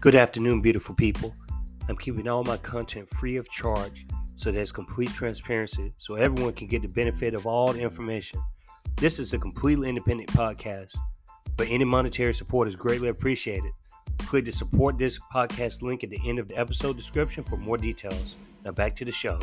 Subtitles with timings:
[0.00, 1.36] Good afternoon, beautiful people.
[1.86, 6.68] I'm keeping all my content free of charge so there's complete transparency so everyone can
[6.68, 8.40] get the benefit of all the information.
[8.96, 10.96] This is a completely independent podcast,
[11.58, 13.72] but any monetary support is greatly appreciated.
[14.20, 17.76] Click the support this podcast link at the end of the episode description for more
[17.76, 18.36] details.
[18.64, 19.38] Now back to the show.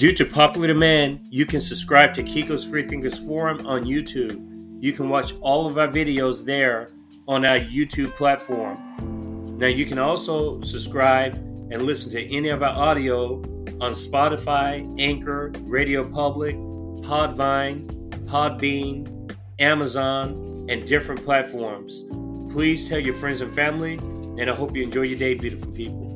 [0.00, 4.42] Due to popular demand, you can subscribe to Kiko's Free Thinkers Forum on YouTube.
[4.82, 6.92] You can watch all of our videos there
[7.28, 8.78] on our YouTube platform.
[9.58, 11.34] Now, you can also subscribe
[11.70, 13.42] and listen to any of our audio
[13.82, 17.86] on Spotify, Anchor, Radio Public, Podvine,
[18.24, 22.04] Podbean, Amazon, and different platforms.
[22.50, 23.98] Please tell your friends and family,
[24.38, 26.09] and I hope you enjoy your day, beautiful people.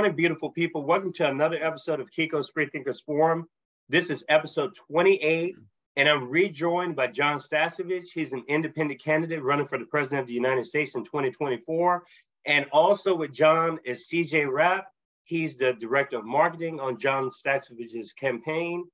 [0.00, 0.82] Morning, beautiful people.
[0.82, 3.46] Welcome to another episode of Kiko's Free Thinkers Forum.
[3.90, 5.54] This is episode 28,
[5.96, 8.06] and I'm rejoined by Jon Stasevich.
[8.14, 12.02] He's an independent candidate running for the President of the United States in 2024.
[12.46, 14.86] And also with Jon is CJ Rapp.
[15.24, 18.86] He's the Director of Marketing on Jon Stasevich's campaign.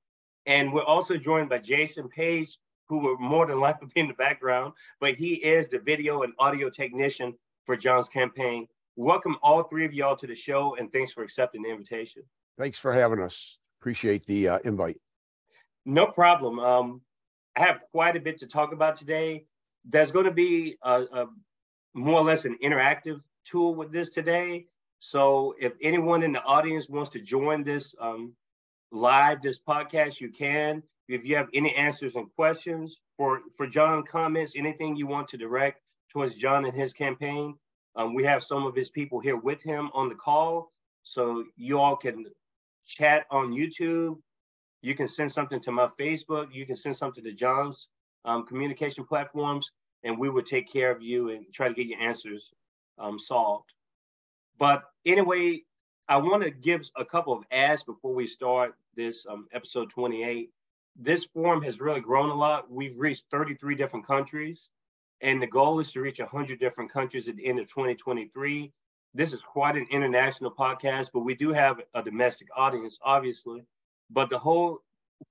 [0.45, 4.15] And we're also joined by Jason Page, who will more than likely be in the
[4.15, 7.34] background, but he is the video and audio technician
[7.65, 11.62] for Jon's campaign welcome all three of y'all to the show and thanks for accepting
[11.62, 12.22] the invitation.
[12.58, 13.58] Thanks for having us.
[13.80, 14.97] Appreciate the uh, invite.
[15.84, 16.58] No problem.
[16.58, 17.03] Um,
[17.55, 19.44] I have quite a bit to talk about today.
[19.84, 21.27] There's going to be a, a
[21.94, 24.66] more or less an interactive tool with this today.
[24.98, 28.33] So if anyone in the audience wants to join this um,
[28.91, 30.83] live, this podcast, you can.
[31.08, 35.36] If you have any answers and questions for, for Jon, comments, anything you want to
[35.36, 37.54] direct towards Jon and his campaign,
[37.97, 40.71] um, we have some of his people here with him on the call.
[41.03, 42.27] So you all can
[42.87, 44.19] chat on YouTube.
[44.83, 46.49] You can send something to my Facebook.
[46.53, 47.89] You can send something to Jon's
[48.25, 49.71] um, communication platforms,
[50.05, 52.53] and we will take care of you and try to get your answers
[52.99, 53.73] um, solved.
[54.59, 55.63] But anyway,
[56.09, 60.51] I want to give a couple of ads before we start this um, episode 28.
[60.97, 62.71] This forum has really grown a lot.
[62.71, 64.71] We've reached 33 different countries.
[65.21, 68.72] And the goal is to reach 100 different countries at the end of 2023.
[69.15, 73.65] This is quite an international podcast, but we do have a domestic audience, obviously.
[74.10, 74.82] But the whole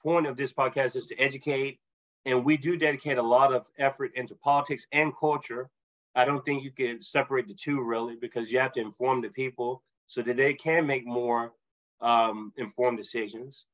[0.01, 1.79] point of this podcast is to educate,
[2.25, 5.69] and we do dedicate a lot of effort into politics and culture.
[6.15, 9.29] I don't think you can separate the two really, because you have to inform the
[9.29, 11.53] people so that they can make more
[12.01, 13.65] um, informed decisions.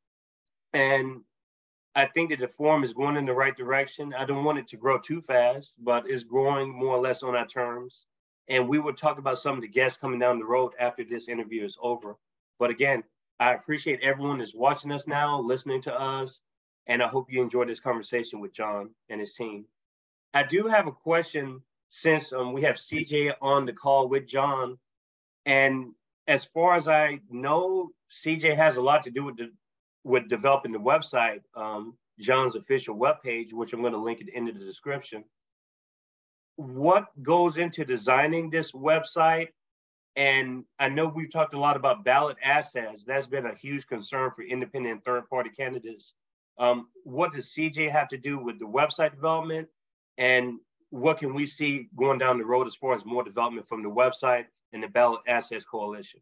[0.74, 1.22] And
[1.94, 4.14] I think that the forum is going in the right direction.
[4.14, 7.36] I don't want it to grow too fast, but it's growing more or less on
[7.36, 8.06] our terms.
[8.48, 11.28] And we will talk about some of the guests coming down the road after this
[11.28, 12.16] interview is over.
[12.60, 13.04] But again,
[13.40, 16.40] I appreciate everyone that's watching us now, listening to us,
[16.88, 19.66] and I hope you enjoyed this conversation with Jon and his team.
[20.34, 24.78] I do have a question since um, we have CJ on the call with Jon.
[25.46, 25.94] And
[26.28, 29.52] as far as I know, CJ has a lot to do with the
[30.04, 34.60] with developing the website, um, Jon's official webpage, which I'm going to link it of
[34.60, 35.24] the description.
[36.56, 39.50] What goes into designing this website?
[40.16, 43.04] And I know we've talked a lot about ballot access.
[43.06, 46.14] That's been a huge concern for independent third party candidates.
[46.58, 49.70] Um, what does CJ have to do with the website development?
[50.18, 50.60] And
[50.90, 53.90] what can we see going down the road as far as more development from the
[53.90, 56.20] website and the Ballot Access Coalition?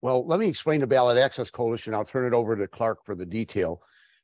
[0.00, 1.92] Well, let me explain the Ballot Access Coalition.
[1.92, 3.82] I'll turn it over to Clark for the detail.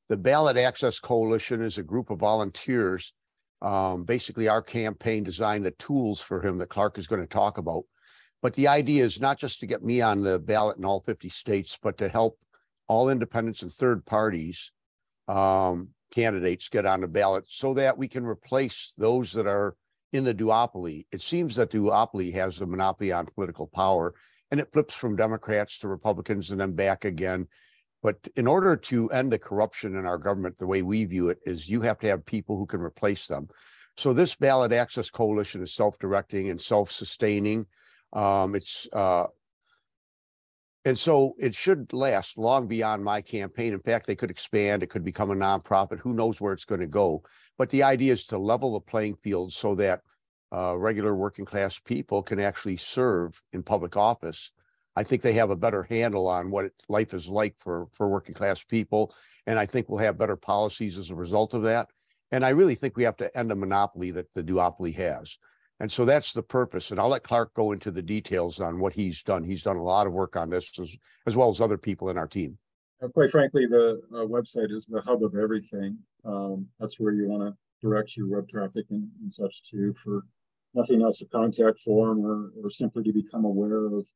[0.09, 3.13] The Ballot Access Coalition is a group of volunteers.
[3.61, 7.59] Um, basically, our campaign designed the tools for him that Clark is going to talk
[7.59, 7.85] about.
[8.41, 11.29] But the idea is not just to get me on the ballot in all 50
[11.31, 12.39] states, but to help
[12.87, 14.71] all independents and third parties
[15.27, 19.75] um, candidates get on the ballot so that we can replace those that are
[20.13, 21.07] in the duopoly.
[21.11, 24.15] It seems that duopoly has a monopoly on political power
[24.51, 27.49] and it flips from Democrats to Republicans and then back again.
[28.03, 31.39] But in order to end the corruption in our government, the way we view it
[31.47, 33.49] is you have to have people who can replace them.
[33.97, 37.67] So this ballot access coalition is self-directing and self-sustaining.
[38.13, 39.27] Um, it's uh,
[40.85, 43.73] and so it should last long beyond my campaign.
[43.73, 44.83] In fact, they could expand.
[44.83, 45.99] It could become a nonprofit.
[46.01, 47.23] Who knows where it's going to go?
[47.57, 50.03] But the idea is to level the playing field so that
[50.55, 54.53] uh, regular working class people can actually serve in public office.
[54.97, 58.35] I think they have a better handle on what life is like for for working
[58.35, 59.13] class people,
[59.47, 61.89] and I think we'll have better policies as a result of that.
[62.31, 65.39] And I really think we have to end the monopoly that the duopoly has.
[65.81, 66.91] And so that's the purpose.
[66.91, 69.43] And I'll let Clark go into the details on what he's done.
[69.43, 70.97] He's done a lot of work on this as,
[71.27, 72.57] as well as other people in our team.
[73.03, 75.99] Uh, quite frankly, the uh, website is the hub of everything.
[76.25, 80.23] Um, that's where you want to direct your web traffic and, and, such to for
[80.75, 84.07] nothing else, a contact form or, or simply to become aware of,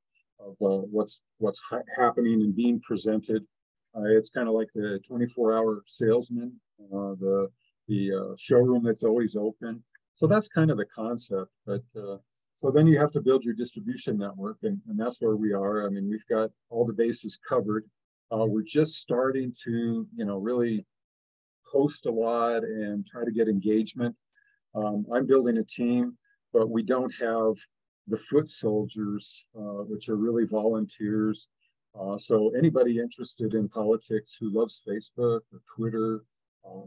[0.40, 3.44] of uh, what's what's ha happening and being presented.
[3.96, 6.52] Uh, it's kind of like the 24-hour salesman,
[6.92, 7.48] uh, the
[7.88, 9.82] the uh, showroom that's always open.
[10.16, 11.50] So that's kind of the concept.
[11.66, 12.18] But uh,
[12.54, 15.86] so then you have to build your distribution network, and, and that's where we are.
[15.86, 17.84] I mean, we've got all the bases covered.
[18.32, 20.84] Uh, we're just starting to, you know, really
[21.72, 24.14] post a lot and try to get engagement.
[24.74, 26.16] Um, I'm building a team,
[26.52, 27.54] but we don't have
[28.08, 31.48] the foot soldiers, uh, which are really volunteers.
[31.98, 36.24] Uh, so anybody interested in politics who loves Facebook or Twitter,
[36.64, 36.86] uh,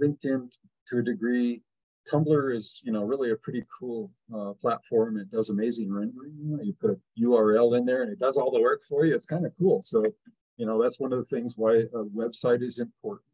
[0.00, 0.50] LinkedIn
[0.88, 1.62] to a degree.
[2.10, 5.18] Tumblr is, you know, really a pretty cool uh, platform.
[5.18, 6.34] It does amazing rendering.
[6.62, 9.14] You put a URL in there and it does all the work for you.
[9.14, 9.82] It's kind of cool.
[9.82, 10.04] So,
[10.56, 13.28] you know, that's one of the things why a website is important.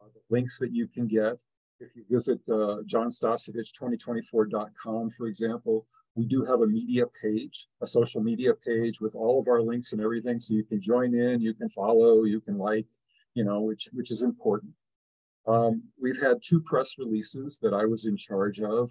[0.00, 1.40] Uh, the links that you can get.
[1.80, 8.22] If you visit uh, jonstasevich2024.com, for example, we do have a media page, a social
[8.22, 10.38] media page with all of our links and everything.
[10.40, 12.86] So you can join in, you can follow, you can like,
[13.32, 14.74] you know, which which is important.
[15.46, 18.90] Um, we've had two press releases that I was in charge of,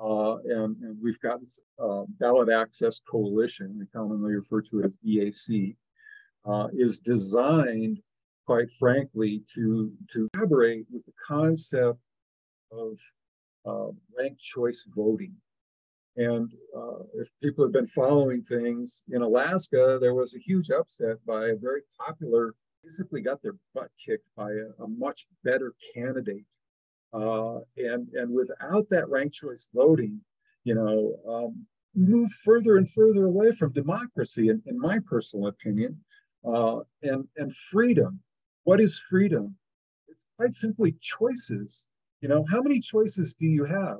[0.00, 1.38] uh, and, and, we've got
[1.78, 5.76] uh, Ballot Access Coalition, we commonly refer to as BAC,
[6.46, 8.02] uh, is designed,
[8.44, 12.00] quite frankly, to, to collaborate with the concept
[12.76, 12.98] of
[13.66, 15.34] uh, ranked choice voting.
[16.16, 21.16] And uh, if people have been following things in Alaska, there was a huge upset
[21.26, 22.54] by a very popular
[22.84, 26.44] basically got their butt kicked by a, a much better candidate.
[27.12, 30.20] Uh, and and without that ranked choice voting,
[30.64, 35.96] you know, um, move further and further away from democracy, in, in my personal opinion,
[36.44, 38.20] uh, and and freedom.
[38.64, 39.56] What is freedom?
[40.08, 41.84] It's quite simply choices.
[42.24, 43.98] You know, how many choices do you have?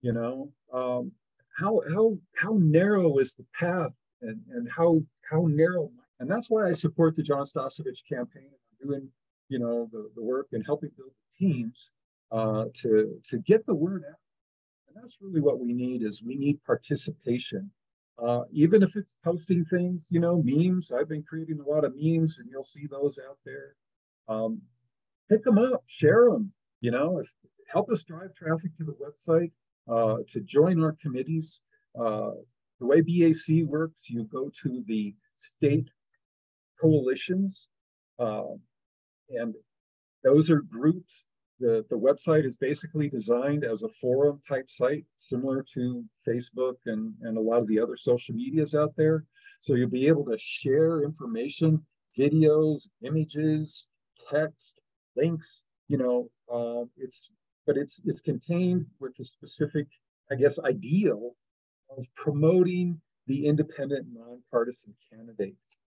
[0.00, 1.12] You know, um,
[1.58, 3.92] how how how narrow is the path,
[4.22, 8.48] and and how how narrow and that's why I support the Jon Stasevich campaign.
[8.82, 9.08] Doing,
[9.50, 11.90] you know, the, the work and helping build the teams
[12.32, 14.16] uh, to, to get the word out.
[14.88, 17.70] And that's really what we need is we need participation.
[18.18, 20.92] Uh, even if it's posting things, you know, memes.
[20.92, 23.74] I've been creating a lot of memes and you'll see those out there.
[24.28, 24.62] Um,
[25.28, 27.28] pick them up, share them, you know, if,
[27.68, 29.52] help us drive traffic to the website,
[29.88, 31.60] uh, to join our committees.
[31.98, 32.32] Uh,
[32.80, 35.88] the way BAC works, you go to the state
[36.80, 37.68] coalitions,
[38.18, 38.54] uh,
[39.30, 39.54] and
[40.24, 41.24] those are groups.
[41.60, 47.12] The, the website is basically designed as a forum type site, similar to Facebook and,
[47.22, 49.24] and a lot of the other social medias out there.
[49.60, 51.84] So you'll be able to share information,
[52.16, 53.86] videos, images,
[54.30, 54.74] text,
[55.16, 55.62] links.
[55.88, 57.32] You know, uh, it's
[57.68, 59.86] but it's it's contained with the specific,
[60.32, 61.36] I guess, ideal
[61.96, 65.54] of promoting the independent, nonpartisan candidate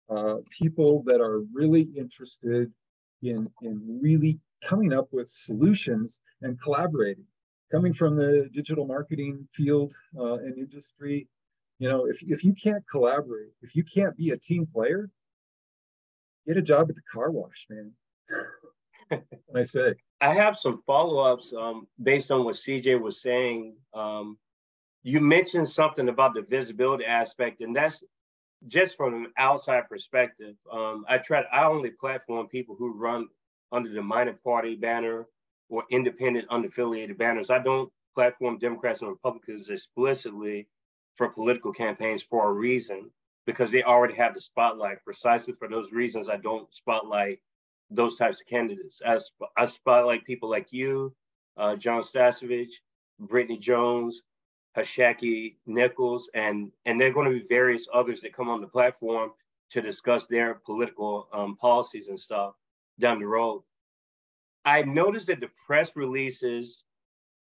[0.08, 2.72] uh, people that are really interested
[3.22, 7.26] in, in really coming up with solutions and collaborating.
[7.70, 11.28] Coming from the digital marketing field uh, and industry,
[11.78, 15.10] you know, if, if you can't collaborate, if you can't be a team player,
[16.46, 17.92] get a job at the car wash, man.
[19.54, 19.94] I say.
[20.20, 23.76] I have some follow-ups um, based on what CJ was saying.
[23.94, 24.38] Um,
[25.02, 28.02] you mentioned something about the visibility aspect, and that's
[28.66, 31.42] just from an outside perspective, um, I try.
[31.52, 33.28] I only platform people who run
[33.70, 35.26] under the minor party banner
[35.68, 37.50] or independent, unaffiliated banners.
[37.50, 40.66] I don't platform Democrats and Republicans explicitly
[41.16, 43.10] for political campaigns for a reason
[43.46, 45.04] because they already have the spotlight.
[45.04, 47.38] Precisely for those reasons, I don't spotlight
[47.90, 49.00] those types of candidates.
[49.04, 49.18] I,
[49.56, 51.14] I spotlight people like you,
[51.56, 52.72] uh, Jon Stasevich,
[53.18, 54.22] Brittany Jones,
[54.76, 58.66] Hashaki Nichols, and and there are going to be various others that come on the
[58.66, 59.30] platform
[59.70, 62.54] to discuss their political um, policies and stuff
[62.98, 63.62] down the road.
[64.64, 66.84] I noticed that the press releases,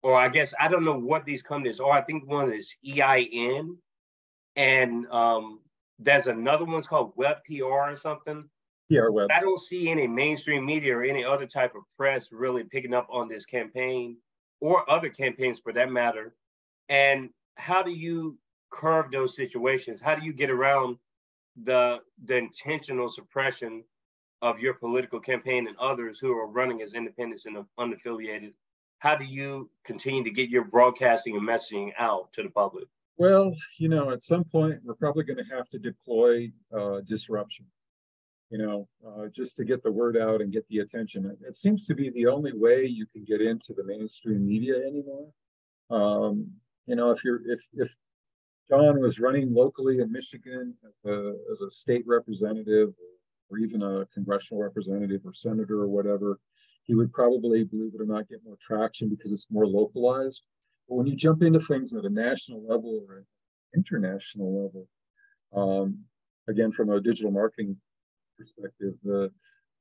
[0.02, 1.90] or I guess I don't know what these companies are.
[1.90, 3.78] I think one is EIN,
[4.56, 5.60] and um,
[5.98, 8.48] there's another one's called Web PR or something.
[8.90, 9.28] PR Web.
[9.34, 13.06] I don't see any mainstream media or any other type of press really picking up
[13.10, 14.16] on this campaign
[14.60, 16.34] or other campaigns for that matter
[16.88, 18.38] and how do you
[18.70, 20.00] curve those situations?
[20.00, 20.96] How do you get around
[21.64, 23.82] the the intentional suppression
[24.42, 28.52] of your political campaign and others who are running as independents and unaffiliated
[28.98, 32.84] how do you continue to get your broadcasting and messaging out to the public?
[33.16, 37.66] Well, you know, at some point, we're probably going to have to deploy uh, disruption,
[38.50, 41.36] you know, uh, just to get the word out and get the attention.
[41.46, 45.28] It, seems to be the only way you can get into the mainstream media anymore.
[45.90, 46.50] Um,
[46.86, 47.88] you know, if you're if if
[48.68, 52.90] Jon was running locally in Michigan as a, as a state representative
[53.50, 56.38] or even a congressional representative or senator or whatever,
[56.84, 60.42] he would probably, believe it or not, get more traction because it's more localized.
[60.88, 63.26] But when you jump into things at a national level or an
[63.74, 64.88] international level,
[65.54, 65.98] um,
[66.48, 67.76] again, from a digital marketing
[68.38, 69.30] perspective, the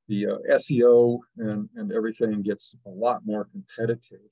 [0.08, 4.30] the uh, SEO and, and everything gets a lot more competitive.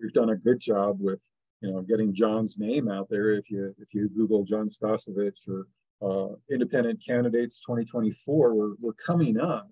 [0.00, 1.22] We've done a good job with,
[1.60, 3.30] you know, getting Jon's name out there.
[3.30, 5.66] If you if you Google Jon Stasevich or
[6.02, 9.70] uh, independent candidates 2024, we're, we're coming up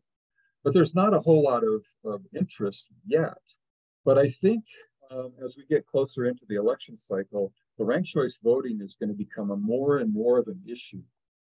[0.64, 3.38] but there's not a whole lot of, of interest yet.
[4.04, 4.64] But I think
[5.10, 9.08] um, as we get closer into the election cycle, the ranked choice voting is going
[9.08, 11.02] to become a more and more of an issue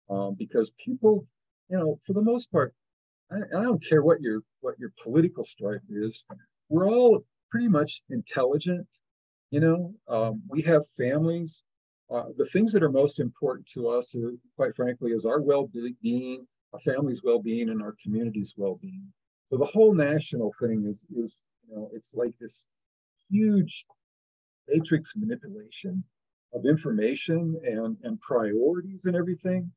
[0.09, 1.25] um, because people,
[1.71, 2.73] you know, for the most part,
[3.31, 6.25] I, I, don't care what your what your political stripe is,
[6.69, 8.87] we're all pretty much intelligent.
[9.51, 11.63] You know, um, we have families.
[12.09, 16.45] Uh, the things that are most important to us, are, quite frankly, is our well-being
[16.73, 19.11] our family's well-being and our community's well-being.
[19.49, 21.37] So the whole national thing is, is
[21.67, 22.65] you know, it's like this
[23.29, 23.85] huge
[24.67, 26.03] matrix manipulation
[26.53, 29.71] of information and, and priorities and everything.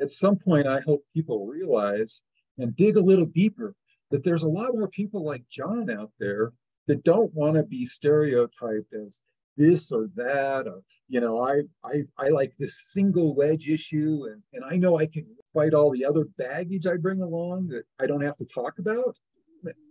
[0.00, 2.22] At some point, I hope people realize
[2.58, 3.74] and dig a little deeper
[4.10, 6.52] that there's a lot more people like Jon out there
[6.86, 9.20] that don't want to be stereotyped as
[9.56, 14.40] this or that or you know i i, I like this single wedge issue and,
[14.52, 18.06] and i know i can fight all the other baggage i bring along that i
[18.06, 19.16] don't have to talk about.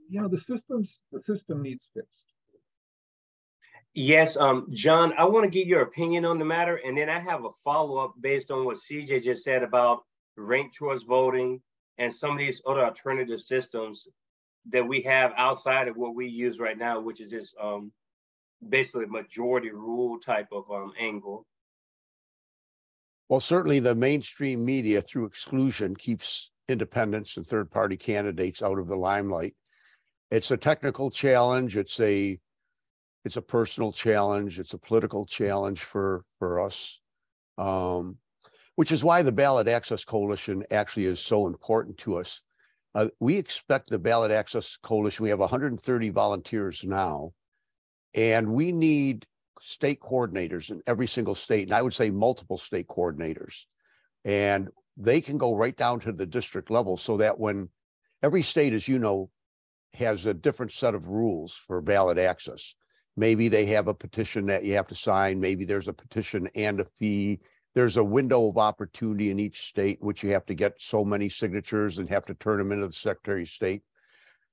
[0.10, 2.28] You know the systems the system needs fixed
[3.98, 7.20] yes um jon i want to get your opinion on the matter and then i
[7.20, 10.04] have a follow-up based on what cj just said about
[10.36, 11.60] ranked choice voting
[11.98, 14.08] and some of these other alternative systems
[14.70, 17.92] that we have outside of what we use right now which is this um
[18.70, 21.46] basically majority rule type of um, angle.
[23.30, 28.88] Well, certainly the mainstream media through exclusion keeps independents and third party candidates out of
[28.88, 29.56] the limelight.
[30.32, 31.78] It's a technical challenge.
[31.78, 32.40] It's a
[33.26, 34.60] it's a personal challenge.
[34.60, 37.00] It's a political challenge for for us,
[37.58, 38.18] um,
[38.76, 42.42] which is why the Ballot Access Coalition actually is so important to us.
[42.96, 45.24] Uh, we expect the Ballot Access Coalition.
[45.24, 47.34] We have 130 volunteers now
[48.18, 49.26] and we need
[49.62, 51.68] state coordinators in every single state.
[51.68, 53.66] And I would say multiple state coordinators.
[54.26, 57.70] And they can go right down to the district level so that when
[58.24, 59.30] every state, as you know,
[59.94, 62.76] has a different set of rules for ballot access.
[63.18, 65.40] Maybe they have a petition that you have to sign.
[65.40, 67.40] Maybe there's a petition and a fee.
[67.74, 71.04] There's a window of opportunity in each state in which you have to get so
[71.04, 73.82] many signatures and have to turn them into the Secretary of State.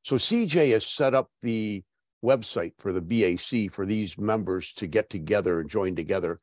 [0.02, 1.82] So CJ has set up the
[2.24, 6.40] website for the BAC for these members to get together and join together.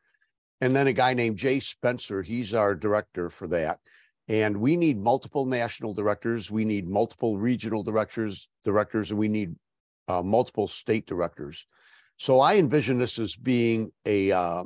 [0.62, 3.80] And then a guy named Jay Spencer, he's our director for that.
[4.28, 9.56] And we need multiple national directors, we need multiple regional directors, directors, and we need
[10.08, 11.66] uh, multiple state directors.
[12.22, 14.66] So I envision this as being a uh,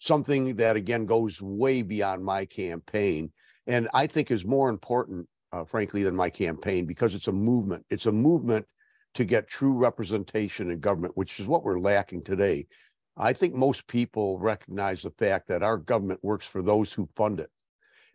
[0.00, 3.32] something that again goes way beyond my campaign,
[3.66, 7.86] and I think is more important, uh, frankly, than my campaign because it's a movement.
[7.88, 8.66] It's a movement
[9.14, 12.66] to get true representation in government, which is what we're lacking today.
[13.16, 17.40] I think most people recognize the fact that our government works for those who fund
[17.40, 17.48] it.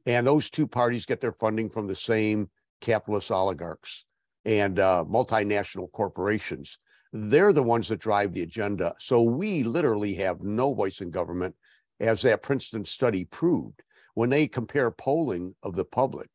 [0.05, 4.05] And those two parties get their funding from the same capitalist oligarchs
[4.45, 6.77] and uh, multinational corporations.
[7.15, 8.95] They're the ones that drive the agenda.
[8.97, 11.55] So we literally have no voice in government,
[11.99, 13.83] as that Princeton study proved.
[14.15, 16.29] When they compare polling of the public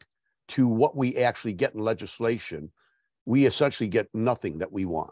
[0.49, 2.71] to what we actually get in legislation,
[3.27, 5.11] we essentially get nothing that we want.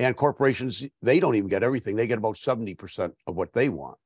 [0.00, 1.94] And corporations, they don't even get everything.
[1.94, 3.98] They get about 70% of what they want.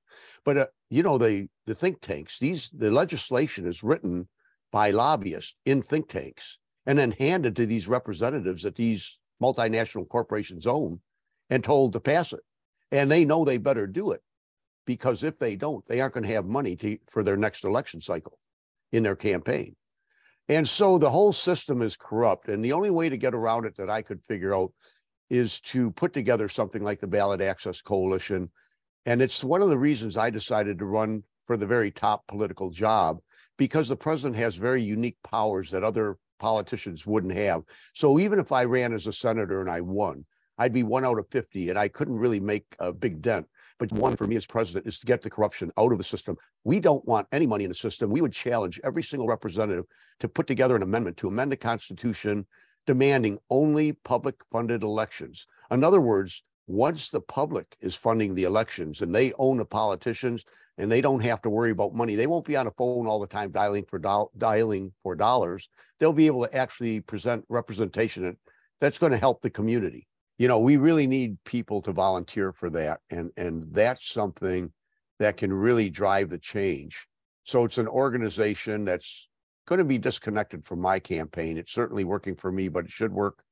[0.45, 4.29] But, uh, you know, the, the think tanks, these, the legislation is written
[4.71, 10.67] by lobbyists in think tanks and then handed to these representatives that these multinational corporations
[10.67, 11.01] own
[11.51, 12.41] and told to pass it.
[12.91, 14.21] And they know they better do it
[14.87, 18.01] because if they don't, they aren't going to have money to, for their next election
[18.01, 18.39] cycle
[18.93, 19.77] in their campaign.
[20.49, 22.49] And so the whole system is corrupt.
[22.49, 24.73] And the only way to get around it that I could figure out
[25.29, 28.51] is to put together something like the Ballot Access Coalition.
[29.05, 32.71] And it's one of the reasons I decided to run for the very top political
[32.71, 33.19] job
[33.59, 37.63] because the president has very unique powers that other politicians wouldn't have.
[37.95, 40.25] So even if I ran as a senator and I won,
[40.59, 43.47] I'd be one out of 50 and I couldn't really make a big dent.
[43.79, 46.37] But one for me as president is to get the corruption out of the system.
[46.65, 48.11] We don't want any money in the system.
[48.11, 49.85] We would challenge every single representative
[50.19, 52.45] to put together an amendment to amend the Constitution
[52.87, 55.47] demanding only public funded elections.
[55.71, 60.45] In other words, once the public is funding the elections and they own the politicians
[60.77, 63.19] and they don't have to worry about money, they won't be on a phone all
[63.19, 65.71] the time dialing for do- dialing for dollars.
[65.99, 68.37] They'll be able to actually present representation
[68.81, 70.07] that's going to help the community.
[70.37, 74.73] You know, we really need people to volunteer for that, and and that's something
[75.19, 77.07] that can really drive the change.
[77.45, 79.27] So it's an organization that's
[79.67, 81.57] going to be disconnected from my campaign.
[81.57, 83.43] It's certainly working for me, but it should work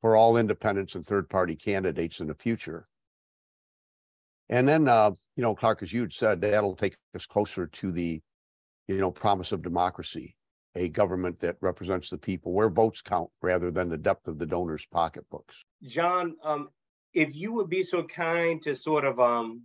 [0.00, 2.86] for all independents and third party candidates in the future.
[4.48, 7.90] And then, uh, you know, Clark, as you had said, that'll take us closer to
[7.90, 8.20] the,
[8.88, 10.34] you know, promise of democracy,
[10.74, 14.46] a government that represents the people, where votes count rather than the depth of the
[14.46, 15.64] donors' pocketbooks.
[15.84, 16.68] Jon, um,
[17.14, 19.62] if you would be so kind to sort of um,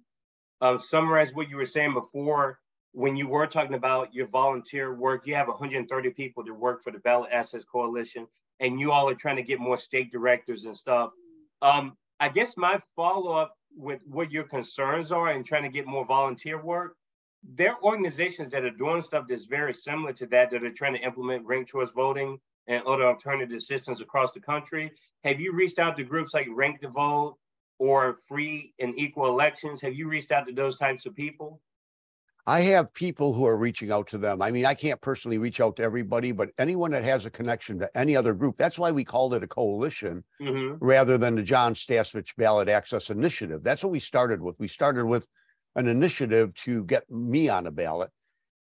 [0.61, 2.59] uh, summarize what you were saying before,
[2.91, 6.91] when you were talking about your volunteer work, you have 130 people that work for
[6.91, 8.27] the Ballot Access Coalition
[8.59, 11.11] and you all are trying to get more state directors and stuff.
[11.61, 15.85] Um, I guess my follow up with what your concerns are and trying to get
[15.85, 16.95] more volunteer work.
[17.43, 20.93] There are organizations that are doing stuff that's very similar to that that are trying
[20.93, 24.91] to implement ranked choice voting and other alternative systems across the country.
[25.23, 27.37] Have you reached out to groups like Rank the Vote
[27.77, 29.81] or Free and Equal Elections?
[29.81, 31.61] Have you reached out to those types of people?
[32.47, 34.39] I have people who are reaching out to them.
[34.39, 37.79] I mean, I can't personally reach out to everybody, but anyone that has a connection
[37.79, 40.75] to any other group, that's why we called it a coalition mm-hmm.
[40.79, 43.63] rather than the Jon Stasevich Ballot Access Initiative.
[43.63, 44.59] That's what we started with.
[44.59, 45.27] We started with
[45.75, 48.11] an initiative to get me on a ballot.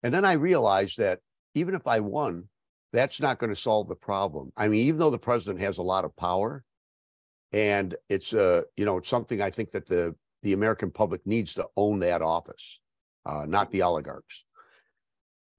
[0.03, 1.19] And then I realized that
[1.55, 2.49] even if I won,
[2.93, 4.51] that's not going to solve the problem.
[4.55, 6.63] I mean, even though the president has a lot of power,
[7.51, 11.53] and it's uh, you know, it's something I think that the the American public needs
[11.55, 12.80] to own that office
[13.25, 14.43] uh, not the oligarchs.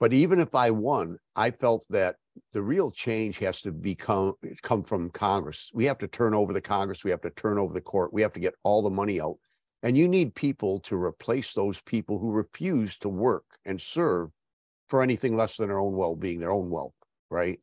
[0.01, 2.17] But even if I won, I felt that
[2.53, 5.71] the real change has to become come from Congress.
[5.73, 7.05] We have to turn over the Congress.
[7.05, 8.13] We have to turn over the court.
[8.13, 9.37] We have to get all the money out.
[9.85, 14.31] And you need people to replace those people who refuse to work and serve
[14.89, 16.95] for anything less than their own well-being, their own wealth,
[17.31, 17.61] right?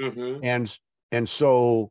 [0.00, 0.40] Mm-hmm.
[0.42, 0.78] And
[1.10, 1.90] and so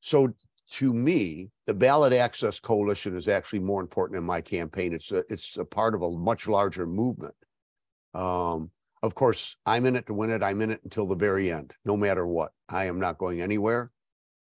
[0.00, 0.34] so
[0.72, 4.92] to me, the ballot access coalition is actually more important in my campaign.
[4.92, 7.34] It's a, it's a part of a much larger movement.
[8.12, 8.70] Um,
[9.02, 10.42] of course, I'm in it to win it.
[10.42, 12.52] I'm in it until the very end, no matter what.
[12.68, 13.90] I am not going anywhere.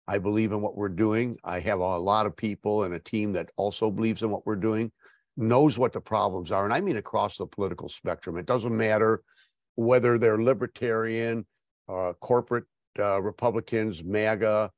[0.07, 1.37] I believe in what we're doing.
[1.43, 4.55] I have a lot of people and a team that also believes in what we're
[4.55, 4.91] doing,
[5.37, 6.65] knows what the problems are.
[6.65, 8.37] And I mean across the political spectrum.
[8.37, 9.21] It doesn't matter
[9.75, 11.45] whether they're libertarian,
[11.87, 12.65] uh, corporate
[12.99, 14.71] uh, Republicans, MAGA,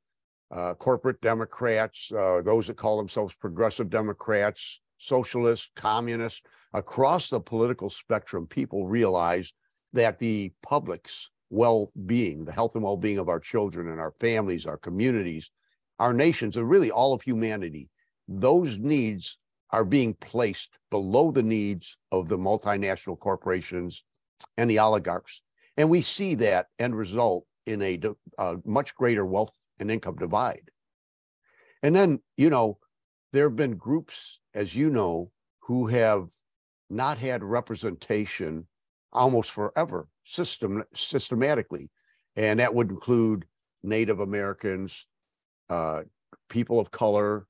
[0.54, 7.90] uh, corporate Democrats, uh, those that call themselves progressive Democrats, socialists, communists, across the political
[7.90, 9.52] spectrum, people realize
[9.92, 14.14] that the public's well being, the health and well being of our children and our
[14.20, 15.50] families, our communities,
[15.98, 17.90] our nations, and really all of humanity,
[18.28, 19.38] those needs
[19.70, 24.04] are being placed below the needs of the multinational corporations
[24.56, 25.42] and the oligarchs.
[25.76, 27.98] And we see that end result in a,
[28.38, 30.70] a much greater wealth and income divide.
[31.82, 32.78] And then, you know,
[33.32, 36.28] there have been groups, as you know, who have
[36.88, 38.66] not had representation
[39.12, 41.90] almost forever, system systematically,
[42.36, 43.44] and that would include
[43.82, 45.06] Native Americans,
[45.68, 46.02] uh,
[46.48, 47.46] people of color,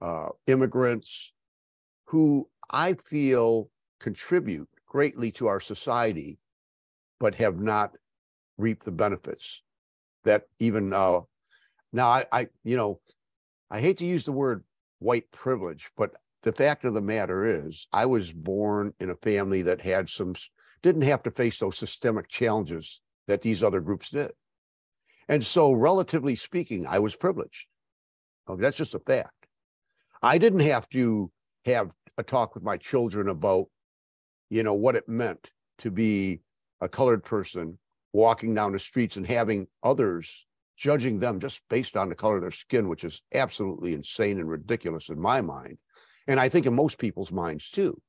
[0.00, 1.32] uh, immigrants,
[2.06, 6.38] who I feel contribute greatly to our society,
[7.18, 7.92] but have not
[8.58, 9.62] reaped the benefits
[10.24, 11.20] that even uh,
[11.92, 13.00] now, I, I, you know,
[13.70, 14.64] I hate to use the word
[14.98, 19.62] white privilege, but the fact of the matter is, I was born in a family
[19.62, 20.34] that had some,
[20.82, 24.32] didn't have to face those systemic challenges that these other groups did.
[25.28, 27.66] And so, relatively speaking, I was privileged.
[28.48, 29.46] Okay, that's just a fact.
[30.20, 31.30] I didn't have to
[31.64, 33.66] have a talk with my children about,
[34.50, 36.40] you know, what it meant to be
[36.80, 37.78] a colored person
[38.12, 40.46] walking down the streets and having others
[40.76, 44.48] judging them just based on the color of their skin, which is absolutely insane and
[44.48, 45.78] ridiculous in my mind.
[46.26, 48.00] And I think in most people's minds too.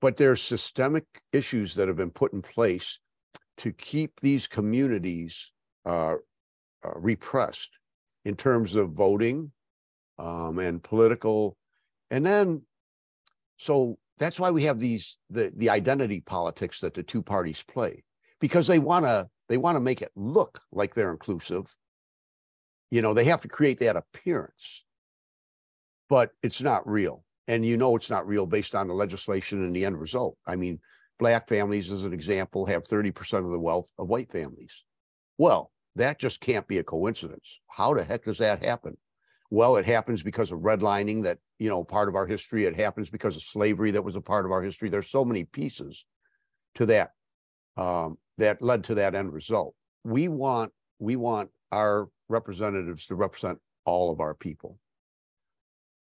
[0.00, 2.98] But there's systemic issues that have been put in place
[3.58, 5.52] to keep these communities
[5.84, 6.16] uh,
[6.84, 7.70] uh, repressed
[8.24, 9.52] in terms of voting
[10.18, 11.56] um, and political.
[12.10, 12.62] And then,
[13.56, 18.04] so that's why we have these the the identity politics that the two parties play
[18.40, 21.76] because they want to they want to make it look like they're inclusive.
[22.90, 24.84] You know, they have to create that appearance.
[26.08, 27.24] but it's not real.
[27.48, 30.36] And you know it's not real based on the legislation and the end result.
[30.46, 30.80] I mean,
[31.18, 34.84] black families, as an example, have 30% of the wealth of white families.
[35.38, 37.60] Well, that just can't be a coincidence.
[37.68, 38.96] How the heck does that happen?
[39.50, 42.64] Well, it happens because of redlining that, you know, part of our history.
[42.64, 44.88] It happens because of slavery that was a part of our history.
[44.88, 46.06] There's so many pieces
[46.76, 47.10] to that
[47.76, 49.74] um, that led to that end result.
[50.04, 54.78] We want we want our representatives to represent all of our people.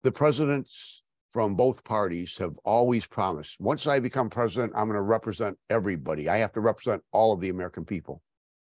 [0.02, 5.02] The presidents from both parties have always promised once I become president, I'm going to
[5.02, 6.28] represent everybody.
[6.28, 8.22] I have to represent all of the American people,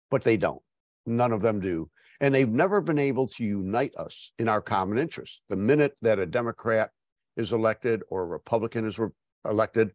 [0.10, 0.62] but they don't.
[1.06, 1.90] None of them do.
[2.22, 5.44] And they've never been able to unite us in our common interest.
[5.50, 6.90] The minute that a Democrat
[7.36, 9.10] is elected or a Republican is re-
[9.44, 9.92] elected,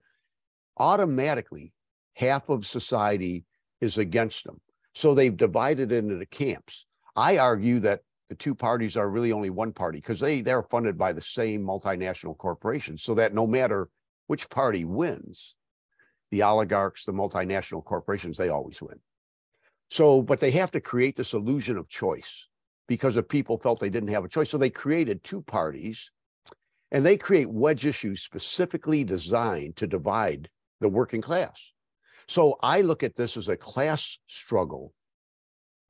[0.77, 1.73] automatically
[2.21, 3.45] half of society
[3.81, 4.61] is against them.
[4.95, 6.85] So they've divided into the camps.
[7.17, 10.99] I argue that the two parties are really only one party because they they're funded
[10.99, 13.89] by the same multinational corporations so that no matter
[14.29, 15.55] which party wins
[16.31, 19.01] the oligarchs the multinational corporations they always win
[19.91, 22.47] so but they have to create this illusion of choice
[22.87, 26.13] because if people felt they didn't have a choice so they created two parties
[26.93, 30.49] and they create wedge issues specifically designed to divide
[30.81, 31.73] the working class
[32.31, 34.93] so i look at this as a class struggle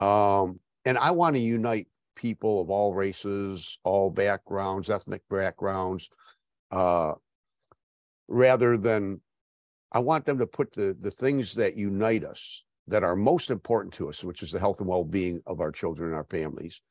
[0.01, 1.87] um, and i want to unite
[2.21, 6.11] people of all races, all backgrounds, ethnic backgrounds,
[6.71, 7.15] uh,
[8.29, 9.21] rather than
[9.91, 13.95] I want them to put the the things that unite us, that are most important
[13.95, 16.83] to us, which is the health and well-being of our children and our families.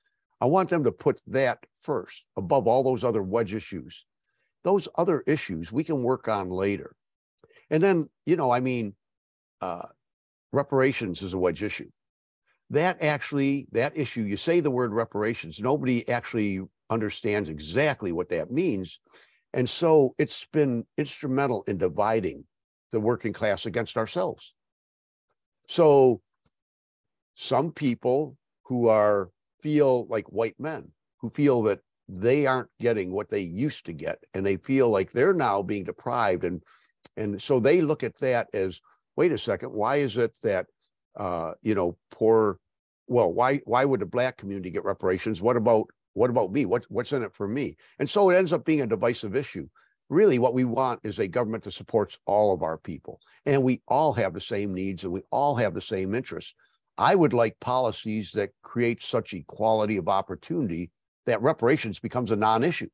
[0.41, 4.05] I want them to put that first above all those other wedge issues.
[4.63, 6.95] Those other issues we can work on later.
[7.69, 8.95] And then, you know, I mean,
[9.61, 9.87] uh,
[10.51, 11.89] reparations is a wedge issue.
[12.71, 18.51] That actually that issue you say the word reparations nobody actually understands exactly what that
[18.51, 18.99] means.
[19.53, 22.45] And so it's been instrumental in dividing
[22.91, 24.53] the working class against ourselves.
[25.67, 26.21] So
[27.35, 33.29] some people who are feel like white men who feel that they aren't getting what
[33.29, 36.63] they used to get and they feel like they're now being deprived and
[37.17, 38.81] and so they look at that as
[39.19, 40.65] wait a second why is it that
[41.19, 42.60] uh, you know, poor.
[43.08, 45.41] Well, why why would the black community get reparations?
[45.41, 46.65] What about what about me?
[46.65, 47.75] What's what's in it for me?
[47.99, 49.67] And so it ends up being a divisive issue.
[50.10, 53.82] Really, what we want is a government that supports all of our people, and we
[53.88, 56.55] all have the same needs, and we all have the same interests.
[56.97, 60.91] I would like policies that create such equality of opportunity
[61.25, 62.89] that reparations becomes a non-issue.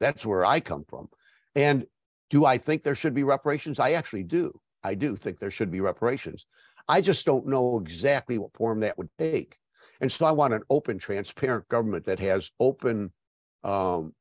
[0.00, 1.08] That's where I come from.
[1.54, 1.86] And
[2.30, 3.78] do I think there should be reparations?
[3.78, 4.58] I actually do.
[4.84, 6.46] I do think there should be reparations.
[6.88, 9.58] I just don't know exactly what form that would take.
[10.00, 13.12] And so I want an open, transparent government that has open,
[13.64, 14.14] um,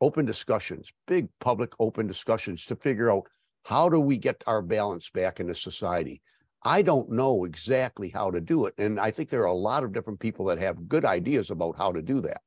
[0.00, 3.24] open discussions, big public open discussions to figure out
[3.64, 6.20] how do we get our balance back into society.
[6.64, 8.74] I don't know exactly how to do it.
[8.78, 11.76] And I think there are a lot of different people that have good ideas about
[11.76, 12.40] how to do that.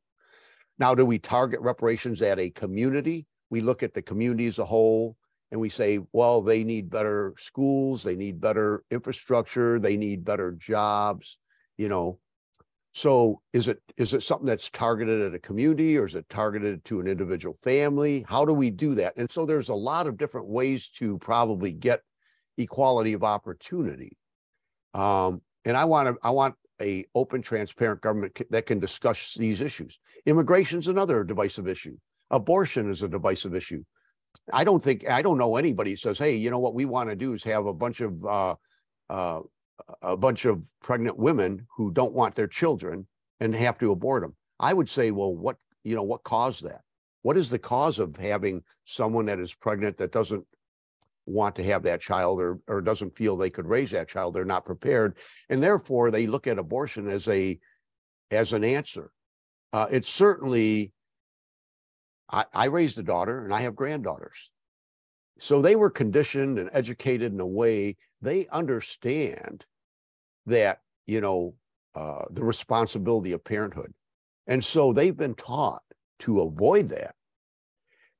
[0.77, 3.25] Now, do we target reparations at a community?
[3.49, 5.15] We look at the community as a whole
[5.51, 10.51] and we say, well, they need better schools, they need better infrastructure, they need better
[10.53, 11.37] jobs,
[11.77, 12.19] you know.
[12.93, 16.85] So is it is it something that's targeted at a community or is it targeted
[16.85, 18.25] to an individual family?
[18.27, 19.17] How do we do that?
[19.17, 22.01] And so there's a lot of different ways to probably get
[22.57, 24.17] equality of opportunity.
[24.93, 29.61] Um, and I want to I want a open, transparent government that can discuss these
[29.61, 29.99] issues.
[30.25, 31.97] Immigration is another divisive issue.
[32.31, 33.83] Abortion is a divisive issue.
[34.51, 37.15] I don't think I don't know anybody says, "Hey, you know what we want to
[37.15, 38.55] do is have a bunch of uh,
[39.09, 39.41] uh,
[40.01, 43.07] a bunch of pregnant women who don't want their children
[43.39, 46.81] and have to abort them." I would say, "Well, what you know, what caused that?
[47.21, 50.45] What is the cause of having someone that is pregnant that doesn't
[51.25, 54.33] want to have that child or or doesn't feel they could raise that child?
[54.33, 55.17] They're not prepared,
[55.49, 57.59] and therefore they look at abortion as a
[58.31, 59.11] as an answer.
[59.73, 60.93] Uh, it's certainly
[62.29, 64.49] I, I raised a daughter and I have granddaughters.
[65.37, 69.65] So they were conditioned and educated in a way they understand
[70.45, 71.55] that, you know,
[71.93, 73.93] uh, the responsibility of parenthood.
[74.47, 75.81] And so they've been taught
[76.19, 77.15] to avoid that.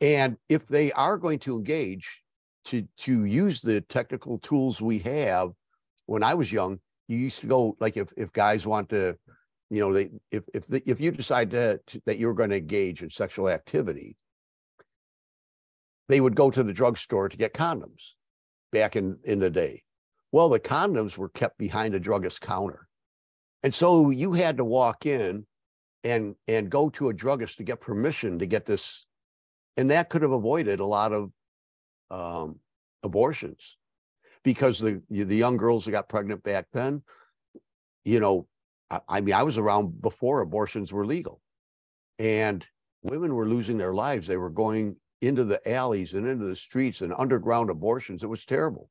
[0.02, 2.22] And if they are going to engage
[2.66, 5.52] to, to use the technical tools we have,
[6.06, 9.18] when I was young, you used to go like if, if guys want to
[9.70, 12.58] you know they if if the, if you decide to, to, that you're going to
[12.58, 14.16] engage in sexual activity
[16.08, 18.14] they would go to the drugstore to get condoms
[18.72, 19.84] back in in the day.
[20.32, 22.88] Well the condoms were kept behind a druggist counter.
[23.64, 25.46] And so you had to walk in
[26.04, 29.06] and and go to a druggist to get permission to get this
[29.78, 31.32] And that could have avoided a lot of
[32.12, 32.60] um,
[33.02, 33.78] abortions
[34.44, 37.02] because the the young girls that got pregnant back then,
[38.04, 38.48] you know,
[38.90, 41.42] I, mean, I was around before abortions were legal,
[42.20, 42.66] and
[43.02, 44.28] women were losing their lives.
[44.28, 48.24] They were going into the alleys and into the streets and underground abortions.
[48.24, 48.90] It was terrible.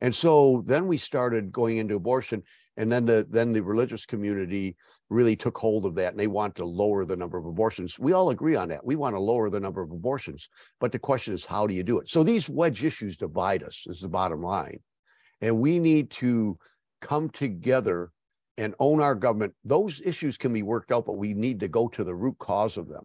[0.00, 2.42] And so then we started going into abortion,
[2.76, 4.76] and then the then the religious community
[5.08, 7.98] really took hold of that, and they want to lower the number of abortions.
[7.98, 8.84] We all agree on that.
[8.84, 10.48] We want to lower the number of abortions,
[10.80, 12.10] but the question is, how do you do it?
[12.10, 13.86] So these wedge issues divide us.
[13.88, 14.80] Is the bottom line,
[15.40, 16.58] and we need to
[17.00, 18.10] come together
[18.56, 19.54] and own our government.
[19.64, 22.76] Those issues can be worked out, but we need to go to the root cause
[22.76, 23.02] of them.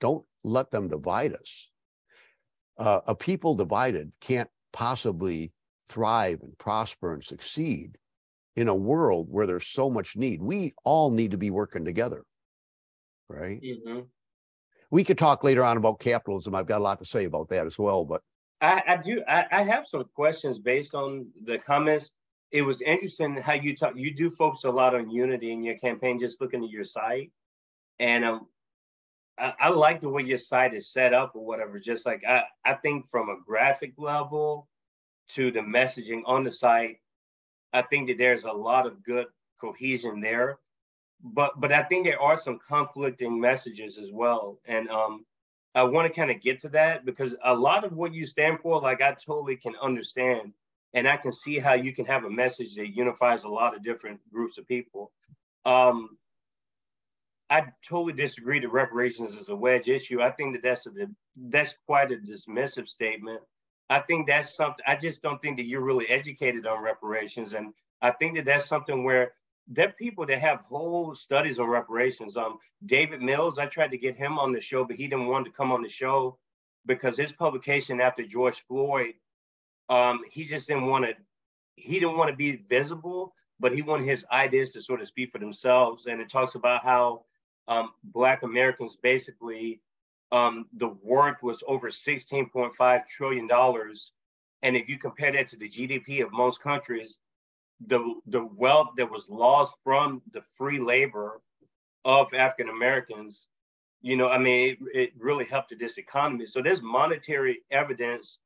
[0.00, 1.68] Don't let them divide us.
[2.76, 5.52] Uh, a people divided can't possibly
[5.88, 7.96] thrive and prosper and succeed
[8.56, 10.42] in a world where there's so much need.
[10.42, 12.24] We all need to be working together,
[13.28, 13.60] right?
[13.60, 14.00] Mm-hmm.
[14.90, 16.54] We could talk later on about capitalism.
[16.54, 18.22] I've got a lot to say about that as well, but
[18.60, 19.22] I, I do.
[19.28, 22.10] I, I, have some questions based on the comments.
[22.50, 23.94] It was interesting how you talk.
[23.96, 26.18] You do focus a lot on unity in your campaign.
[26.18, 27.30] Just looking at your site,
[27.98, 28.46] and um,
[29.38, 31.78] I, I like the way your site is set up or whatever.
[31.78, 34.68] Just like I, I think from a graphic level,
[35.30, 37.00] to the messaging on the site,
[37.72, 39.26] I think that there's a lot of good
[39.60, 40.58] cohesion there.
[41.22, 44.58] But but I think there are some conflicting messages as well.
[44.64, 45.26] And um,
[45.74, 48.60] I want to kind of get to that because a lot of what you stand
[48.60, 50.52] for, like I totally can understand.
[50.94, 53.84] And I can see how you can have a message that unifies a lot of
[53.84, 55.12] different groups of people.
[55.64, 56.16] Um,
[57.50, 60.20] I totally disagree that reparations is a wedge issue.
[60.20, 60.90] I think that that's a
[61.36, 63.40] that's quite a dismissive statement.
[63.90, 67.54] I think that's something, I just don't think that you're really educated on reparations.
[67.54, 67.72] And
[68.02, 69.32] I think that that's something where
[69.66, 72.36] there are people that have whole studies on reparations.
[72.36, 75.46] Um, David Mills, I tried to get him on the show, but he didn't want
[75.46, 76.38] to come on the show
[76.86, 79.14] because his publication after George Floyd,
[79.88, 81.14] um, he just didn't want to,
[81.76, 85.32] he didn't want to be visible, but he wanted his ideas to sort of speak
[85.32, 86.06] for themselves.
[86.06, 87.24] And it talks about how
[87.66, 89.80] um, Black Americans basically
[90.30, 93.48] um, the worth was over $16.5 trillion.
[94.62, 97.18] And if you compare that to the GDP of most countries,
[97.86, 101.40] the, the wealth that was lost from the free labor
[102.04, 103.46] of African Americans,
[104.02, 106.46] you know, I mean, it, it, really helped this economy.
[106.46, 108.38] So there's monetary evidence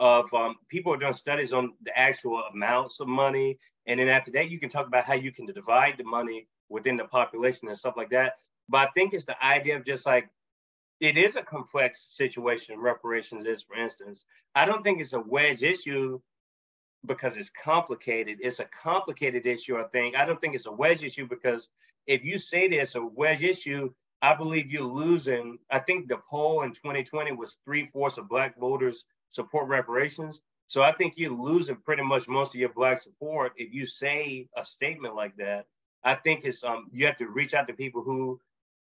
[0.00, 3.58] of um, people are doing studies on the actual amounts of money.
[3.86, 6.96] And then after that, you can talk about how you can divide the money within
[6.96, 8.34] the population and stuff like that.
[8.68, 10.28] But I think it's the idea of just like
[11.02, 14.24] it is a complex situation reparations is for instance
[14.54, 16.18] i don't think it's a wedge issue
[17.04, 21.02] because it's complicated it's a complicated issue i think i don't think it's a wedge
[21.02, 21.68] issue because
[22.06, 26.18] if you say that it's a wedge issue i believe you're losing i think the
[26.30, 31.76] poll in 2020 was three-fourths of black voters support reparations so i think you're losing
[31.76, 35.66] pretty much most of your black support if you say a statement like that
[36.04, 38.40] i think it's um you have to reach out to people who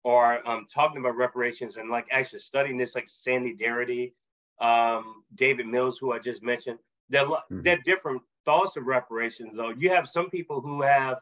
[0.07, 4.13] are um, talking about reparations and like actually studying this, like Sandy Darity,
[4.61, 6.79] um, David Mills, who I just mentioned,
[7.11, 7.63] they're, mm-hmm.
[7.63, 9.57] they're different thoughts of reparations.
[9.57, 11.19] Though you have some people who have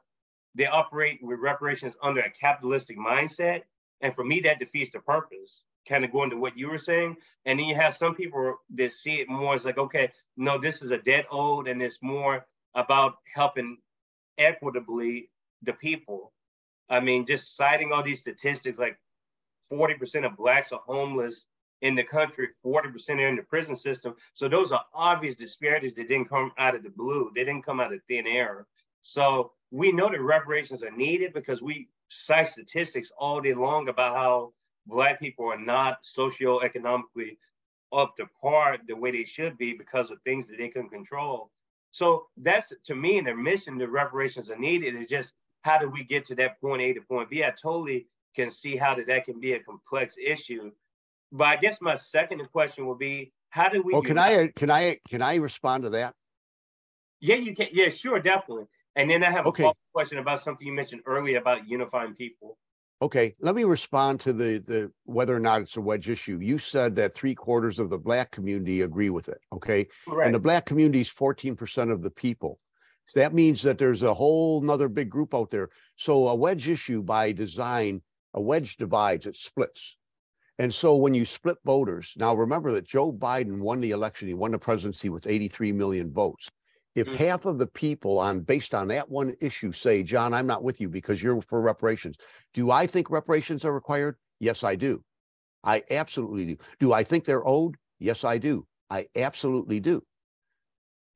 [0.54, 3.62] they operate with reparations under a capitalistic mindset,
[4.02, 5.62] and for me that defeats the purpose.
[5.88, 8.92] Kind of going to what you were saying, and then you have some people that
[8.92, 12.46] see it more as like, okay, no, this is a debt owed, and it's more
[12.74, 13.78] about helping
[14.38, 15.30] equitably
[15.62, 16.32] the people
[16.88, 18.98] I mean, just citing all these statistics like
[19.72, 21.46] 40% of blacks are homeless
[21.80, 24.14] in the country, 40% are in the prison system.
[24.32, 27.30] So those are obvious disparities that didn't come out of the blue.
[27.34, 28.66] They didn't come out of thin air.
[29.02, 34.16] So we know that reparations are needed because we cite statistics all day long about
[34.16, 34.52] how
[34.86, 37.36] black people are not socioeconomically
[37.92, 41.50] up to par the way they should be because of things that they can control.
[41.92, 45.88] So that's to me, and the mission the reparations are needed is just how do
[45.88, 47.44] we get to that point A to point B?
[47.44, 50.72] I totally can see how that, that can be a complex issue.
[51.30, 53.92] But I guess my second question would be, how do we?
[53.92, 56.14] Well, can I can I can I respond to that?
[57.20, 57.68] Yeah, you can.
[57.72, 58.66] Yeah, sure, definitely.
[58.96, 59.52] And then I have a
[59.92, 62.58] question about something you mentioned earlier about unifying people.
[63.02, 66.38] Okay, let me respond to the the whether or not it's a wedge issue.
[66.40, 69.38] You said that three quarters of the black community agree with it.
[69.52, 70.26] Okay, Correct.
[70.26, 72.58] and the black community is fourteen percent of the people.
[73.06, 75.68] So that means that there's a whole nother big group out there.
[75.96, 78.00] So a wedge issue by design,
[78.32, 79.96] a wedge divides, it splits.
[80.58, 84.34] And so when you split voters, now remember that Joe Biden won the election, he
[84.34, 86.48] won the presidency with 83 million votes.
[86.94, 87.16] If mm-hmm.
[87.16, 90.80] half of the people on based on that one issue say, Jon, I'm not with
[90.80, 92.16] you because you're for reparations.
[92.52, 94.16] Do I think reparations are required?
[94.38, 95.02] Yes, I do.
[95.64, 96.56] I absolutely do.
[96.78, 97.76] Do I think they're owed?
[97.98, 98.66] Yes, I do.
[98.90, 100.04] I absolutely do.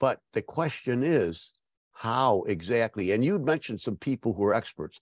[0.00, 1.52] But the question is,
[1.92, 3.12] how exactly?
[3.12, 5.00] And you'd mentioned some people who are experts.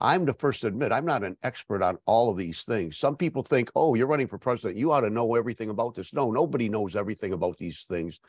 [0.00, 2.96] I'm the first to admit I'm not an expert on all of these things.
[2.96, 4.78] Some people think, oh, you're running for president.
[4.78, 6.14] You ought to know everything about this.
[6.14, 8.20] No, nobody knows everything about these things.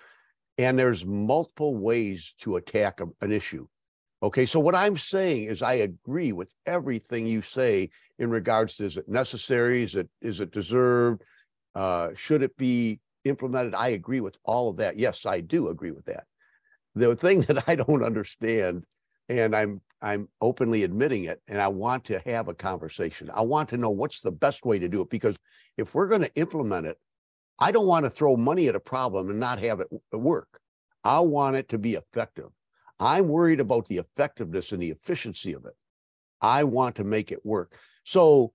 [0.59, 3.65] And there's multiple ways to attack an issue.
[4.21, 8.85] Okay, so what I'm saying is I agree with everything you say in regards to
[8.85, 9.83] is it necessary?
[9.83, 11.23] Is it is it deserved?
[11.75, 13.73] Uh, should it be implemented?
[13.73, 14.99] I agree with all of that.
[14.99, 16.25] Yes, I do agree with that.
[16.93, 18.83] The thing that I don't understand,
[19.29, 23.31] and I'm I'm openly admitting it, and I want to have a conversation.
[23.33, 25.37] I want to know what's the best way to do it because
[25.77, 26.97] if we're going to implement it,
[27.59, 30.59] I don't want to throw money at a problem and not have it uh, work.
[31.03, 32.49] I want it to be effective.
[32.99, 35.73] I'm worried about the effectiveness and the efficiency of it.
[36.41, 37.77] I want to make it work.
[38.03, 38.53] So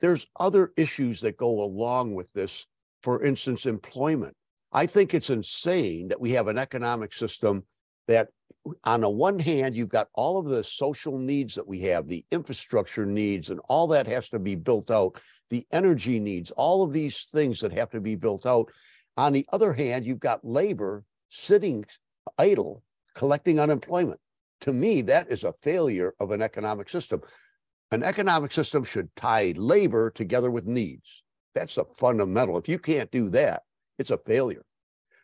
[0.00, 2.66] there's other issues that go along with this.
[3.02, 4.34] For instance, employment.
[4.72, 7.64] I think it's insane that we have an economic system
[8.08, 8.28] that
[8.84, 12.24] on the one hand, you've got all of the social needs that we have, the
[12.30, 16.92] infrastructure needs, and all that has to be built out, the energy needs, all of
[16.92, 18.70] these things that have to be built out.
[19.16, 21.84] On the other hand, you've got labor sitting
[22.38, 22.82] idle
[23.14, 24.20] collecting unemployment.
[24.62, 27.20] To me, that is a failure of an economic system.
[27.90, 31.22] An economic system should tie labor together with needs.
[31.54, 32.58] That's a fundamental.
[32.58, 33.62] If you can't do that,
[33.98, 34.64] it's a failure.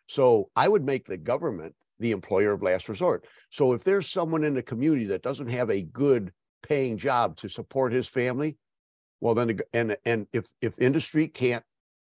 [0.07, 3.27] So I would make the government the employer of last resort.
[3.51, 7.49] So if there's someone in the community that doesn't have a good paying job to
[7.49, 8.57] support his family,
[9.21, 11.65] well then and and if if industry can't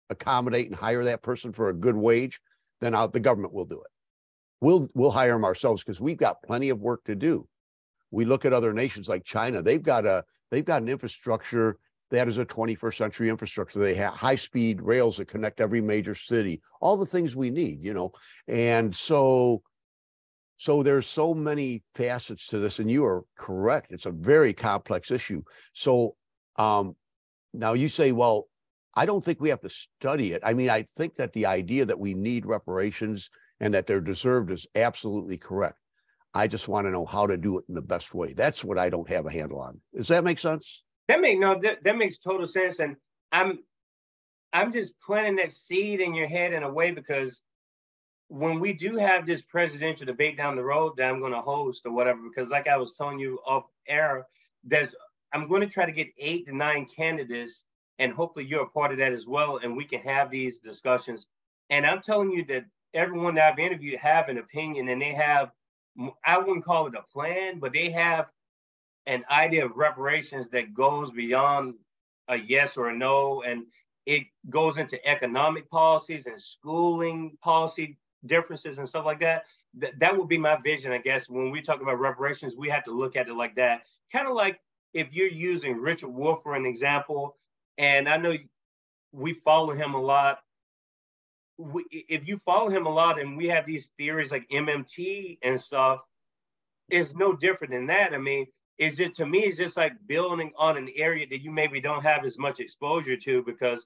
[0.09, 2.39] accommodate and hire that person for a good wage,
[2.79, 3.91] then I'll, the government will do it
[4.61, 7.47] we'll we'll hire them ourselves because we've got plenty of work to do.
[8.11, 11.77] We look at other nations like China; they've got a they've got an infrastructure
[12.09, 13.79] that is a 21st century infrastructure.
[13.79, 17.83] They have high speed rails that connect every major city, all the things we need,
[17.83, 18.13] you know.
[18.47, 19.61] And so,
[20.57, 23.91] so there's so many facets to this, and you are correct.
[23.91, 25.43] It's a very complex issue.
[25.73, 26.15] So,
[26.57, 26.95] um,
[27.53, 28.47] now you say, well,
[28.95, 30.41] I don't think we have to study it.
[30.43, 34.51] I mean, I think that the idea that we need reparations and that they're deserved
[34.51, 35.77] is absolutely correct.
[36.33, 38.33] I just want to know how to do it in the best way.
[38.33, 39.79] That's what I don't have a handle on.
[39.95, 40.83] Does that make sense?
[41.07, 42.79] That make no that, that makes total sense.
[42.79, 42.95] And
[43.31, 43.59] I'm
[44.53, 47.41] I'm just planting that seed in your head in a way because
[48.29, 51.85] when we do have this presidential debate down the road that I'm going to host
[51.85, 54.27] or whatever, because like I was telling you off air,
[54.63, 54.93] there's
[55.33, 57.63] I'm going to try to get eight to nine candidates,
[57.99, 61.25] and hopefully you're a part of that as well, and we can have these discussions.
[61.69, 65.51] And I'm telling you that everyone that I've interviewed have an opinion and they have,
[66.25, 68.27] I wouldn't call it a plan, but they have
[69.05, 71.75] an idea of reparations that goes beyond
[72.29, 73.41] a yes or a no.
[73.43, 73.65] And
[74.05, 79.45] it goes into economic policies and schooling policy differences and stuff like that.
[79.79, 81.29] Th- that would be my vision, I guess.
[81.29, 83.83] When we talk about reparations, we have to look at it like that.
[84.11, 84.59] Kind of like
[84.93, 87.37] if you're using Richard Wolff for an example,
[87.77, 88.35] and I know
[89.11, 90.39] we follow him a lot
[91.57, 95.59] we, if you follow him a lot and we have these theories like MMT and
[95.59, 96.01] stuff,
[96.89, 98.13] it's no different than that.
[98.13, 98.45] I mean,
[98.77, 102.03] is it to me, it's just like building on an area that you maybe don't
[102.03, 103.85] have as much exposure to because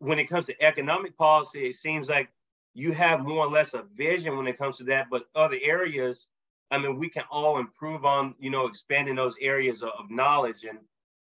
[0.00, 2.28] when it comes to economic policy, it seems like
[2.74, 5.06] you have more or less a vision when it comes to that.
[5.10, 6.26] But other areas,
[6.70, 10.64] I mean, we can all improve on, you know, expanding those areas of, of knowledge
[10.68, 10.78] and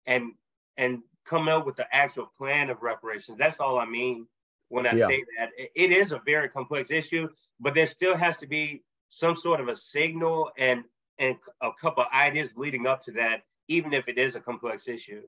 [0.06, 0.34] and
[0.78, 3.38] and come up with the actual plan of reparations.
[3.38, 4.28] That's all I mean
[4.70, 5.08] when I yeah.
[5.08, 5.50] say that.
[5.76, 7.28] It is a very complex issue,
[7.60, 10.84] but there still has to be some sort of a signal and
[11.18, 14.88] and a couple of ideas leading up to that, even if it is a complex
[14.88, 15.22] issue.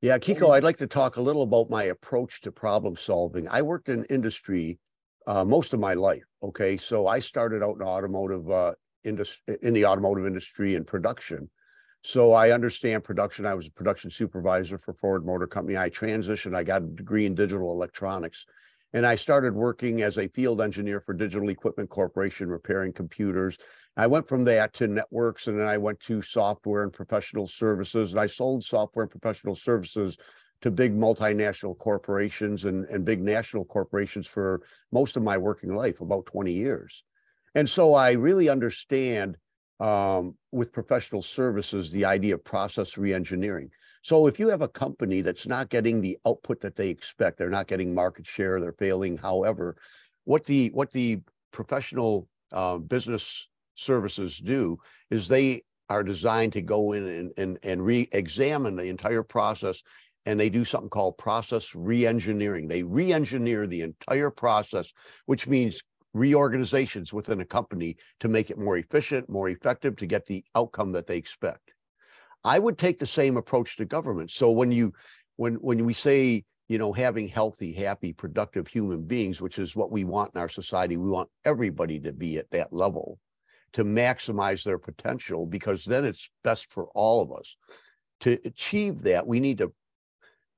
[0.00, 3.48] Yeah, Kiko, I'd like to talk a little about my approach to problem solving.
[3.48, 4.78] I worked in industry
[5.28, 6.24] uh, most of my life.
[6.42, 8.72] Okay, so I started out in automotive uh,
[9.04, 11.50] industry in the automotive industry and production.
[12.02, 13.44] So I understand production.
[13.44, 15.76] I was a production supervisor for Ford Motor Company.
[15.76, 16.56] I transitioned.
[16.56, 18.46] I got a degree in digital electronics.
[18.94, 23.58] And I started working as a field engineer for Digital Equipment Corporation, repairing computers.
[23.98, 28.12] I went from that to networks, and then I went to software and professional services.
[28.12, 30.16] And I sold software and professional services
[30.62, 36.00] to big multinational corporations and, and big national corporations for most of my working life,
[36.00, 37.04] about 20 years.
[37.54, 39.36] And so I really understand
[39.80, 43.70] um, with professional services the idea of process reengineering.
[44.02, 47.50] So if you have a company that's not getting the output that they expect, they're
[47.50, 49.16] not getting market share, they're failing.
[49.16, 49.76] However,
[50.24, 51.20] what the what the
[51.52, 54.78] professional uh, business services do
[55.10, 59.82] is they are designed to go in and and, and re-examine the entire process
[60.28, 62.68] and they do something called process reengineering.
[62.68, 64.92] They re-engineer the entire process,
[65.24, 70.26] which means reorganizations within a company to make it more efficient, more effective, to get
[70.26, 71.72] the outcome that they expect.
[72.44, 74.30] I would take the same approach to government.
[74.30, 74.92] So when you
[75.36, 79.90] when when we say you know having healthy, happy, productive human beings, which is what
[79.90, 83.18] we want in our society, we want everybody to be at that level
[83.72, 87.56] to maximize their potential because then it's best for all of us.
[88.20, 89.72] To achieve that, we need to,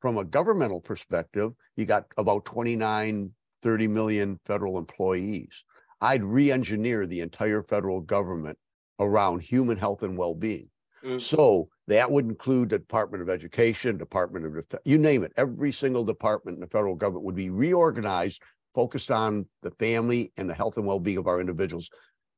[0.00, 3.32] from a governmental perspective, you got about 29,
[3.62, 5.64] 30 million federal employees.
[6.00, 8.58] I'd re-engineer the entire federal government
[8.98, 10.68] around human health and well-being.
[11.04, 11.20] Mm.
[11.20, 15.32] So that would include the Department of Education, Department of Defense, you name it.
[15.36, 18.42] Every single department in the federal government would be reorganized,
[18.74, 21.90] focused on the family and the health and well-being of our individuals,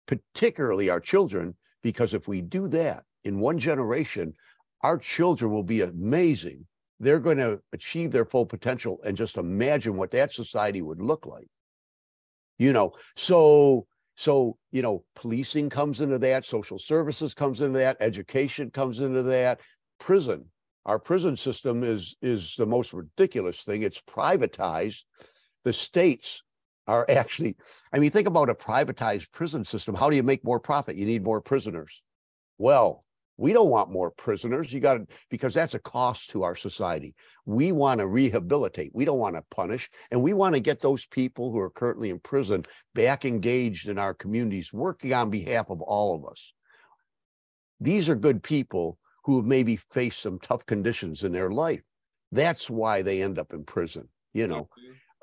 [0.06, 1.56] particularly our children.
[1.82, 4.32] Because if we do that in one generation,
[4.82, 6.64] our children will be amazing.
[7.02, 11.26] They're going to achieve their full potential, and just imagine what that society would look
[11.26, 11.48] like.
[12.58, 13.86] You know, so
[14.16, 19.24] so, you know, policing comes into that, social services comes into that, education comes into
[19.24, 19.60] that,
[19.98, 20.44] prison.
[20.86, 23.82] Our prison system is is the most ridiculous thing.
[23.82, 25.02] It's privatized.
[25.64, 26.44] The states
[26.86, 27.56] are actually,
[27.92, 29.96] I mean, think about a privatized prison system.
[29.96, 30.96] How do you make more profit?
[30.96, 32.00] You need more prisoners.
[32.58, 33.04] Well,
[33.36, 34.72] we don't want more prisoners.
[34.72, 37.14] You got to, because that's a cost to our society.
[37.46, 38.92] We want to rehabilitate.
[38.94, 39.88] We don't want to punish.
[40.10, 42.64] And we want to get those people who are currently in prison
[42.94, 46.52] back engaged in our communities, working on behalf of all of us.
[47.80, 51.82] These are good people who have maybe faced some tough conditions in their life.
[52.32, 54.68] That's why they end up in prison, you know,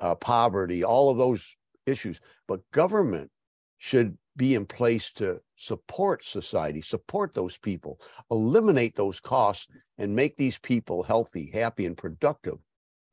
[0.00, 1.56] uh, poverty, all of those
[1.86, 2.20] issues.
[2.46, 3.30] But government
[3.78, 9.66] should be in place to support society, support those people, eliminate those costs,
[9.98, 12.54] and make these people healthy, happy, and productive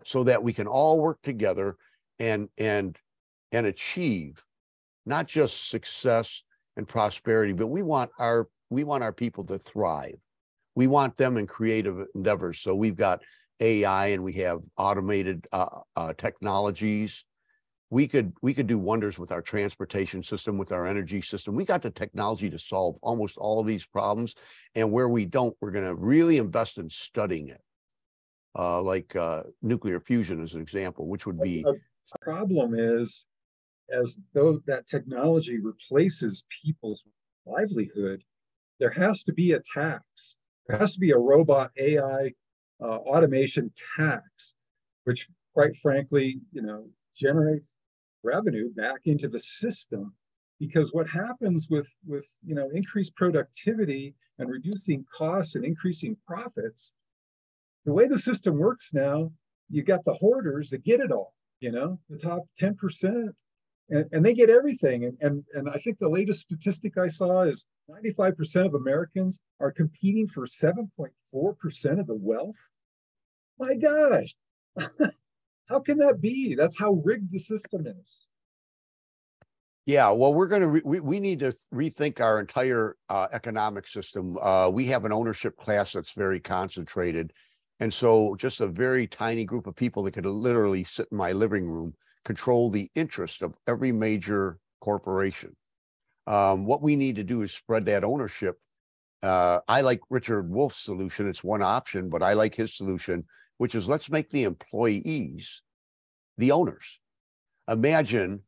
[0.06, 1.76] so that we can all work together
[2.18, 2.98] and and
[3.52, 4.42] and achieve
[5.06, 6.44] not just success
[6.78, 10.16] and prosperity, but we want our we want our people to thrive.
[10.76, 12.62] We want them in creative endeavors.
[12.62, 13.22] So we've got
[13.60, 17.26] AI and we have automated uh, uh, technologies
[17.90, 21.56] we could we could do wonders with our transportation system with our energy system.
[21.56, 24.36] We got the technology to solve almost all of these problems
[24.76, 27.62] and where we don't we're going to really invest in studying it.
[28.58, 31.80] Uh, like uh, nuclear fusion as an example which would be the
[32.22, 33.24] problem is
[33.92, 37.04] as though that technology replaces people's
[37.46, 38.24] livelihood
[38.80, 40.36] there has to be a tax.
[40.68, 42.34] There has to be a robot ai
[42.82, 44.54] uh, automation tax
[45.04, 47.77] which quite frankly you know generates
[48.24, 50.14] revenue back into the system.
[50.60, 56.94] Because what happens with with you know increased productivity and reducing costs and increasing profits
[57.88, 59.32] the way the system works now
[59.70, 63.34] you got the hoarders that get it all you know the top 10%
[63.90, 65.06] and, and they get everything.
[65.06, 69.72] And, and and i think the latest statistic i saw is 95% of americans are
[69.72, 72.58] competing for 7.4% of the wealth.
[73.58, 74.36] My gosh
[75.70, 76.56] How can that be?
[76.56, 78.26] That's how rigged the system is.
[79.86, 83.88] Yeah, well, we're going to re- we, we need to rethink our entire uh, economic
[83.88, 84.38] system.
[84.42, 87.32] Uh, we have an ownership class that's very concentrated,
[87.80, 91.32] and so just a very tiny group of people that could literally sit in my
[91.32, 91.94] living room
[92.26, 95.56] control the interest of every major corporation.
[96.28, 98.60] Um, what we need to do is spread that ownership.
[99.24, 103.26] Uh, I like Richard Wolff's solution; it's one option, but I like his solution
[103.58, 105.62] which is let's make the employees
[106.38, 107.00] the owners.
[107.68, 108.42] Imagine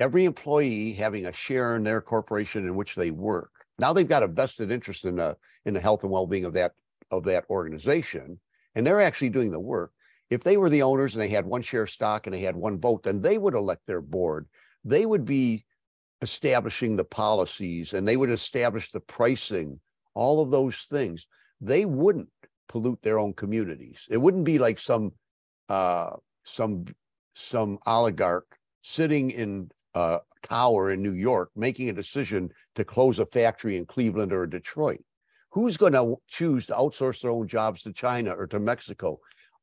[0.00, 3.50] every employee having a share in their corporation in which they work.
[3.78, 6.72] Now they've got a vested interest in the in the health and well-being of that
[7.10, 8.40] of that organization,
[8.74, 9.92] and they're actually doing the work.
[10.30, 12.56] If they were the owners and they had one share of stock and they had
[12.56, 14.48] one vote, then they would elect their board.
[14.82, 15.66] They would be
[16.22, 19.78] establishing the policies and they would establish the pricing,
[20.14, 21.26] all of those things.
[21.60, 22.30] They wouldn't
[22.68, 24.06] pollute their own communities.
[24.08, 25.12] It wouldn't be like some
[25.68, 26.86] uh, some
[27.34, 28.46] some oligarch
[28.82, 33.86] sitting in a tower in New York making a decision to close a factory in
[33.86, 35.02] Cleveland or Detroit.
[35.50, 39.20] Who's going to choose to outsource their own jobs to China or to Mexico?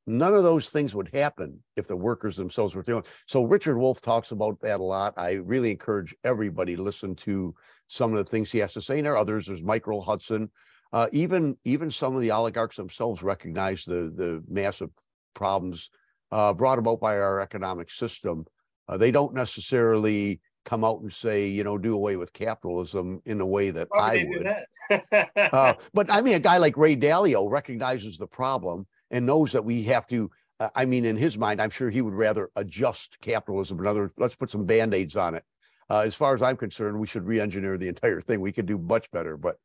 [0.09, 3.03] None of those things would happen if the workers themselves were doing.
[3.27, 5.13] So Richard Wolff talks about that a lot.
[5.17, 7.53] I really encourage everybody to listen to
[7.87, 8.97] some of the things he has to say.
[8.97, 9.45] And there are others.
[9.45, 10.49] There's Michael Hudson,
[10.93, 14.89] uh, even even some of the oligarchs themselves recognize the the massive
[15.35, 15.91] problems
[16.31, 18.45] uh, brought about by our economic system.
[18.87, 23.41] Uh, they don't necessarily come out and say, you know, do away with capitalism in
[23.41, 25.01] a way that I would.
[25.53, 29.65] uh, but I mean, a guy like Ray Dalio recognizes the problem and knows that
[29.65, 30.29] we have to.
[30.59, 33.79] Uh, I mean, in his mind, I'm sure he would rather adjust capitalism.
[33.79, 35.43] In other words, let's put some band aids on it.
[35.89, 38.41] Uh, as far as I'm concerned, we should re-engineer the entire thing.
[38.41, 39.57] We could do much better, but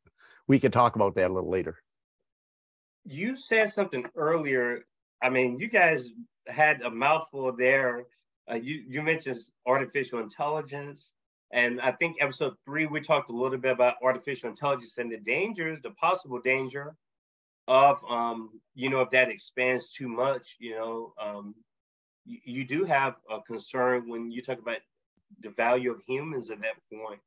[0.47, 1.77] we can talk about that a little later.
[3.03, 4.85] You said something earlier.
[5.21, 6.09] I mean, you guys
[6.47, 8.05] had a mouthful there.
[8.49, 11.13] Uh, you you mentioned artificial intelligence,
[11.51, 15.17] and I think episode three we talked a little bit about artificial intelligence and the
[15.17, 16.95] dangers, the possible danger
[17.67, 20.57] of um, you know if that expands too much.
[20.59, 21.55] You know, um,
[22.25, 24.79] you, you do have a concern when you talk about
[25.41, 27.19] the value of humans at that point.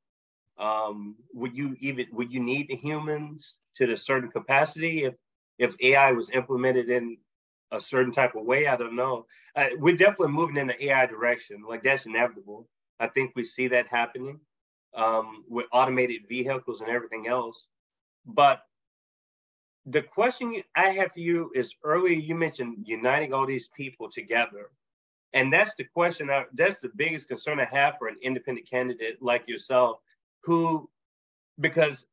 [0.59, 5.15] Um, would you even would you need the humans to a certain capacity if
[5.59, 7.19] if AI was implemented in
[7.73, 8.67] a certain type of way?
[8.67, 9.27] I don't know.
[9.57, 11.63] Uh, we're definitely moving in the AI direction.
[11.69, 12.69] Like that's inevitable.
[13.01, 14.41] I think we see that happening
[14.97, 17.69] um, with automated vehicles and everything else.
[18.27, 18.63] But
[19.91, 24.71] the question I have for you is earlier you mentioned uniting all these people together.
[25.33, 29.23] And that's the question, I, that's the biggest concern I have for an independent candidate
[29.23, 29.99] like yourself,
[30.43, 30.89] who,
[31.61, 32.07] because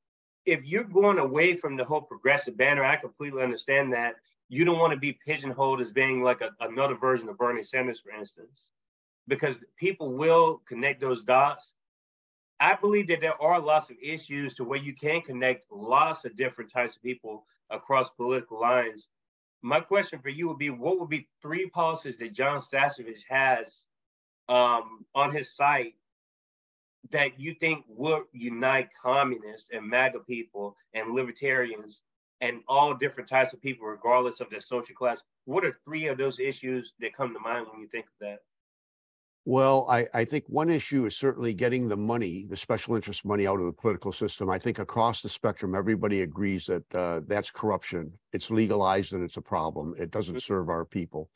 [0.46, 4.16] if you're going away from the whole progressive banner, I completely understand that.
[4.48, 8.00] You don't want to be pigeonholed as being like a, another version of Bernie Sanders,
[8.00, 8.70] for instance,
[9.28, 11.74] because people will connect those dots.
[12.60, 16.38] I believe that there are lots of issues to where you can connect lots of
[16.38, 19.08] different types of people across political lines
[19.66, 23.86] my question for you would be what would be three policies that Jon Stasevich has
[24.48, 25.96] um, on his site
[27.10, 32.02] that you think would unite communists and MAGA people and libertarians
[32.42, 35.20] and all different types of people, regardless of their social class?
[35.46, 38.40] What are three of those issues that come to mind when you think of that?
[39.48, 43.46] Well, I, I think one issue is certainly getting the money, the special interest money
[43.46, 44.50] out of the political system.
[44.50, 48.12] I think across the spectrum, everybody agrees that uh, that's corruption.
[48.34, 49.94] It's legalized and it's a problem.
[50.00, 50.40] It doesn't mm-hmm.
[50.40, 51.30] serve our people.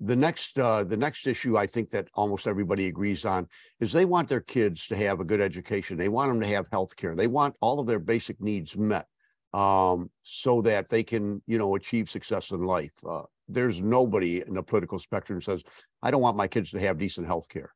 [0.00, 3.48] The next, uh, the next issue I think that almost everybody agrees on
[3.80, 5.96] is they want their kids to have a good education.
[5.96, 7.16] They want them to have health care.
[7.16, 9.06] They want all of their basic needs met
[9.54, 12.92] um, so that they can, you know, achieve success in life.
[13.08, 15.62] Uh, there's nobody in the political spectrum says,
[16.02, 17.72] I don't want my kids to have decent health care.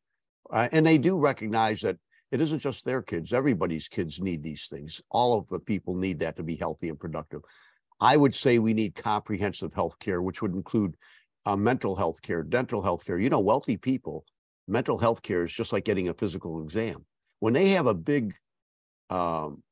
[0.50, 1.96] Uh, and they do recognize that
[2.30, 5.00] it isn't just their kids, everybody's kids need these things.
[5.10, 7.42] All of the people need that to be healthy and productive.
[8.00, 10.96] I would say we need comprehensive health care, which would include
[11.46, 13.18] uh, mental health care, dental health care.
[13.18, 14.24] You know, wealthy people,
[14.66, 17.04] mental health care is just like getting a physical exam.
[17.40, 18.34] When they have a big
[19.10, 19.62] um,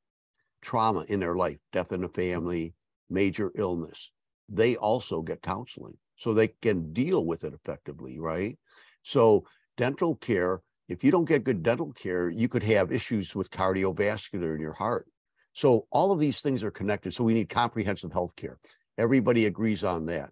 [0.62, 2.74] trauma in their life, death in the family,
[3.08, 4.12] major illness,
[4.50, 8.58] they also get counseling so they can deal with it effectively, right?
[9.02, 9.46] So,
[9.76, 14.54] dental care, if you don't get good dental care, you could have issues with cardiovascular
[14.54, 15.06] in your heart.
[15.54, 17.14] So, all of these things are connected.
[17.14, 18.58] So, we need comprehensive health care.
[18.98, 20.30] Everybody agrees on that.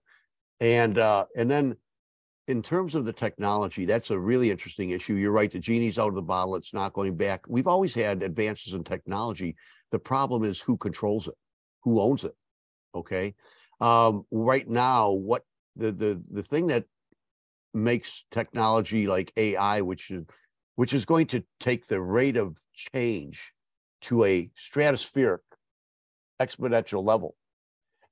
[0.60, 1.76] And uh, and then
[2.48, 5.14] in terms of the technology, that's a really interesting issue.
[5.14, 7.42] You're right, the genie's out of the bottle, it's not going back.
[7.46, 9.54] We've always had advances in technology.
[9.90, 11.34] The problem is who controls it,
[11.84, 12.32] who owns it.
[12.94, 13.34] Okay
[13.80, 15.44] um, right now, what
[15.76, 16.84] the the the thing that
[17.74, 20.24] makes technology like AI, which is
[20.76, 23.52] which is going to take the rate of change
[24.00, 25.38] to a stratospheric
[26.40, 27.34] exponential level.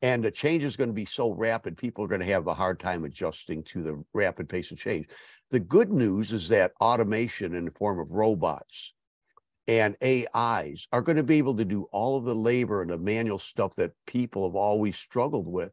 [0.02, 2.54] And the change is going to be so rapid, people are going to have a
[2.54, 5.06] hard time adjusting to the rapid pace of change.
[5.50, 8.94] The good news is that automation in the form of robots
[9.68, 12.98] and AIs are going to be able to do all of the labor and the
[12.98, 15.72] manual stuff that people have always struggled with.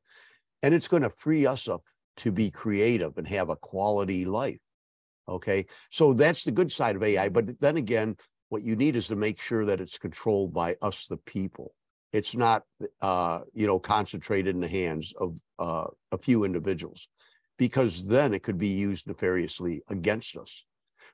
[0.64, 1.82] And it's going to free us up
[2.18, 4.60] to be creative and have a quality life.
[5.28, 5.66] Okay.
[5.90, 7.30] So that's the good side of AI.
[7.30, 8.16] But then again,
[8.50, 11.74] what you need is to make sure that it's controlled by us, the people.
[12.12, 12.64] It's not,
[13.02, 17.10] uh, you know, concentrated in the hands of uh, a few individuals,
[17.58, 20.66] because then it could be used nefariously against us.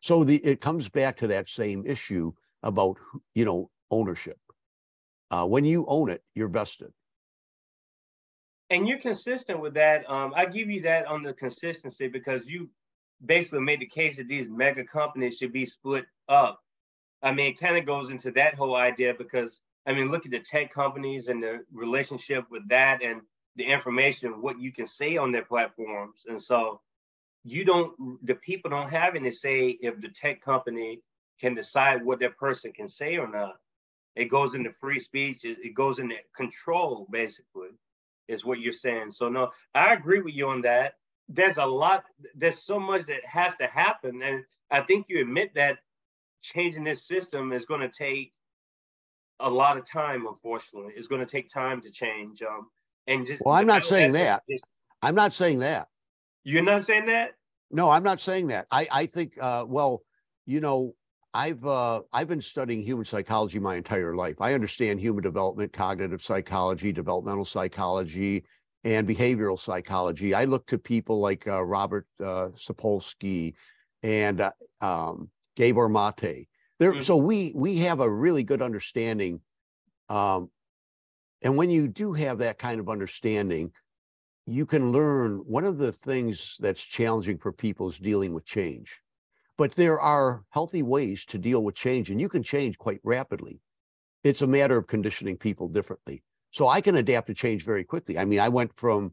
[0.01, 2.33] So the, it comes back to that same issue
[2.63, 2.97] about
[3.35, 4.37] you know ownership.
[5.31, 6.91] Uh, when you own it, you're vested.
[8.71, 10.09] And you're consistent with that.
[10.09, 12.69] Um, I give you that on the consistency because you
[13.25, 16.59] basically made the case that these mega companies should be split up.
[17.21, 20.31] I mean, it kind of goes into that whole idea because I mean, look at
[20.31, 23.21] the tech companies and the relationship with that and
[23.55, 26.23] the information what you can say on their platforms.
[26.27, 26.79] And so
[27.43, 27.93] you don't
[28.25, 31.01] the people don't have any say if the tech company
[31.39, 33.55] can decide what that person can say or not.
[34.15, 35.45] It goes into free speech.
[35.45, 37.69] It, it goes into control, basically,
[38.27, 39.11] is what you're saying.
[39.11, 40.95] So no, I agree with you on that.
[41.29, 42.03] There's a lot.
[42.35, 45.77] There's so much that has to happen, and I think you admit that
[46.41, 48.33] changing this system is going to take
[49.39, 50.27] a lot of time.
[50.27, 52.41] Unfortunately, it's going to take time to change.
[52.41, 52.67] Um,
[53.07, 54.43] and just well, I'm not saying that.
[54.49, 54.65] Just,
[55.01, 55.87] I'm not saying that.
[56.43, 57.31] You're not saying that?
[57.71, 58.67] No, I'm not saying that.
[58.71, 60.01] I, I think, uh, well,
[60.45, 60.95] you know,
[61.33, 64.35] I've uh, I've been studying human psychology my entire life.
[64.39, 68.45] I understand human development, cognitive psychology, developmental psychology,
[68.83, 70.33] and behavioral psychology.
[70.33, 73.53] I look to people like uh, Robert uh, Sapolsky
[74.01, 74.51] and uh,
[74.81, 76.47] um, Gabor Mate.
[76.79, 77.01] There, mm-hmm.
[77.01, 79.41] so we we have a really good understanding.
[80.07, 80.49] Um,
[81.43, 83.71] and when you do have that kind of understanding,
[84.45, 88.99] you can learn one of the things that's challenging for people is dealing with change.
[89.59, 93.59] But there are healthy ways to deal with change, and you can change quite rapidly.
[94.23, 96.23] It's a matter of conditioning people differently.
[96.51, 98.17] So I can adapt to change very quickly.
[98.17, 99.11] I mean, I went from,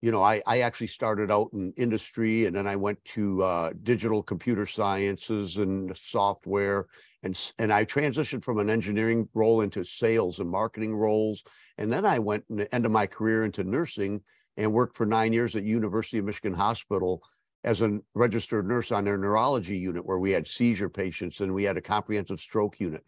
[0.00, 3.72] you know, I, I actually started out in industry and then I went to uh,
[3.82, 6.86] digital computer sciences and software.
[7.24, 11.42] And, and I transitioned from an engineering role into sales and marketing roles.
[11.76, 14.22] And then I went in the end of my career into nursing
[14.56, 17.20] and worked for nine years at University of Michigan Hospital
[17.68, 21.64] as a registered nurse on their neurology unit where we had seizure patients and we
[21.64, 23.04] had a comprehensive stroke unit.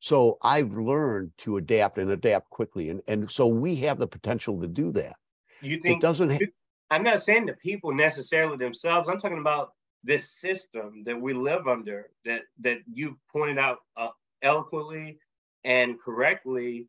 [0.00, 2.88] So I've learned to adapt and adapt quickly.
[2.88, 5.14] And, and so we have the potential to do that.
[5.60, 6.46] You think it doesn't ha-
[6.90, 9.08] I'm not saying the people necessarily themselves.
[9.08, 14.08] I'm talking about this system that we live under that that you pointed out uh,
[14.42, 15.18] eloquently
[15.62, 16.88] and correctly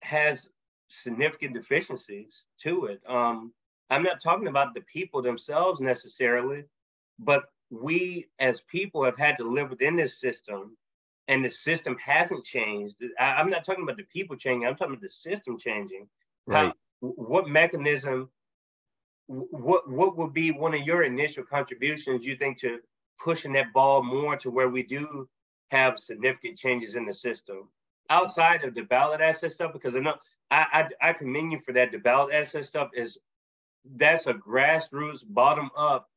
[0.00, 0.48] has
[0.88, 3.02] significant deficiencies to it.
[3.06, 3.52] Um,
[3.94, 6.64] I'm not talking about the people themselves necessarily,
[7.18, 10.76] but we as people have had to live within this system
[11.28, 12.96] and the system hasn't changed.
[13.20, 16.08] I, am not talking about the people changing, I'm talking about the system changing.
[16.46, 16.66] Right.
[16.66, 18.30] How, what mechanism,
[19.26, 22.80] what what would be one of your initial contributions you think to
[23.22, 25.28] pushing that ball more to where we do
[25.70, 27.68] have significant changes in the system?
[28.10, 30.14] outside of the ballot access stuff because I know
[30.50, 31.90] I, I I commend you for that.
[31.90, 33.18] The ballot access stuff is
[33.96, 36.08] that's a grassroots bottom up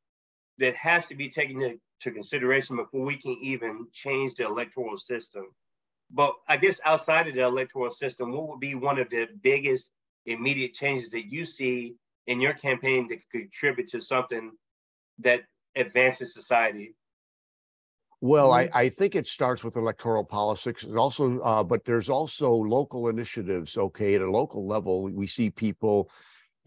[0.57, 5.45] that has to be taken into consideration before we can even change the electoral system.
[6.11, 9.89] But I guess outside of the electoral system, what would be one of the biggest
[10.25, 11.95] immediate changes that you see
[12.27, 14.51] in your campaign that could contribute to something
[15.19, 15.41] that
[15.75, 16.95] advances society?
[18.19, 18.77] Well, I, mm-hmm.
[18.77, 20.83] I think it starts with electoral politics.
[20.83, 23.77] It also, uh, but there's also local initiatives.
[23.77, 26.09] Okay, at a local level, we see people,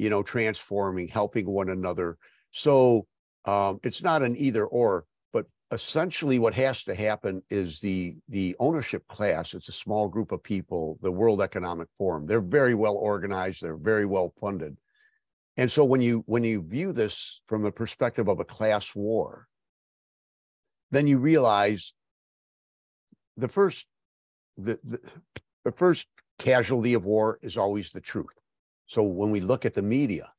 [0.01, 2.17] you know, transforming, helping one another.
[2.53, 3.07] So
[3.45, 8.57] um, it's not an either or, but essentially, what has to happen is the the
[8.59, 9.53] ownership class.
[9.53, 10.99] It's a small group of people.
[11.03, 12.25] The World Economic Forum.
[12.27, 13.61] They're very well organized.
[13.61, 14.79] They're very well funded.
[15.59, 19.49] And so when you when you view this from the perspective of a class war,
[20.91, 21.93] then you realize
[23.37, 23.87] the first
[24.57, 24.99] the, the,
[25.67, 28.40] the first casualty of war is always the truth.
[28.91, 30.33] So when we look at the media,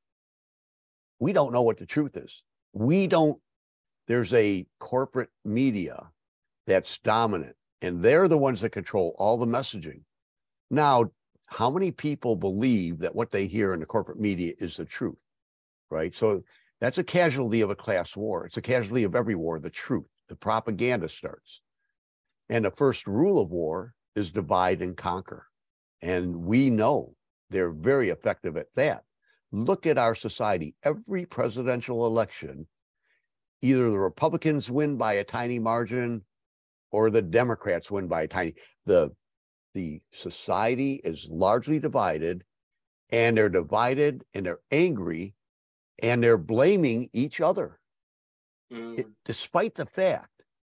[1.20, 2.44] we don't know what the truth is.
[2.74, 3.40] We don't,
[4.08, 6.10] there's a corporate media
[6.68, 10.02] that's dominant, and they're the ones that control all the messaging.
[10.70, 11.12] Now,
[11.46, 15.24] how many people believe that what they hear in the corporate media is the truth?
[15.90, 16.14] Right.
[16.14, 16.44] So
[16.82, 18.46] that's a casualty of a class war.
[18.46, 21.62] It's a casualty of every war, the truth the propaganda starts.
[22.50, 25.48] And the first rule of war is divide and conquer.
[26.02, 27.16] And we know
[27.52, 29.04] they're very effective at that.
[29.52, 30.76] Look at our society.
[30.84, 32.68] Every presidential election,
[33.62, 36.24] either the Republicans win by a tiny margin
[36.92, 38.56] or the Democrats win by a tiny.
[38.86, 39.12] The
[39.74, 42.44] the society is largely divided
[43.10, 45.34] and they're divided and they're angry
[46.04, 47.80] and they're blaming each other
[48.72, 49.00] mm.
[49.00, 50.28] it, despite the fact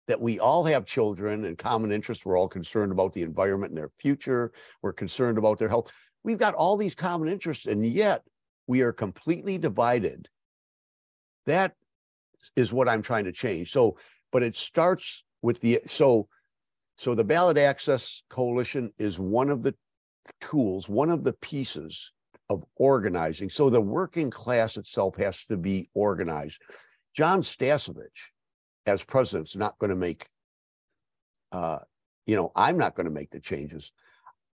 [0.07, 2.25] that we all have children and common interests.
[2.25, 4.53] We're all concerned about the environment and their future.
[4.83, 5.93] We're concerned about their health.
[6.25, 8.23] We've got all these common interests, and yet
[8.67, 10.29] we are completely divided.
[11.47, 11.75] That
[12.57, 13.71] is what I'm trying to change.
[13.71, 13.99] So,
[14.33, 16.29] but it starts with the so
[16.97, 19.75] so the ballot access coalition is one of the
[20.41, 22.13] tools, one of the pieces
[22.49, 23.51] of organizing.
[23.51, 26.63] So the working class itself has to be organized.
[27.15, 28.31] Jon Stasevich,
[28.87, 30.27] as president, is not going to make,
[31.53, 31.79] uh,
[32.27, 33.93] you know, I'm not going to make the changes.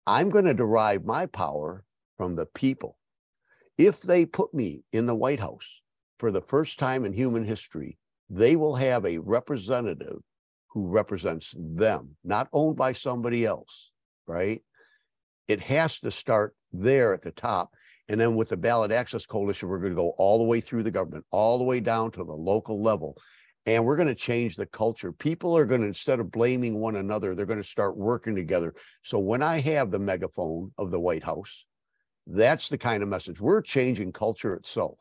[0.07, 1.83] I'm going to derive my power
[2.17, 2.97] from the people.
[3.77, 5.81] If they put me in the White House
[6.19, 7.97] for the first time in human history,
[8.29, 10.19] they will have a representative
[10.69, 13.91] who represents them, not owned by somebody else,
[14.25, 14.61] right?
[15.47, 17.71] It has to start there at the top.
[18.07, 20.83] And then with the Ballot Access Coalition, we're going to go all the way through
[20.83, 23.17] the government, all the way down to the local level.
[23.67, 25.11] And we're going to change the culture.
[25.11, 28.73] People are going to, instead of blaming one another, they're going to start working together.
[29.03, 31.65] So when I have the megaphone of the White House,
[32.25, 33.39] that's the kind of message.
[33.39, 34.97] We're changing culture itself.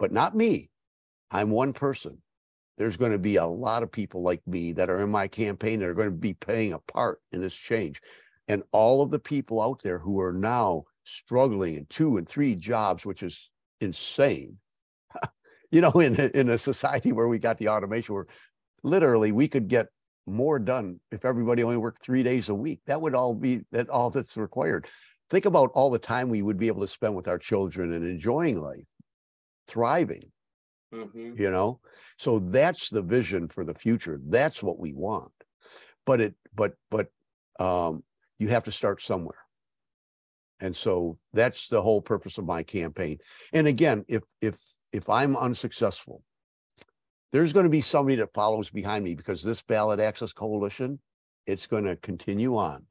[0.00, 0.70] but not me.
[1.30, 2.18] I'm one person.
[2.78, 5.78] There's going to be a lot of people like me that are in my campaign
[5.78, 8.00] that are going to be playing a part in this change.
[8.48, 12.56] And all of the people out there who are now struggling in two and three
[12.56, 13.50] jobs, which is
[13.80, 14.56] insane.
[15.72, 18.26] you know, in in a society where we got the automation, where
[18.82, 19.88] literally we could get
[20.26, 22.80] more done if everybody only worked three days a week.
[22.86, 24.86] That would all be that all that's required.
[25.28, 28.04] Think about all the time we would be able to spend with our children and
[28.04, 28.84] enjoying life,
[29.68, 30.32] thriving.
[30.92, 31.40] Mm-hmm.
[31.40, 31.80] You know,
[32.18, 34.20] so that's the vision for the future.
[34.26, 35.30] That's what we want.
[36.04, 37.08] But it, but but
[37.60, 38.02] um,
[38.38, 39.38] you have to start somewhere.
[40.58, 43.18] And so that's the whole purpose of my campaign.
[43.52, 44.58] And again, if if
[44.92, 46.22] if I'm unsuccessful,
[47.32, 50.98] there's going to be somebody that follows behind me because this ballot access coalition,
[51.46, 52.86] it's going to continue on.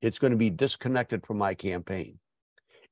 [0.00, 2.18] It's going to be disconnected from my campaign.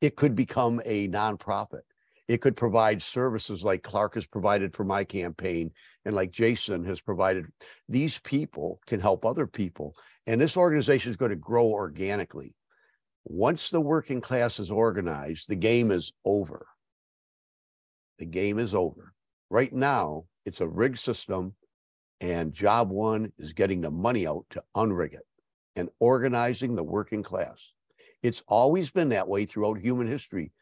[0.00, 1.82] It could become a nonprofit.
[2.26, 5.72] It could provide services like Clark has provided for my campaign
[6.04, 7.46] and like Jason has provided.
[7.88, 9.94] These people can help other people.
[10.26, 12.54] And this organization is going to grow organically.
[13.24, 16.66] Once the working class is organized, the game is over.
[18.18, 19.12] The game is over.
[19.50, 21.54] Right now, it's a rigged system,
[22.20, 25.26] and job one is getting the money out to unrig it
[25.76, 27.72] and organizing the working class.
[28.22, 30.52] It's always been that way throughout human history.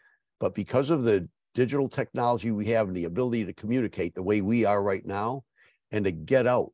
[0.41, 4.41] But because of the digital technology we have and the ability to communicate the way
[4.41, 5.45] we are right now
[5.91, 6.73] and to get out,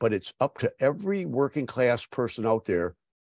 [0.00, 2.96] but it's up to every working class person out there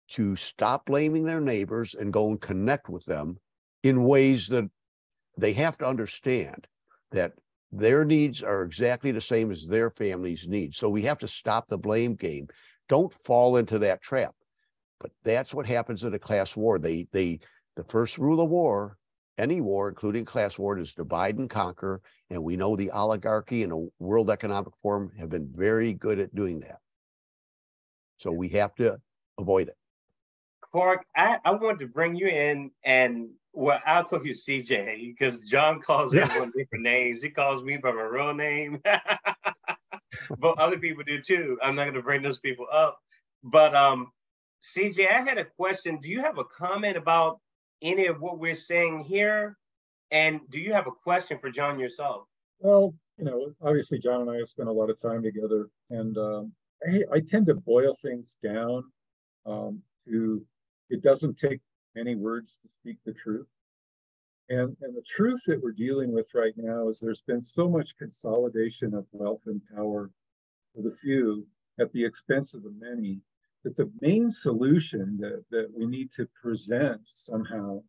[0.09, 3.38] to stop blaming their neighbors and go and connect with them
[3.83, 4.69] in ways that
[5.38, 6.65] they have to understand
[7.11, 7.33] that
[7.71, 10.77] their needs are exactly the same as their family's needs.
[10.77, 12.47] So we have to stop the blame game.
[12.89, 14.33] Don't fall into that trap.
[14.99, 16.79] But that's what happens in a class war.
[16.79, 17.39] They they
[17.75, 18.97] the first rule of war,
[19.37, 22.01] any war, including class war, is divide and conquer.
[22.29, 26.33] And we know the oligarchy and the World Economic Forum have been very good at
[26.33, 26.79] doing that.
[28.17, 28.97] So we have to
[29.37, 29.75] avoid it.
[30.71, 35.39] Clark, I, I wanted to bring you in and well, I'll call you CJ because
[35.39, 36.45] Jon calls me yeah.
[36.55, 37.23] different names.
[37.23, 38.79] He calls me by my real name,
[40.37, 41.57] but other people do too.
[41.63, 42.99] I'm not going to bring those people up.
[43.43, 44.11] But um,
[44.61, 45.97] CJ, I had a question.
[45.99, 47.39] Do you have a comment about
[47.81, 49.57] any of what we're saying here?
[50.11, 52.27] And do you have a question for Jon yourself?
[52.59, 56.15] Well, you know, obviously, Jon and I have spent a lot of time together, and
[56.19, 56.51] um,
[56.87, 58.83] I, I, tend to boil things down
[59.47, 60.45] um, to
[60.89, 61.59] it doesn't take
[61.97, 63.47] many words to speak the truth.
[64.49, 67.97] And, and the truth that we're dealing with right now is there's been so much
[67.97, 70.09] consolidation of wealth and power
[70.73, 71.45] for the few
[71.79, 73.19] at the expense of the many
[73.63, 77.81] that the main solution that, that we need to present somehow,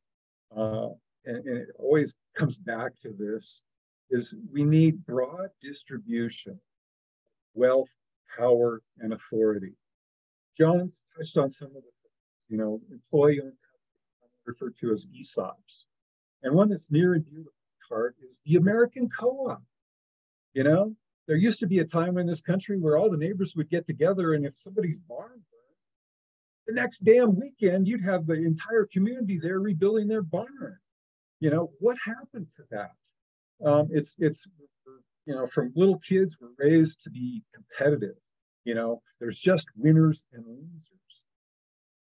[0.57, 0.89] uh,
[1.27, 3.61] and, and it always comes back to this,
[4.11, 6.59] is we need broad distribution,
[7.55, 7.91] wealth,
[8.37, 9.75] power, and authority.
[10.57, 11.93] Jon's touched on some of the,
[12.49, 13.53] you know, employee owned
[14.49, 15.85] referred to as ESOPs.
[16.43, 19.63] And one that's near and dear to my heart is the American co-op.
[20.55, 20.97] You know,
[21.27, 23.87] there used to be a time in this country where all the neighbors would get
[23.87, 25.79] together, and if somebody's barn burned,
[26.67, 30.79] the next damn weekend you'd have the entire community there rebuilding their barn.
[31.41, 32.97] You know, what happened to that?
[33.65, 34.47] Um, it's it's
[35.27, 38.17] you know, from little kids we're raised to be competitive.
[38.65, 41.27] You know, there's just winners and losers.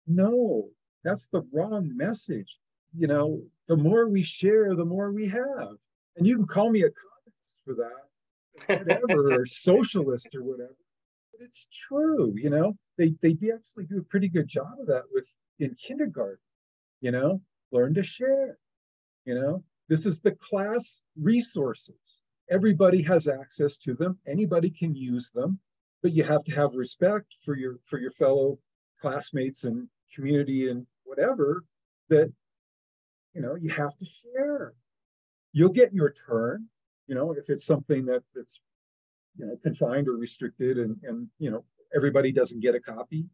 [0.05, 0.69] No,
[1.07, 2.57] that's the wrong message.
[2.97, 5.77] You know, the more we share, the more we have.
[6.17, 10.75] And you can call me a communist for that, whatever, or socialist or whatever.
[11.31, 12.75] But it's true, you know.
[12.97, 15.27] They they actually do a pretty good job of that with
[15.59, 16.39] in kindergarten,
[17.01, 17.41] you know,
[17.71, 18.57] learn to share.
[19.25, 22.21] You know, this is the class resources.
[22.49, 25.59] Everybody has access to them, anybody can use them,
[26.01, 28.57] but you have to have respect for your for your fellow
[28.99, 31.63] classmates and community and whatever
[32.09, 32.31] that
[33.33, 34.73] you know you have to share.
[35.53, 36.67] You'll get your turn
[37.07, 38.61] you know if it's something that that's
[39.37, 41.63] you know confined or restricted and and you know
[41.95, 43.29] everybody doesn't get a copy.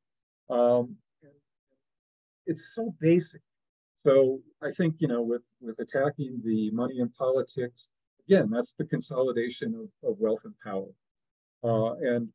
[0.49, 0.95] Um
[2.45, 3.41] it's so basic.
[3.95, 7.89] So i think you know with with attacking the money in politics
[8.27, 10.91] again that's the consolidation of, of wealth and power.
[11.63, 12.27] Uh, and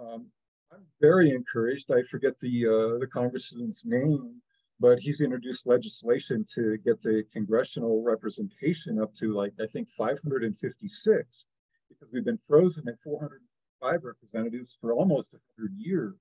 [0.00, 0.26] um,
[0.72, 1.90] i'm very encouraged.
[1.92, 4.42] I forget the uh, the congressman's name
[4.80, 11.44] but he's introduced legislation to get the congressional representation up to like I think 556
[11.88, 16.16] because we've been frozen at 405 representatives for almost 100 years.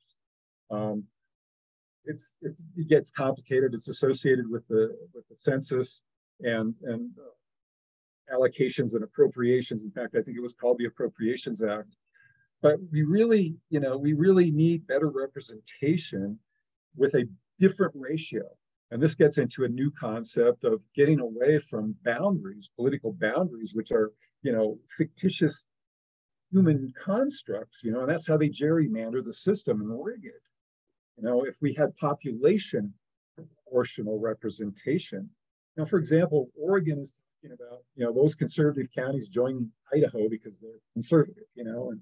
[0.70, 1.06] Um,
[2.06, 3.74] it's, it's it gets complicated.
[3.74, 6.02] It's associated with the with the census
[6.42, 9.84] and and uh, allocations and appropriations.
[9.84, 11.96] In fact, I think it was called the Appropriations Act.
[12.62, 16.38] But we really, you know, we really need better representation
[16.96, 17.28] with a
[17.60, 18.44] different ratio.
[18.92, 23.92] And this gets into a new concept of getting away from boundaries, political boundaries, which
[23.92, 25.68] are, you know, fictitious
[26.52, 30.42] human constructs, you know, and that's how they gerrymander the system and rig it.
[31.18, 32.94] You know, if we had population
[33.36, 35.30] proportional representation.
[35.78, 40.54] Now, for example, Oregon is talking about, you know, those conservative counties joining Idaho because
[40.62, 42.02] they're conservative, you know, and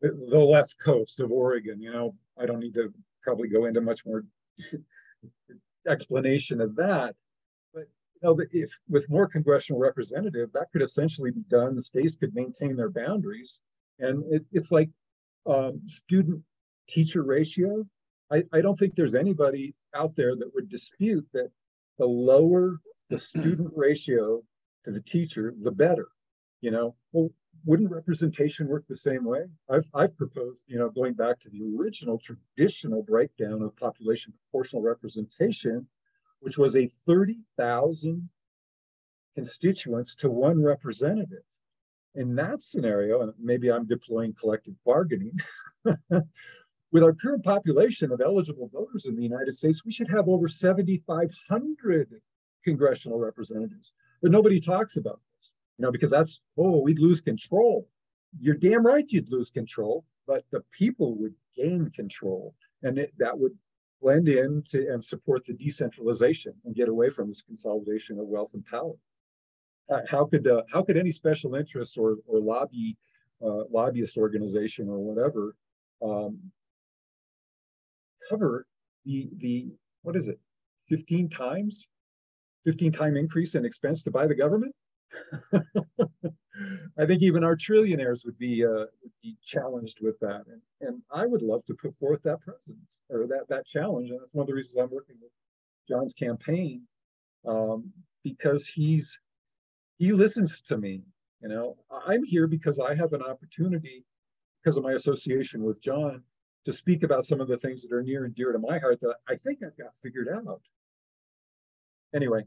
[0.00, 2.92] the, the left coast of Oregon, you know, I don't need to
[3.22, 4.24] probably go into much more
[5.88, 7.14] explanation of that.
[7.74, 11.76] But you know, if with more congressional representative, that could essentially be done.
[11.76, 13.60] The states could maintain their boundaries,
[13.98, 14.90] and it, it's like
[15.46, 16.42] um, student
[16.88, 17.86] teacher ratio.
[18.30, 21.50] I, I don't think there's anybody out there that would dispute that
[21.98, 22.78] the lower
[23.10, 24.42] the student ratio
[24.84, 26.08] to the teacher, the better.
[26.60, 27.30] You know, well,
[27.64, 29.42] wouldn't representation work the same way?
[29.70, 34.82] I've, I've proposed, you know, going back to the original traditional breakdown of population proportional
[34.82, 35.86] representation,
[36.40, 38.28] which was a 30,000
[39.34, 41.44] constituents to one representative.
[42.14, 45.38] In that scenario, and maybe I'm deploying collective bargaining,
[46.92, 50.46] with our current population of eligible voters in the United States, we should have over
[50.46, 52.20] 7,500
[52.64, 53.94] congressional representatives.
[54.20, 55.20] But nobody talks about
[55.82, 57.88] you know, because that's, oh, we'd lose control.
[58.38, 62.54] You're damn right you'd lose control, but the people would gain control.
[62.84, 63.58] And it, that would
[64.00, 68.50] blend in to, and support the decentralization and get away from this consolidation of wealth
[68.54, 68.92] and power.
[69.90, 72.96] Uh, how could uh, how could any special interest or or lobby
[73.44, 75.56] uh, lobbyist organization or whatever
[76.00, 76.38] um,
[78.30, 78.64] cover
[79.04, 79.72] the the
[80.02, 80.38] what is it
[80.88, 81.88] 15 times
[82.64, 84.72] 15 time increase in expense to buy the government
[86.98, 88.86] I think even our trillionaires would be uh,
[89.22, 93.26] be challenged with that, and and I would love to put forth that presence or
[93.26, 95.32] that that challenge, and that's one of the reasons I'm working with
[95.88, 96.82] Jon's campaign
[97.46, 97.92] um,
[98.22, 99.18] because he's
[99.98, 101.02] he listens to me.
[101.40, 104.04] You know, I'm here because I have an opportunity
[104.62, 106.22] because of my association with Jon
[106.64, 109.00] to speak about some of the things that are near and dear to my heart
[109.00, 110.62] that I think I've got figured out.
[112.14, 112.44] Anyway,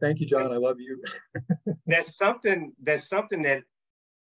[0.00, 0.52] Thank you, Jon.
[0.52, 1.02] I love you.
[1.86, 2.72] there's something.
[2.82, 3.62] There's something that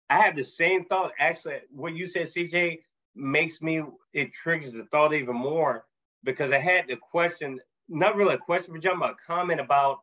[0.10, 1.12] I have the same thought.
[1.20, 2.80] Actually, what you said, CJ,
[3.16, 3.84] makes me.
[4.14, 5.86] It triggers the thought even more
[6.24, 7.60] because I had the question.
[7.88, 10.00] Not really a question for Jon, but a comment about.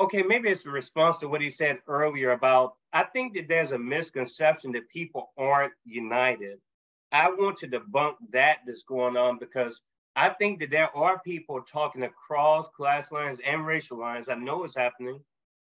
[0.00, 2.74] Okay, maybe it's a response to what he said earlier about.
[2.92, 6.58] I think that there's a misconception that people aren't united.
[7.12, 9.82] I want to debunk that that's going on because
[10.16, 14.28] I think that there are people talking across class lines and racial lines.
[14.28, 15.20] I know it's happening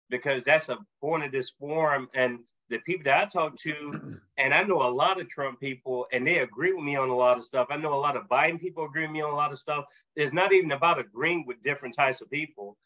[0.08, 2.08] because that's a point of this forum.
[2.14, 6.06] And the people that I talk to, and I know a lot of Trump people,
[6.12, 7.68] and they agree with me on a lot of stuff.
[7.70, 9.84] I know a lot of Biden people agree with me on a lot of stuff.
[10.16, 12.76] It's not even about agreeing with different types of people.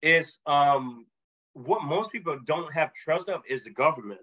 [0.00, 1.06] It's um,
[1.52, 4.20] what most people don't have trust of is the government.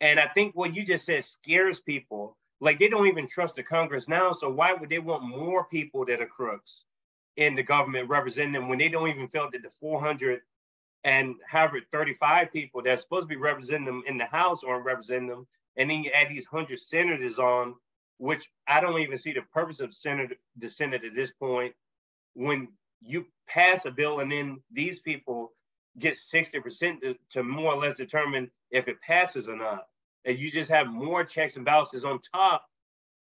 [0.00, 3.62] And I think what you just said scares people like they don't even trust the
[3.62, 4.32] Congress now.
[4.32, 6.84] So why would they want more people that are crooks
[7.36, 10.40] in the government representing them when they don't even feel that the 400
[11.04, 15.28] and however 35 people that's supposed to be representing them in the House aren't representing
[15.28, 15.46] them,
[15.76, 17.74] and then you add these hundred senators on,
[18.18, 21.74] which I don't even see the purpose of Senate the Senate at this point.
[22.34, 22.68] When
[23.00, 25.52] you pass a bill and then these people
[25.98, 29.86] get 60% to, to more or less determine if it passes or not
[30.24, 32.66] and you just have more checks and balances on top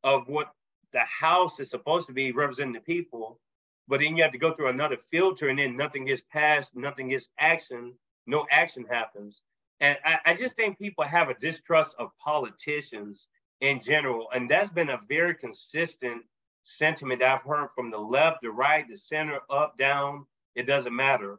[0.03, 0.51] of what
[0.93, 3.39] the House is supposed to be representing the people.
[3.87, 7.09] But then you have to go through another filter, and then nothing gets passed, nothing
[7.09, 7.93] gets action,
[8.25, 9.41] no action happens.
[9.79, 13.27] And I, I just think people have a distrust of politicians
[13.61, 14.27] in general.
[14.33, 16.23] And that's been a very consistent
[16.63, 20.25] sentiment I've heard from the left, the right, the center, up, down.
[20.55, 21.37] It doesn't matter.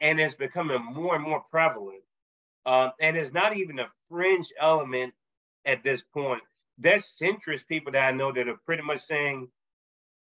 [0.00, 2.02] And it's becoming more and more prevalent.
[2.66, 5.14] Um, and it's not even a fringe element
[5.64, 6.42] at this point.
[6.78, 9.48] There's centrist people that I know that are pretty much saying,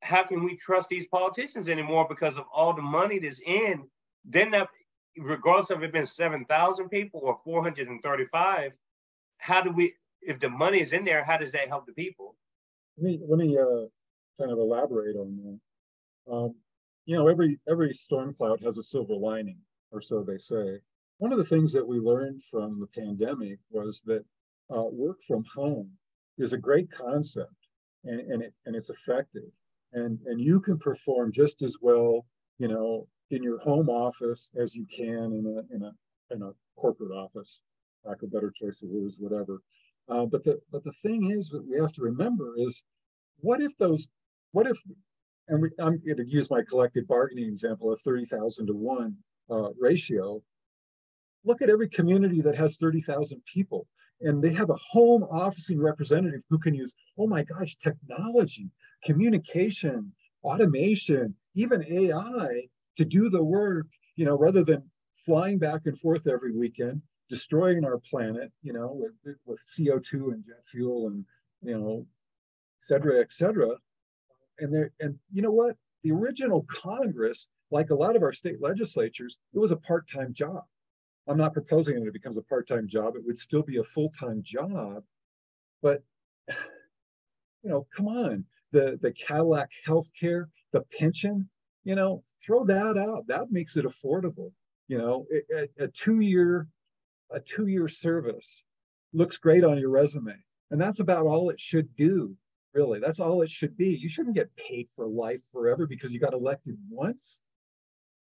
[0.00, 3.84] how can we trust these politicians anymore because of all the money that's in?
[4.24, 4.68] Then, that,
[5.16, 8.72] regardless of it being 7,000 people or 435,
[9.38, 12.36] how do we, if the money is in there, how does that help the people?
[12.96, 13.86] Let me, let me uh,
[14.38, 16.32] kind of elaborate on that.
[16.32, 16.54] Um,
[17.06, 19.58] you know, every every storm cloud has a silver lining,
[19.90, 20.78] or so they say.
[21.22, 24.24] One of the things that we learned from the pandemic was that
[24.74, 25.88] uh, work from home
[26.36, 27.54] is a great concept
[28.02, 29.52] and, and, it, and it's effective.
[29.92, 32.26] And, and you can perform just as well,
[32.58, 35.92] you know, in your home office as you can in a, in a
[36.34, 37.62] in a corporate office,
[38.04, 39.62] lack of better choice of words, whatever.
[40.08, 42.82] Uh, but the but the thing is that we have to remember is
[43.38, 44.08] what if those
[44.50, 44.76] what if
[45.46, 49.16] and we, I'm going to use my collective bargaining example of 30,000 to 1
[49.52, 50.42] uh, ratio.
[51.44, 53.86] Look at every community that has 30,000 people
[54.22, 58.70] and they have a home officing representative who can use, oh my gosh, technology,
[59.04, 60.12] communication,
[60.44, 63.86] automation, even AI to do the work,
[64.16, 64.88] you know, rather than
[65.24, 70.44] flying back and forth every weekend, destroying our planet, you know, with, with CO2 and
[70.44, 71.24] jet fuel and,
[71.62, 72.06] you know,
[72.78, 73.70] et cetera, et cetera.
[74.58, 75.76] And there, and you know what?
[76.04, 80.62] The original Congress, like a lot of our state legislatures, it was a part-time job.
[81.28, 83.14] I'm not proposing that it becomes a part-time job.
[83.14, 85.04] It would still be a full-time job,
[85.80, 86.02] but
[86.48, 91.48] you know, come on, the the Cadillac healthcare, the pension,
[91.84, 93.26] you know, throw that out.
[93.28, 94.52] That makes it affordable.
[94.88, 96.66] You know, a, a two-year
[97.30, 98.64] a two-year service
[99.12, 100.34] looks great on your resume,
[100.70, 102.36] and that's about all it should do.
[102.74, 103.90] Really, that's all it should be.
[103.90, 107.40] You shouldn't get paid for life forever because you got elected once.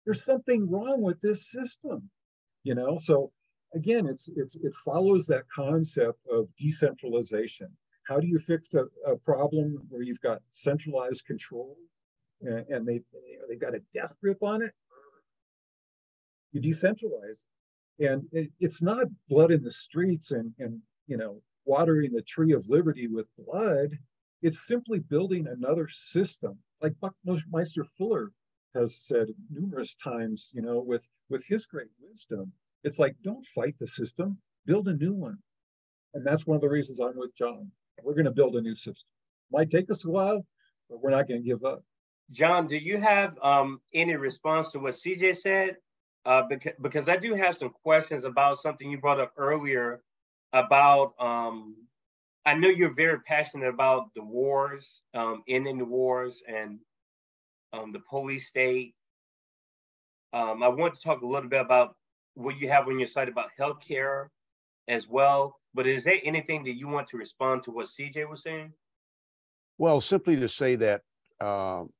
[0.05, 2.09] There's something wrong with this system
[2.67, 2.97] you know?
[2.99, 3.31] So
[3.73, 7.69] again it's it's it follows that concept of decentralization.
[8.03, 11.77] How do you fix a, a problem where you've got centralized control
[12.41, 12.99] and, and they
[13.47, 14.73] they've got a death grip on it?
[16.51, 17.41] You decentralize.
[17.99, 22.51] And it, it's not blood in the streets and and you know watering the tree
[22.51, 23.91] of liberty with blood.
[24.41, 26.57] It's simply building another system.
[26.81, 28.31] Like buckminster fuller
[28.77, 32.51] has said numerous times, you know, with with his great wisdom.
[32.83, 35.37] It's like don't fight the system, build a new one.
[36.13, 37.71] And that's one of the reasons I'm with Jon.
[38.03, 39.07] We're going to build a new system.
[39.51, 40.45] Might take us a while,
[40.89, 41.83] but we're not going to give up.
[42.31, 45.77] Jon, do you have um, any response to what CJ said?
[46.25, 50.01] Uh, because, because I do have some questions about something you brought up earlier
[50.51, 51.13] about.
[51.19, 51.75] Um,
[52.45, 56.79] I know you're very passionate about the wars, um, ending the wars, and
[57.73, 58.95] um, the police state.
[60.33, 61.95] Um, I want to talk a little bit about
[62.35, 64.27] what you have on your site about healthcare
[64.87, 65.55] as well.
[65.73, 68.73] But is there anything that you want to respond to what CJ was saying?
[69.77, 71.01] Well, simply to say that,
[71.39, 71.91] um,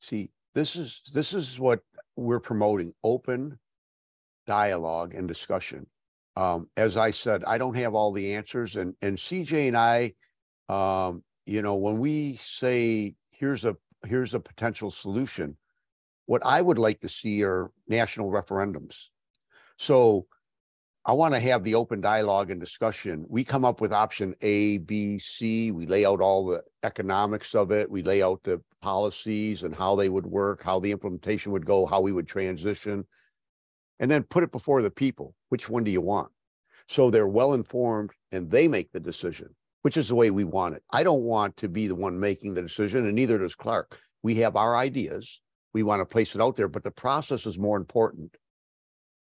[0.00, 1.80] see, this is this is what
[2.16, 3.58] we're promoting: open
[4.46, 5.86] dialogue and discussion.
[6.36, 10.12] Um, as I said, I don't have all the answers, and and CJ and I,
[10.68, 15.56] um, you know, when we say here's a here's a potential solution.
[16.26, 19.06] What I would like to see are national referendums.
[19.78, 20.26] So
[21.04, 23.24] I want to have the open dialogue and discussion.
[23.28, 25.70] We come up with option A, B, C.
[25.70, 27.88] We lay out all the economics of it.
[27.88, 31.86] We lay out the policies and how they would work, how the implementation would go,
[31.86, 33.06] how we would transition,
[34.00, 35.34] and then put it before the people.
[35.48, 36.32] Which one do you want?
[36.88, 39.54] So they're well informed and they make the decision
[39.86, 40.82] which is the way we want it.
[40.90, 43.96] I don't want to be the one making the decision, and neither does Clark.
[44.24, 45.40] We have our ideas.
[45.74, 48.36] We want to place it out there, but the process is more important.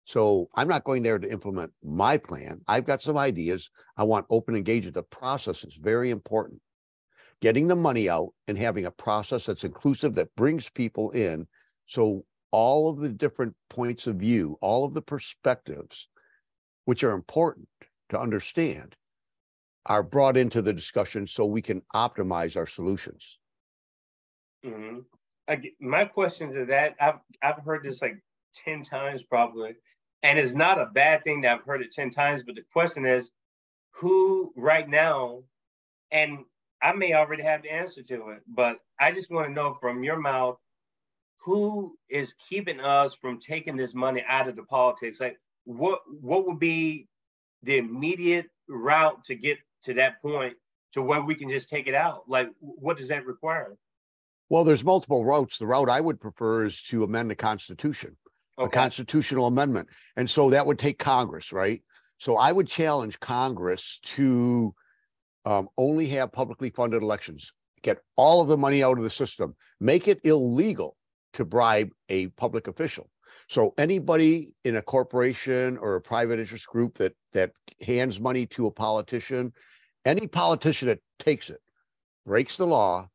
[0.04, 2.60] So I'm not going there to implement my plan.
[2.68, 3.70] I've got some ideas.
[3.96, 4.96] I want open engagement.
[4.96, 6.60] The process is very important.
[7.40, 11.46] Getting the money out and having a process that's inclusive that brings people in.
[11.86, 16.06] So all of the different points of view, all of the perspectives,
[16.84, 17.68] which are important
[18.10, 18.94] to understand,
[19.86, 23.38] are brought into the discussion so we can optimize our solutions.
[24.64, 24.98] Mm-hmm.
[25.48, 28.22] I, my question to that, I've I've heard this like
[28.54, 29.74] ten times probably,
[30.22, 32.42] and it's not a bad thing that I've heard it ten times.
[32.42, 33.30] But the question is,
[33.92, 35.42] who right now,
[36.10, 36.40] and
[36.82, 40.04] I may already have the answer to it, but I just want to know from
[40.04, 40.58] your mouth,
[41.38, 45.20] who is keeping us from taking this money out of the politics?
[45.20, 47.08] Like, what what would be
[47.62, 50.54] the immediate route to get to that point
[50.92, 52.24] to where we can just take it out?
[52.28, 53.76] Like, what does that require?
[54.48, 55.58] Well, there's multiple routes.
[55.58, 58.16] The route I would prefer is to amend the Constitution,
[58.58, 58.66] okay.
[58.66, 59.88] a constitutional amendment.
[60.16, 61.82] And so that would take Congress, right?
[62.18, 64.74] So I would challenge Congress to
[65.44, 67.52] um, only have publicly funded elections,
[67.82, 70.96] get all of the money out of the system, make it illegal
[71.34, 73.08] to bribe a public official.
[73.48, 77.52] So anybody in a corporation or a private interest group that that
[77.86, 79.52] hands money to a politician,
[80.04, 81.60] any politician that takes it
[82.26, 83.08] breaks the law,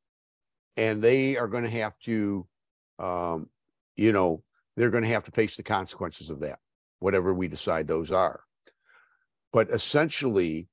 [0.77, 2.45] and they are going to have to,
[2.99, 3.49] um,
[3.95, 4.43] you know,
[4.75, 6.59] they're going to have to face the consequences of that,
[6.99, 8.41] whatever we decide those are.
[9.53, 10.67] But essentially,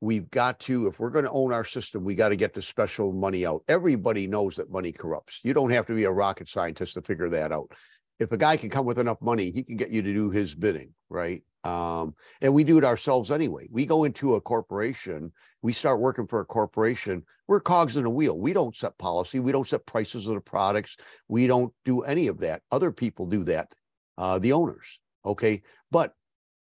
[0.00, 2.62] we've got to, if we're going to own our system, we got to get the
[2.62, 3.62] special money out.
[3.68, 5.40] Everybody knows that money corrupts.
[5.44, 7.70] You don't have to be a rocket scientist to figure that out
[8.18, 10.54] if a guy can come with enough money, he can get you to do his
[10.54, 11.42] bidding, right?
[11.64, 13.66] Um, and we do it ourselves anyway.
[13.70, 18.10] We go into a corporation, we start working for a corporation, we're cogs in a
[18.10, 18.38] wheel.
[18.38, 20.96] We don't set policy, we don't set prices of the products,
[21.26, 22.62] we don't do any of that.
[22.70, 23.72] Other people do that,
[24.18, 25.00] uh, the owners.
[25.24, 25.62] Okay.
[25.90, 26.12] But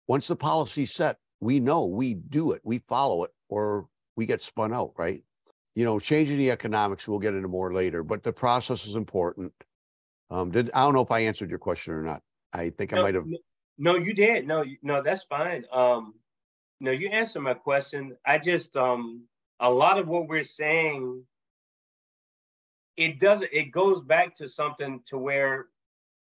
[0.06, 4.40] once the policy's set, we know we do it, we follow it, or we get
[4.40, 5.22] spun out, right?
[5.74, 9.52] You know, changing the economics, we'll get into more later, but the process is important.
[10.30, 12.22] Um, did I don't know if I answered your question or not.
[12.52, 13.26] I think no, I might have.
[13.78, 14.46] No, you did.
[14.46, 15.64] No, no, that's fine.
[15.72, 16.14] Um,
[16.80, 18.16] no, you answered my question.
[18.24, 19.24] I just um,
[19.60, 21.24] a lot of what we're saying,
[22.96, 23.50] it doesn't.
[23.52, 25.66] It goes back to something to where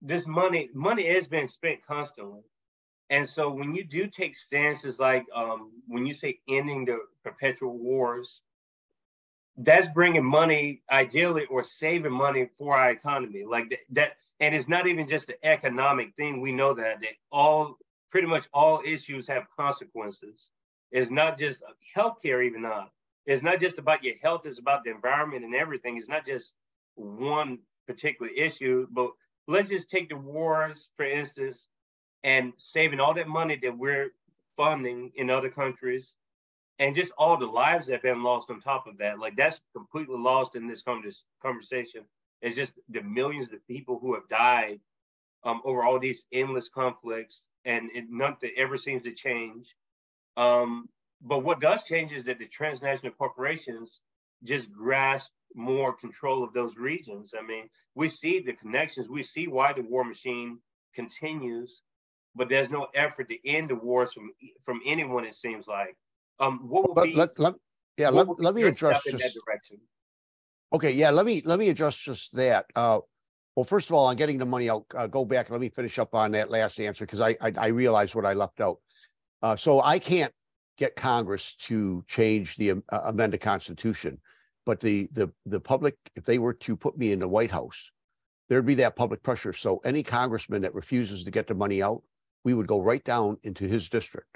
[0.01, 2.43] this money, money is being spent constantly,
[3.11, 7.77] and so when you do take stances like um, when you say ending the perpetual
[7.79, 8.41] wars,
[9.57, 13.45] that's bringing money ideally or saving money for our economy.
[13.45, 16.41] Like that, that and it's not even just the economic thing.
[16.41, 17.79] We know that that all
[18.11, 20.49] pretty much all issues have consequences.
[20.91, 22.91] It's not just uh, healthcare even not
[23.27, 25.97] it's not just about your health it's about the environment and everything.
[25.97, 26.55] It's not just
[26.95, 29.11] one particular issue but
[29.49, 31.69] let's just take the wars for instance
[32.25, 34.13] and saving all that money that we're
[34.57, 36.15] funding in other countries
[36.79, 39.19] and just all the lives that have been lost on top of that.
[39.19, 40.83] Like that's completely lost in this
[41.43, 42.03] conversation.
[42.41, 44.81] It's just the millions of people who have died
[45.45, 49.75] um, over all these endless conflicts, and it, nothing ever seems to change.
[50.37, 50.89] Um,
[51.21, 54.01] but what does change is that the transnational corporations
[54.45, 57.33] just grasp more control of those regions.
[57.39, 60.59] I mean, we see the connections, we see why the war machine
[60.95, 61.83] continues,
[62.35, 64.33] but there's no effort to end the wars from
[64.65, 65.25] from anyone.
[65.25, 65.97] It seems like
[66.41, 67.15] um, what will Let, be?
[67.15, 67.55] let, let,
[67.99, 69.79] yeah, let, let me address in that just, direction?
[70.73, 72.67] okay, yeah, let me, let me address just that.
[72.75, 73.01] Uh,
[73.55, 75.69] well, first of all, on getting the money out, uh, go back, and let me
[75.69, 78.79] finish up on that last answer, because I, I, I realized what I left out.
[79.43, 80.33] Uh, so I can't
[80.79, 84.19] get Congress to change the uh, amend the Constitution.
[84.65, 87.91] But the, the, the public, if they were to put me in the White House,
[88.49, 89.53] there'd be that public pressure.
[89.53, 92.03] So any congressman that refuses to get the money out,
[92.45, 94.32] we would go right down into his district.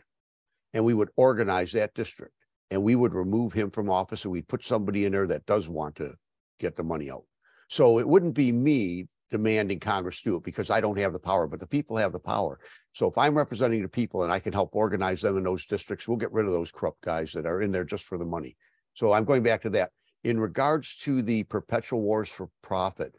[0.74, 2.34] And we would organize that district
[2.70, 5.68] and we would remove him from office and we'd put somebody in there that does
[5.68, 6.14] want to
[6.58, 7.24] get the money out.
[7.68, 11.46] So it wouldn't be me demanding Congress do it because I don't have the power,
[11.46, 12.58] but the people have the power.
[12.92, 16.06] So if I'm representing the people and I can help organize them in those districts,
[16.06, 18.56] we'll get rid of those corrupt guys that are in there just for the money.
[18.94, 19.90] So I'm going back to that.
[20.24, 23.14] In regards to the perpetual wars for profit,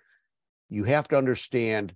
[0.70, 1.93] you have to understand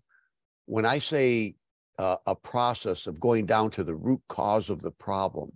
[0.66, 1.56] when I say
[1.98, 5.52] uh, a process of going down to the root cause of the problem,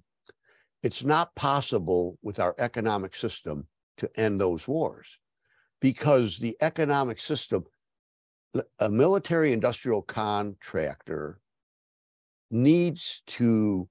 [0.84, 3.68] it's not possible with our economic system
[3.98, 5.08] to end those wars
[5.82, 7.66] because the economic system,
[8.80, 11.40] a military industrial contractor
[12.52, 13.88] needs to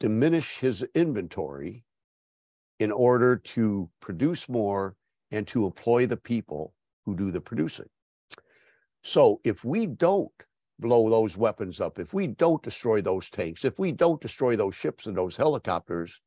[0.00, 1.84] diminish his inventory
[2.78, 4.96] in order to produce more
[5.30, 7.88] and to employ the people who do the producing.
[9.02, 10.32] So if we don't
[10.82, 14.74] blow those weapons up, if we don't destroy those tanks, if we don't destroy those
[14.74, 16.20] ships and those helicopters,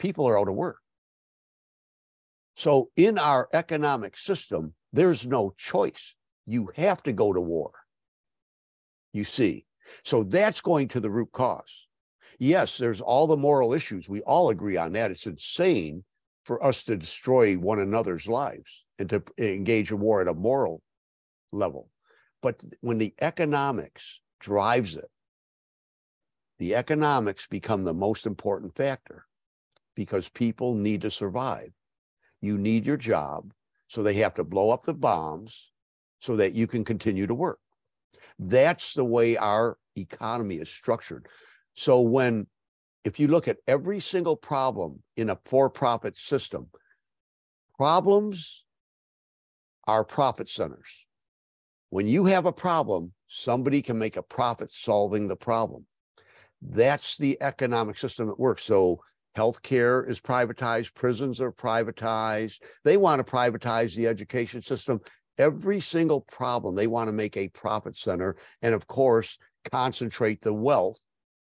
[0.00, 0.78] people are out of work.
[2.56, 6.14] So in our economic system, there's no choice.
[6.46, 7.70] You have to go to war.
[9.12, 9.66] You see.
[10.02, 11.86] So that's going to the root cause.
[12.38, 14.08] Yes, there's all the moral issues.
[14.08, 15.10] We all agree on that.
[15.10, 16.04] It's insane
[16.44, 20.82] for us to destroy one another's lives and to engage in war at a moral
[21.52, 21.90] level.
[22.42, 25.10] But when the economics drives it,
[26.58, 29.26] the economics become the most important factor
[29.94, 31.70] because people need to survive.
[32.40, 33.52] You need your job,
[33.88, 35.70] so they have to blow up the bombs
[36.20, 37.60] so that you can continue to work.
[38.38, 41.26] That's the way our economy is structured.
[41.74, 42.46] So when
[43.04, 46.68] if you look at every single problem in a for-profit system,
[47.76, 48.64] problems
[49.86, 51.06] are profit centers.
[51.90, 55.86] When you have a problem, somebody can make a profit solving the problem.
[56.60, 58.64] That's the economic system that works.
[58.64, 59.00] So
[59.36, 62.60] healthcare is privatized, prisons are privatized.
[62.84, 65.00] They want to privatize the education system.
[65.38, 68.36] Every single problem, they want to make a profit center.
[68.60, 69.38] And of course,
[69.70, 70.98] concentrate the wealth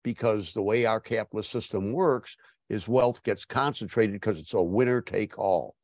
[0.05, 2.37] because the way our capitalist system works
[2.69, 5.75] is wealth gets concentrated because it's a winner take all.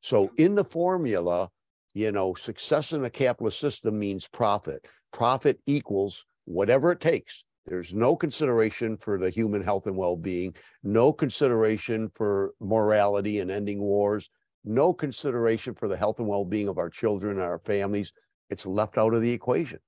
[0.00, 1.50] So in the formula,
[1.94, 4.86] you know, success in a capitalist system means profit.
[5.12, 7.44] Profit equals whatever it takes.
[7.66, 13.80] There's no consideration for the human health and well-being, no consideration for morality and ending
[13.80, 14.30] wars,
[14.64, 18.12] no consideration for the health and well-being of our children and our families.
[18.48, 19.80] It's left out of the equation.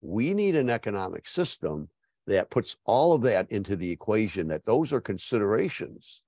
[0.00, 1.88] We need an economic system
[2.26, 6.22] that puts all of that into the equation, that those are considerations.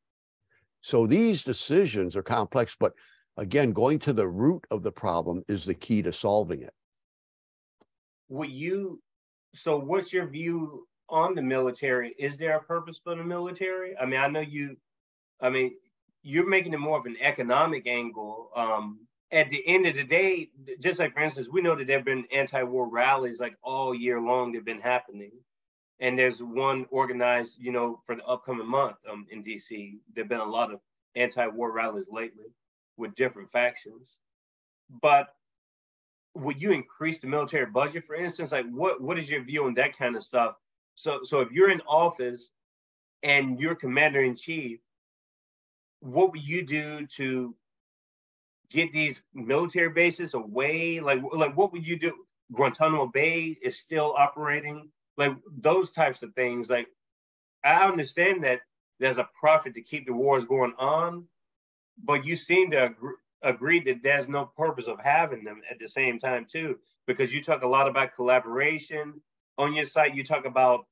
[0.82, 2.92] So these decisions are complex, but
[3.36, 6.72] again, going to the root of the problem is the key to solving it.
[8.28, 9.00] Would you,
[9.54, 12.14] so what's your view on the military?
[12.18, 13.96] Is there a purpose for the military?
[13.96, 14.76] I mean, I know you,
[15.40, 15.76] I mean,
[16.22, 18.50] you're making it more of an economic angle.
[18.56, 19.00] Um,
[19.32, 20.50] at the end of the day,
[20.80, 24.20] just like for instance, we know that there have been anti-war rallies like all year
[24.20, 24.52] long.
[24.52, 25.32] They've been happening,
[26.00, 29.98] and there's one organized, you know, for the upcoming month um, in DC.
[30.14, 30.80] There've been a lot of
[31.14, 32.46] anti-war rallies lately
[32.96, 34.10] with different factions.
[35.02, 35.28] But
[36.34, 38.52] would you increase the military budget, for instance?
[38.52, 40.54] Like, what what is your view on that kind of stuff?
[40.94, 42.50] So, so if you're in office
[43.22, 44.80] and you're commander in chief,
[46.00, 47.54] what would you do to
[48.70, 51.00] get these military bases away?
[51.00, 52.12] Like, like what would you do?
[52.52, 54.90] Guantanamo Bay is still operating.
[55.16, 56.68] Like those types of things.
[56.68, 56.88] Like,
[57.64, 58.60] I understand that
[59.00, 61.24] there's a profit to keep the wars going on,
[62.02, 65.88] but you seem to agree, agree that there's no purpose of having them at the
[65.88, 69.20] same time too, because you talk a lot about collaboration
[69.58, 70.14] on your site.
[70.14, 70.86] You talk about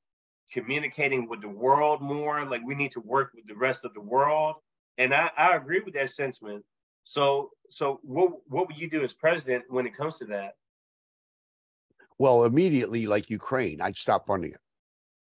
[0.51, 2.45] communicating with the world more.
[2.45, 4.55] Like we need to work with the rest of the world,
[4.97, 6.63] and I, I agree with that sentiment.
[7.03, 10.55] So, so what what would you do as president when it comes to that?
[12.17, 14.59] Well, immediately, like Ukraine, I'd stop funding it.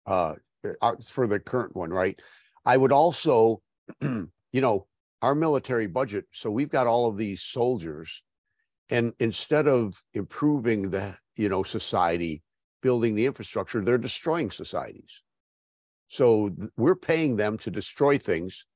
[0.05, 0.35] Uh,
[0.81, 2.21] uh for the current one, right?
[2.65, 3.63] I would also,
[4.03, 4.87] you know,
[5.23, 6.27] our military budget.
[6.33, 8.23] So we've got all of these soldiers,
[8.91, 12.43] and instead of improving the, you know, society,
[12.83, 15.23] building the infrastructure, they're destroying societies.
[16.09, 18.67] So we're paying them to destroy things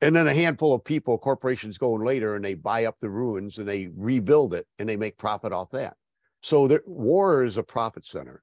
[0.00, 3.10] and then a handful of people, corporations go in later and they buy up the
[3.10, 5.96] ruins and they rebuild it and they make profit off that.
[6.40, 8.42] So the war is a profit center.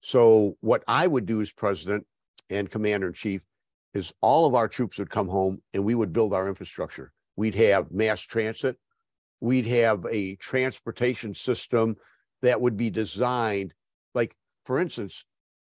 [0.00, 2.06] So what I would do as president
[2.50, 3.42] and commander in chief
[3.94, 7.12] is all of our troops would come home and we would build our infrastructure.
[7.36, 8.76] We'd have mass transit.
[9.40, 11.96] We'd have a transportation system
[12.42, 13.74] that would be designed
[14.14, 15.24] like, for instance,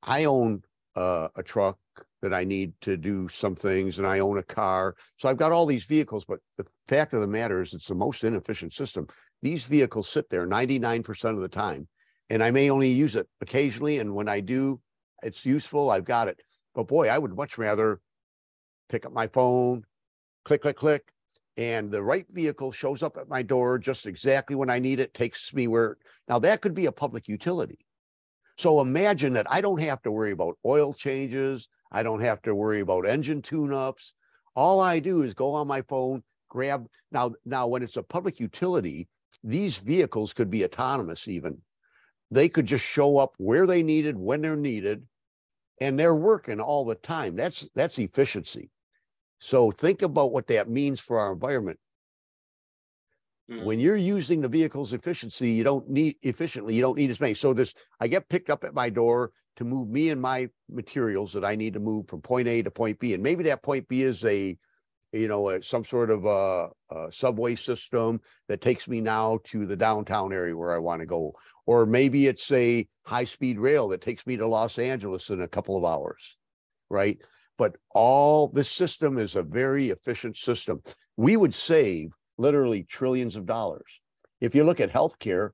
[0.03, 0.63] I own
[0.95, 1.77] uh, a truck
[2.21, 4.95] that I need to do some things and I own a car.
[5.17, 7.95] So I've got all these vehicles, but the fact of the matter is it's the
[7.95, 9.07] most inefficient system.
[9.41, 11.87] These vehicles sit there 99% of the time
[12.29, 13.99] and I may only use it occasionally.
[13.99, 14.81] And when I do,
[15.23, 15.89] it's useful.
[15.89, 16.41] I've got it.
[16.75, 17.99] But boy, I would much rather
[18.89, 19.83] pick up my phone,
[20.45, 21.13] click, click, click,
[21.57, 25.13] and the right vehicle shows up at my door just exactly when I need it,
[25.13, 25.97] takes me where.
[26.27, 27.79] Now, that could be a public utility.
[28.57, 31.69] So imagine that I don't have to worry about oil changes.
[31.91, 34.13] I don't have to worry about engine tune-ups.
[34.55, 37.31] All I do is go on my phone, grab now.
[37.45, 39.07] Now, when it's a public utility,
[39.43, 41.27] these vehicles could be autonomous.
[41.27, 41.59] Even
[42.31, 45.05] they could just show up where they needed when they're needed,
[45.79, 47.35] and they're working all the time.
[47.35, 48.69] That's that's efficiency.
[49.39, 51.79] So think about what that means for our environment.
[53.49, 53.63] Mm.
[53.63, 57.33] When you're using the vehicle's efficiency, you don't need efficiently, you don't need as many.
[57.33, 61.33] So this, I get picked up at my door to move me and my materials
[61.33, 63.13] that I need to move from point A to point B.
[63.13, 64.55] And maybe that point B is a,
[65.11, 69.65] you know, a, some sort of a, a, subway system that takes me now to
[69.65, 71.33] the downtown area where I want to go.
[71.65, 75.47] Or maybe it's a high speed rail that takes me to Los Angeles in a
[75.47, 76.37] couple of hours,
[76.89, 77.17] right?
[77.59, 80.81] But all this system is a very efficient system.
[81.17, 83.99] We would save literally trillions of dollars.
[84.39, 85.49] If you look at healthcare,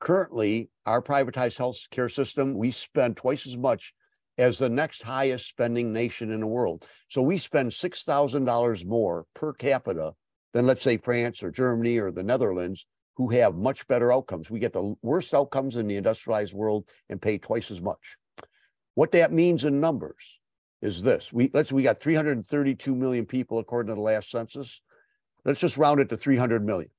[0.00, 3.94] currently our privatized healthcare system, we spend twice as much
[4.36, 6.84] as the next highest spending nation in the world.
[7.06, 10.14] So we spend $6,000 more per capita
[10.54, 12.84] than, let's say, France or Germany or the Netherlands,
[13.16, 14.50] who have much better outcomes.
[14.50, 18.16] We get the worst outcomes in the industrialized world and pay twice as much.
[18.94, 20.37] What that means in numbers
[20.82, 21.32] is this.
[21.32, 24.80] We let's we got 332 million people according to the last census.
[25.44, 26.90] Let's just round it to 300 million.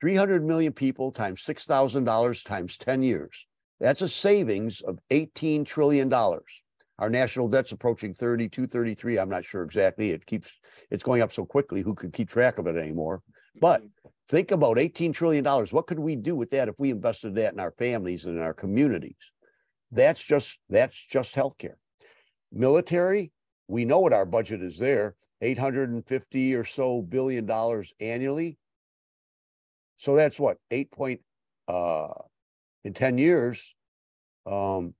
[0.00, 3.46] 300 million people times $6,000 times 10 years.
[3.80, 6.12] That's a savings of $18 trillion.
[6.12, 9.18] Our national debt's approaching 32, 33.
[9.18, 10.10] I'm not sure exactly.
[10.10, 10.52] It keeps,
[10.90, 11.80] it's going up so quickly.
[11.80, 13.22] Who could keep track of it anymore?
[13.60, 13.82] But
[14.28, 15.44] think about $18 trillion.
[15.44, 18.42] What could we do with that if we invested that in our families and in
[18.42, 19.16] our communities?
[19.90, 21.76] That's just, that's just healthcare.
[22.54, 23.32] Military,
[23.68, 25.16] we know what our budget is there.
[25.40, 28.56] 850 or so billion dollars annually.
[29.98, 31.20] So that's what eight point
[31.68, 32.08] uh,
[32.84, 33.74] in 10 years.
[34.46, 34.94] Um,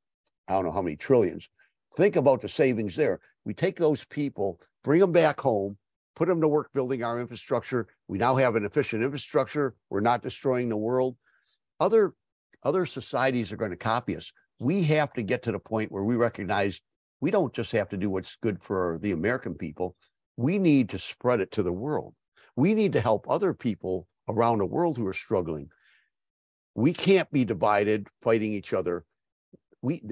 [0.49, 1.49] I don't know how many trillions.
[1.97, 3.21] Think about the savings there.
[3.45, 5.79] We take those people, bring them back home,
[6.17, 7.87] put them to work building our infrastructure.
[8.09, 9.75] We now have an efficient infrastructure.
[9.91, 11.17] We're not destroying the world.
[11.81, 12.15] Other
[12.63, 14.33] other societies are going to copy us.
[14.59, 16.81] we have to get to the point where we recognize
[17.21, 19.97] we don't just have to do what's good for the American people.
[20.37, 22.15] We need to spread it to the world.
[22.57, 25.71] We need to help other people around the world who are struggling.
[26.75, 29.05] We can't be divided fighting each other.
[29.81, 30.03] We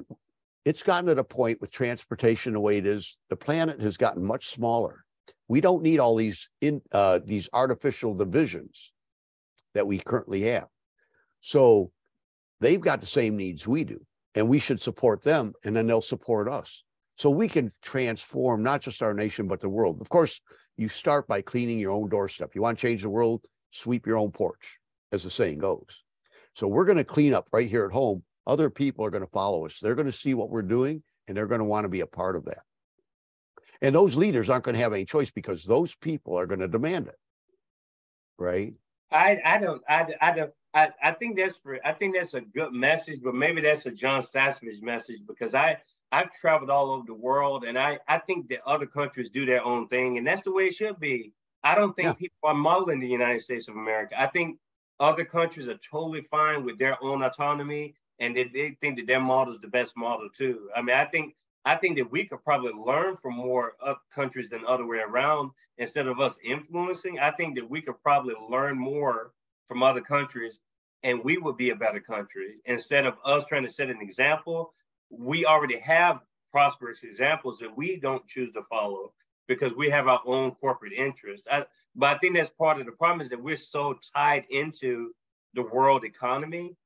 [0.64, 4.24] it's gotten to the point with transportation the way it is, the planet has gotten
[4.24, 5.04] much smaller.
[5.48, 8.92] We don't need all these in uh, these artificial divisions
[9.74, 10.68] that we currently have.
[11.40, 11.90] So
[12.60, 14.04] they've got the same needs we do,
[14.34, 16.84] and we should support them, and then they'll support us.
[17.22, 20.00] So we can transform not just our nation, but the world.
[20.00, 20.40] Of course,
[20.76, 22.50] you start by cleaning your own doorstep.
[22.52, 24.80] You want to change the world, sweep your own porch,
[25.12, 25.86] as the saying goes.
[26.56, 28.24] So we're going to clean up right here at home.
[28.44, 29.78] Other people are going to follow us.
[29.78, 32.08] They're going to see what we're doing, and they're going to want to be a
[32.08, 32.64] part of that.
[33.80, 36.66] And those leaders aren't going to have any choice because those people are going to
[36.66, 37.18] demand it.
[38.36, 38.74] Right?
[39.12, 42.40] I, I don't I, I don't I, I think that's for I think that's a
[42.40, 45.76] good message, but maybe that's a Jon Stasevich message because I
[46.12, 49.64] I've traveled all over the world and I I think that other countries do their
[49.64, 51.32] own thing and that's the way it should be.
[51.64, 52.12] I don't think yeah.
[52.12, 54.20] people are modeling the United States of America.
[54.20, 54.59] I think
[55.01, 59.20] other countries are totally fine with their own autonomy and they, they think that their
[59.20, 60.68] model is the best model too.
[60.76, 61.34] I mean, I think
[61.64, 63.74] I think that we could probably learn from more
[64.14, 67.18] countries than other way around instead of us influencing.
[67.20, 69.32] I think that we could probably learn more
[69.68, 70.60] from other countries
[71.02, 74.74] and we would be a better country instead of us trying to set an example.
[75.12, 76.20] We already have
[76.51, 79.12] prosperous examples that we don't choose to follow
[79.48, 81.47] because we have our own corporate interests.
[81.51, 81.64] I,
[81.94, 85.12] but I think that's part of the problem is that we're so tied into
[85.55, 86.76] the world economy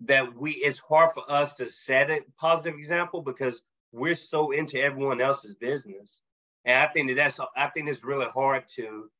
[0.00, 3.62] that we it's hard for us to set a positive example because
[3.92, 6.18] we're so into everyone else's business.
[6.64, 9.10] And I think that that's I think it's really hard to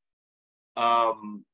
[0.75, 1.45] um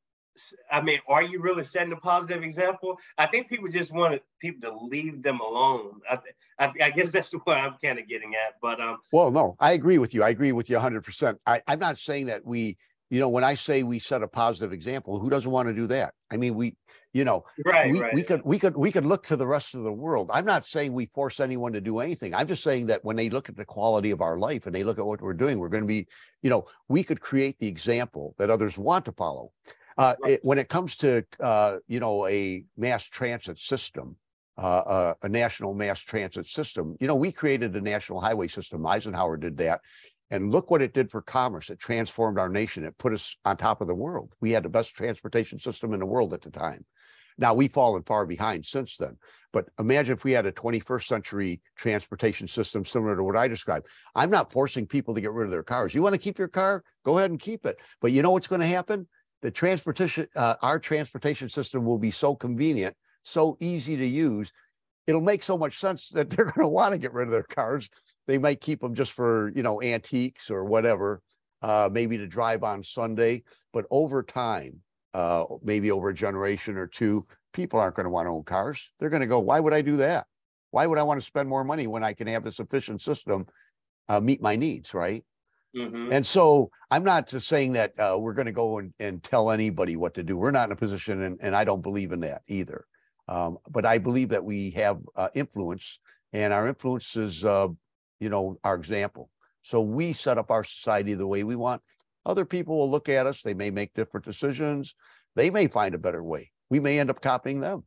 [0.71, 2.97] I mean, are you really setting a positive example?
[3.17, 6.01] I think people just want people to leave them alone.
[6.09, 6.19] I,
[6.59, 8.55] I, I guess that's what I'm kind of getting at.
[8.61, 10.23] But um, well, no, I agree with you.
[10.23, 11.03] I agree with you 100.
[11.03, 12.77] percent I I'm not saying that we,
[13.09, 15.87] you know, when I say we set a positive example, who doesn't want to do
[15.87, 16.13] that?
[16.31, 16.75] I mean, we,
[17.13, 18.13] you know, right, we, right.
[18.13, 20.29] we could we could we could look to the rest of the world.
[20.31, 22.35] I'm not saying we force anyone to do anything.
[22.35, 24.83] I'm just saying that when they look at the quality of our life and they
[24.83, 26.07] look at what we're doing, we're going to be,
[26.43, 29.51] you know, we could create the example that others want to follow.
[29.99, 34.15] Uh, it, when it comes to uh, you know a mass transit system,
[34.57, 38.87] uh, uh, a national mass transit system, you know we created the national highway system.
[38.87, 39.81] Eisenhower did that,
[40.31, 41.69] and look what it did for commerce.
[41.69, 42.85] It transformed our nation.
[42.85, 44.31] It put us on top of the world.
[44.39, 46.85] We had the best transportation system in the world at the time.
[47.37, 49.17] Now we've fallen far behind since then.
[49.51, 53.87] But imagine if we had a 21st century transportation system similar to what I described.
[54.15, 55.93] I'm not forcing people to get rid of their cars.
[55.93, 56.83] You want to keep your car?
[57.03, 57.79] Go ahead and keep it.
[58.01, 59.07] But you know what's going to happen?
[59.41, 64.51] The transportation, uh, our transportation system will be so convenient, so easy to use.
[65.07, 67.43] It'll make so much sense that they're going to want to get rid of their
[67.43, 67.89] cars.
[68.29, 71.21] They might keep them just for you know antiques or whatever
[71.61, 73.43] uh, maybe to drive on sunday
[73.73, 74.81] but over time
[75.15, 78.91] uh, maybe over a generation or two people aren't going to want to own cars.
[78.99, 80.27] They're going to go why would i do that?
[80.69, 83.47] Why would i want to spend more money when i can have this efficient system
[84.07, 85.23] uh, meet my needs right
[85.75, 86.11] mm-hmm.
[86.11, 89.51] and so i'm not just saying that uh, we're going to go and, and tell
[89.51, 92.19] anybody what to do we're not in a position and, and i don't believe in
[92.19, 92.85] that either
[93.27, 95.99] um, but i believe that we have uh, influence
[96.33, 97.67] and our influence is uh,
[98.19, 99.29] you know, our example.
[99.63, 101.81] So we set up our society the way we want.
[102.25, 103.41] Other people will look at us.
[103.41, 104.95] They may make different decisions.
[105.35, 106.51] They may find a better way.
[106.69, 107.85] We may end up copying them,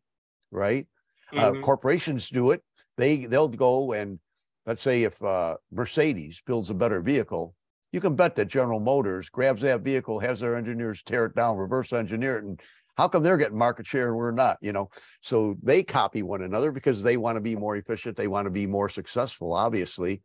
[0.50, 0.86] right?
[1.32, 1.58] Uh, mm-hmm.
[1.58, 2.62] Uh, corporations do it.
[2.96, 4.18] They they'll go and
[4.66, 7.54] let's say if uh, Mercedes builds a better vehicle,
[7.92, 11.56] you can bet that General Motors grabs that vehicle, has their engineers tear it down,
[11.56, 12.60] reverse engineer it, and
[12.96, 14.58] how come they're getting market share and we're not?
[14.60, 14.90] You know,
[15.20, 18.16] so they copy one another because they want to be more efficient.
[18.16, 20.22] They want to be more successful, obviously.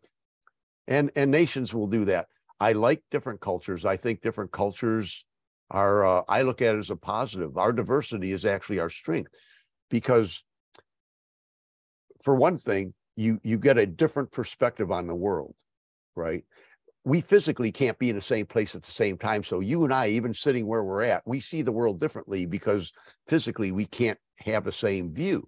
[0.87, 2.27] And and nations will do that.
[2.59, 3.85] I like different cultures.
[3.85, 5.25] I think different cultures
[5.69, 6.05] are.
[6.05, 7.57] Uh, I look at it as a positive.
[7.57, 9.31] Our diversity is actually our strength,
[9.89, 10.43] because
[12.21, 15.55] for one thing, you you get a different perspective on the world,
[16.15, 16.43] right?
[17.07, 19.41] We physically can't be in the same place at the same time.
[19.41, 22.91] So you and I, even sitting where we're at, we see the world differently because
[23.27, 25.47] physically we can't have the same view.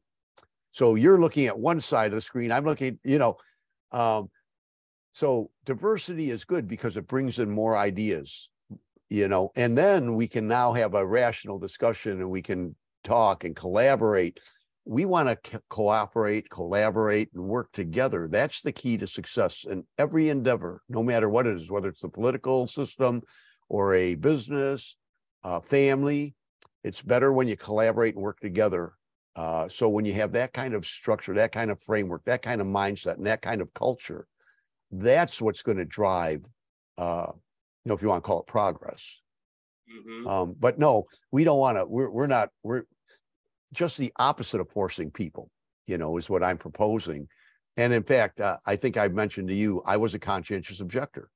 [0.72, 2.54] So you're looking at one side of the screen.
[2.54, 3.36] I'm looking, you know,
[3.92, 4.30] um,
[5.12, 8.48] so diversity is good because it brings in more ideas,
[9.10, 12.74] you know, and then we can now have a rational discussion and we can
[13.04, 14.40] talk and collaborate
[14.96, 18.28] we want to co- cooperate, collaborate, and work together.
[18.28, 22.02] That's the key to success in every endeavor, no matter what it is, whether it's
[22.02, 23.22] the political system
[23.68, 24.98] or a business,
[25.44, 26.34] uh, family.
[26.84, 28.86] It's better when you collaborate and work together
[29.36, 32.60] Uh, so when you have that kind of structure, that kind of framework, that kind
[32.62, 34.28] of mindset, and that kind of culture,
[34.92, 36.42] that's what's going to drive,
[36.98, 39.22] uh, you know, if you want to call it progress.
[39.88, 40.28] Mm-hmm.
[40.28, 41.86] Um, but no, we don't want to.
[41.86, 42.50] We're we're not.
[42.64, 42.84] We're
[43.74, 45.50] just the opposite of forcing people.
[45.88, 47.28] You know, is what I'm proposing.
[47.76, 51.30] And in fact, uh, I think I mentioned to you, I was a conscientious objector.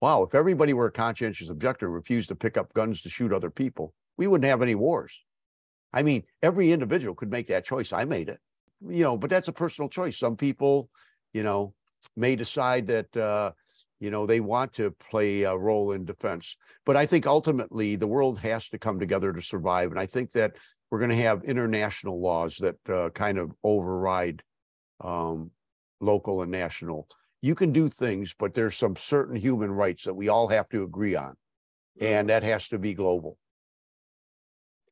[0.00, 3.50] Wow, if everybody were a conscientious objector, refused to pick up guns to shoot other
[3.50, 5.24] people, we wouldn't have any wars.
[5.92, 7.92] I mean, every individual could make that choice.
[7.92, 8.38] I made it,
[8.86, 10.18] you know, but that's a personal choice.
[10.18, 10.90] Some people,
[11.32, 11.74] you know,
[12.16, 13.52] may decide that, uh,
[13.98, 16.56] you know, they want to play a role in defense.
[16.84, 19.90] But I think ultimately the world has to come together to survive.
[19.90, 20.56] And I think that
[20.90, 24.42] we're going to have international laws that uh, kind of override
[25.00, 25.50] um,
[26.00, 27.08] local and national.
[27.42, 30.82] You can do things, but there's some certain human rights that we all have to
[30.82, 31.36] agree on.
[32.00, 33.38] And that has to be global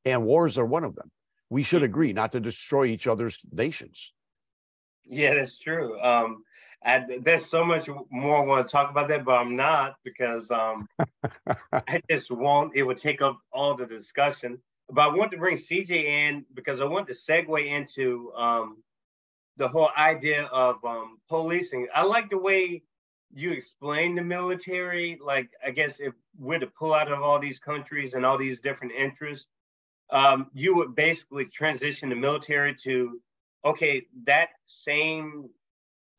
[0.04, 1.10] and wars are one of them.
[1.50, 4.12] We should agree not to destroy each other's nations.
[5.04, 6.00] Yeah, that's true.
[6.00, 6.44] Um,
[6.84, 10.50] I, there's so much more I want to talk about that, but I'm not because
[10.50, 10.88] um,
[11.72, 12.74] I just won't.
[12.76, 14.58] It would take up all the discussion.
[14.90, 18.82] But I want to bring CJ in because I want to segue into um,
[19.56, 21.88] the whole idea of um, policing.
[21.94, 22.82] I like the way
[23.32, 25.18] you explain the military.
[25.24, 28.60] Like, I guess if we're to pull out of all these countries and all these
[28.60, 29.48] different interests,
[30.10, 33.20] um, you would basically transition the military to
[33.64, 35.48] okay, that same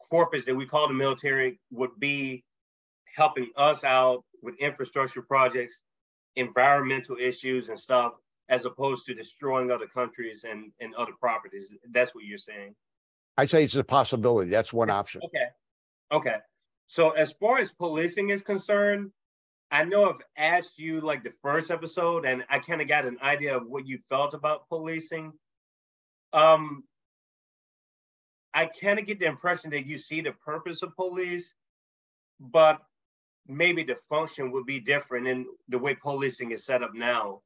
[0.10, 2.44] corpus that we call the military would be
[3.16, 5.84] helping us out with infrastructure projects,
[6.36, 8.14] environmental issues and stuff,
[8.50, 11.68] as opposed to destroying other countries and, and other properties.
[11.92, 12.76] That's what you're saying.
[13.38, 14.50] I say it's a possibility.
[14.50, 15.22] That's one option.
[15.26, 15.48] Okay.
[16.12, 16.38] Okay.
[16.88, 19.12] So as far as policing is concerned,
[19.72, 23.18] I know I've asked you like the first episode, and I kind of got an
[23.22, 25.34] idea of what you felt about policing.
[26.34, 26.84] Um,
[28.54, 31.54] I kind of get the impression that you see the purpose of police,
[32.40, 32.80] but
[33.48, 37.42] maybe the function would be different in the way policing is set up now.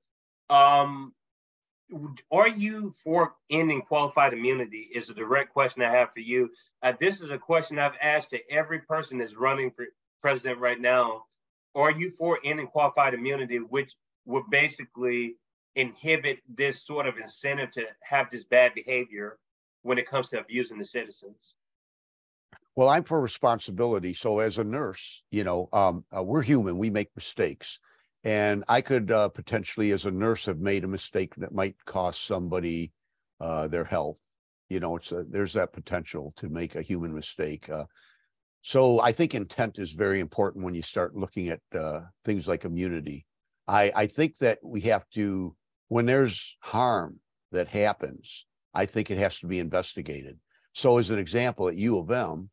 [0.49, 1.13] Um,
[2.31, 4.89] are you for ending qualified immunity?
[4.93, 6.49] Is a direct question I have for you.
[6.83, 9.85] Uh, this is a question I've asked to every person that's running for
[10.21, 11.23] president right now
[11.75, 13.95] are you for ending qualified immunity, which
[14.25, 15.35] would basically
[15.75, 19.37] inhibit this sort of incentive to have this bad behavior
[19.83, 21.55] when it comes to abusing the citizens?
[22.75, 24.13] Well, I'm for responsibility.
[24.13, 26.77] So as a nurse, you know, um, uh, we're human.
[26.77, 27.79] We make mistakes,
[28.23, 32.25] and I could uh, potentially, as a nurse, have made a mistake that might cost
[32.25, 32.91] somebody
[33.39, 34.19] uh, their health.
[34.69, 37.69] You know, it's a, there's that potential to make a human mistake.
[37.69, 37.85] Uh,
[38.61, 42.65] so I think intent is very important when you start looking at uh, things like
[42.65, 43.25] immunity.
[43.67, 45.55] I, I think that we have to,
[45.87, 47.19] when there's harm
[47.51, 50.37] that happens, I think it has to be investigated.
[50.73, 52.49] So, as an example, at U of M,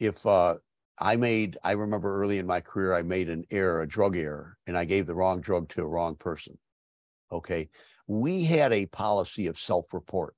[0.00, 0.56] if uh,
[0.98, 4.56] I made, I remember early in my career, I made an error, a drug error,
[4.66, 6.58] and I gave the wrong drug to a wrong person.
[7.32, 7.68] Okay.
[8.06, 10.34] We had a policy of self report.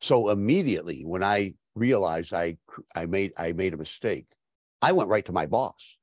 [0.00, 2.56] So, immediately when I realized I
[2.94, 4.26] I made I made a mistake,
[4.80, 5.96] I went right to my boss.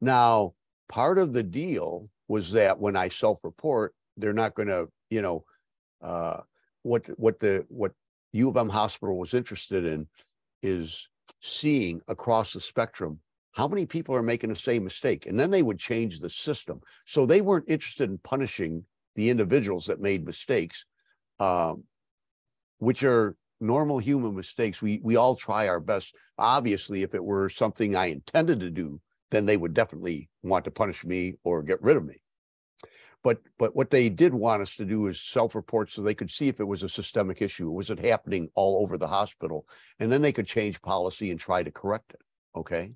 [0.00, 0.54] Now,
[0.88, 5.44] part of the deal was that when I self-report, they're not going to, you know,
[6.02, 6.40] uh,
[6.82, 7.92] what what the what
[8.32, 10.08] U of M hospital was interested in
[10.62, 11.08] is
[11.40, 13.20] seeing across the spectrum
[13.52, 16.80] how many people are making the same mistake, and then they would change the system.
[17.06, 18.84] So they weren't interested in punishing
[19.14, 20.84] the individuals that made mistakes,
[21.38, 21.84] um,
[22.78, 24.82] which are normal human mistakes.
[24.82, 26.14] We we all try our best.
[26.36, 30.70] Obviously, if it were something I intended to do, then they would definitely want to
[30.72, 32.16] punish me or get rid of me.
[33.24, 36.48] But but what they did want us to do is self-report so they could see
[36.48, 37.70] if it was a systemic issue.
[37.70, 39.66] Was it happening all over the hospital?
[39.98, 42.20] And then they could change policy and try to correct it.
[42.54, 42.92] Okay.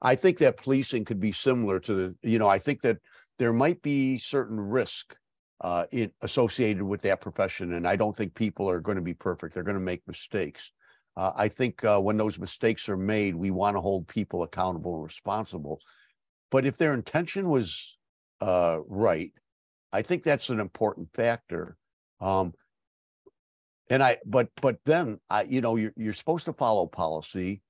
[0.00, 2.98] I think that policing could be similar to the, you know, I think that
[3.38, 5.16] there might be certain risk
[5.60, 7.72] uh, it, associated with that profession.
[7.72, 9.54] And I don't think people are going to be perfect.
[9.54, 10.70] They're going to make mistakes.
[11.16, 14.94] Uh, I think uh, when those mistakes are made, we want to hold people accountable
[14.96, 15.80] and responsible.
[16.50, 17.95] But if their intention was
[18.40, 19.32] uh, right,
[19.92, 21.76] I think that's an important factor.
[22.20, 22.52] Um,
[23.88, 27.62] and I, but but then I, you know, you're you're supposed to follow policy.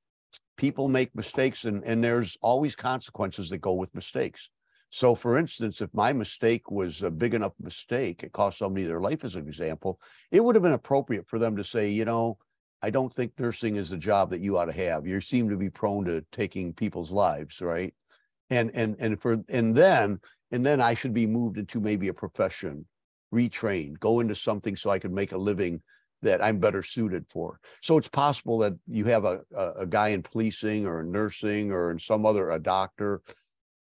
[0.57, 4.49] People make mistakes, and and there's always consequences that go with mistakes.
[4.91, 9.01] So, for instance, if my mistake was a big enough mistake, it cost somebody their
[9.01, 12.39] life, as an example, it would have been appropriate for them to say, you know,
[12.83, 15.07] I don't think nursing is a job that you ought to have.
[15.07, 17.93] You seem to be prone to taking people's lives, right?
[18.49, 20.21] And and and for and then
[20.57, 22.87] and then I should be moved into maybe a profession
[23.33, 25.83] retrained, go into something so I could make a living
[26.23, 27.61] that I'm better suited for.
[27.83, 31.91] So it's possible that you have a, a, a guy in policing or nursing or
[31.91, 33.21] in some other, a doctor.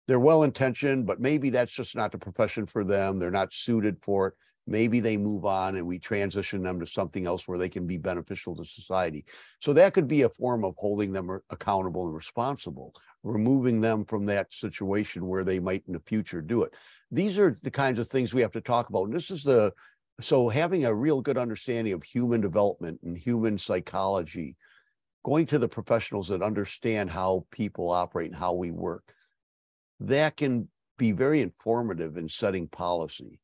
[0.06, 3.18] They're well intentioned, but maybe that's just not the profession for them.
[3.18, 4.34] They're not suited for it.
[4.68, 7.96] Maybe they move on and we transition them to something else where they can be
[7.96, 9.24] beneficial to society.
[9.60, 14.26] So that could be a form of holding them accountable and responsible, removing them from
[14.26, 16.74] that situation where they might in the future do it.
[17.10, 19.04] These are the kinds of things we have to talk about.
[19.04, 19.72] And this is the
[20.20, 24.56] so having a real good understanding of human development and human psychology,
[25.24, 29.14] going to the professionals that understand how people operate and how we work,
[30.00, 30.68] that can
[30.98, 33.38] be very informative in setting policy.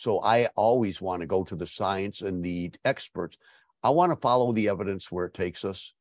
[0.00, 3.36] So I always want to go to the science and the experts.
[3.82, 5.92] I want to follow the evidence where it takes us.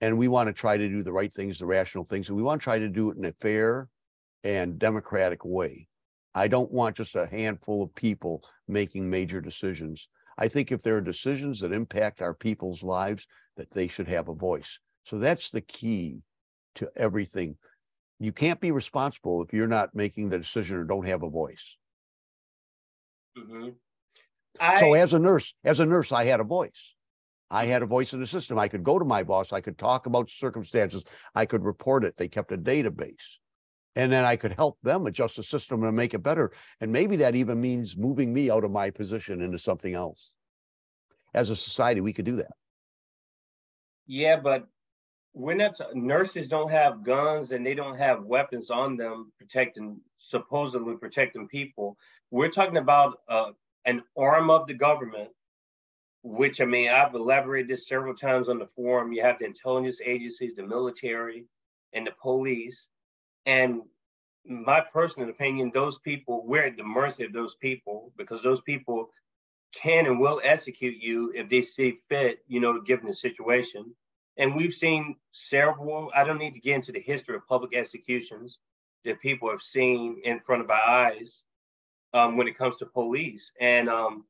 [0.00, 2.28] And we want to try to do the right things, the rational things.
[2.28, 3.88] And we want to try to do it in a fair
[4.42, 5.86] and democratic way.
[6.34, 10.08] I don't want just a handful of people making major decisions.
[10.36, 13.24] I think if there are decisions that impact our people's lives,
[13.56, 14.80] that they should have a voice.
[15.04, 16.22] So that's the key
[16.74, 17.54] to everything.
[18.18, 21.76] You can't be responsible if you're not making the decision or don't have a voice.
[23.38, 23.68] Mm-hmm.
[24.60, 24.80] I...
[24.80, 26.94] So as a nurse, as a nurse, I had a voice.
[27.50, 28.58] I had a voice in the system.
[28.58, 29.52] I could go to my boss.
[29.52, 31.04] I could talk about circumstances.
[31.34, 32.16] I could report it.
[32.16, 33.38] They kept a database
[33.96, 36.52] and then I could help them adjust the system and make it better.
[36.80, 40.30] And maybe that even means moving me out of my position into something else.
[41.32, 42.52] As a society, we could do that.
[44.06, 44.66] Yeah, but
[45.34, 50.96] we're not nurses don't have guns and they don't have weapons on them protecting supposedly
[50.96, 51.96] protecting people.
[52.30, 53.50] We're talking about uh,
[53.84, 55.30] an arm of the government,
[56.22, 59.12] which I mean I've elaborated this several times on the forum.
[59.12, 61.46] You have the intelligence agencies, the military,
[61.92, 62.88] and the police
[63.46, 63.82] and
[64.46, 69.10] my personal opinion, those people, we're at the mercy of those people because those people
[69.74, 73.94] can and will execute you if they see fit, you know, given the situation.
[74.36, 78.58] And we've seen several, I don't need to get into the history of public executions
[79.04, 81.44] that people have seen in front of our eyes
[82.12, 83.52] um, when it comes to police.
[83.60, 84.24] And um,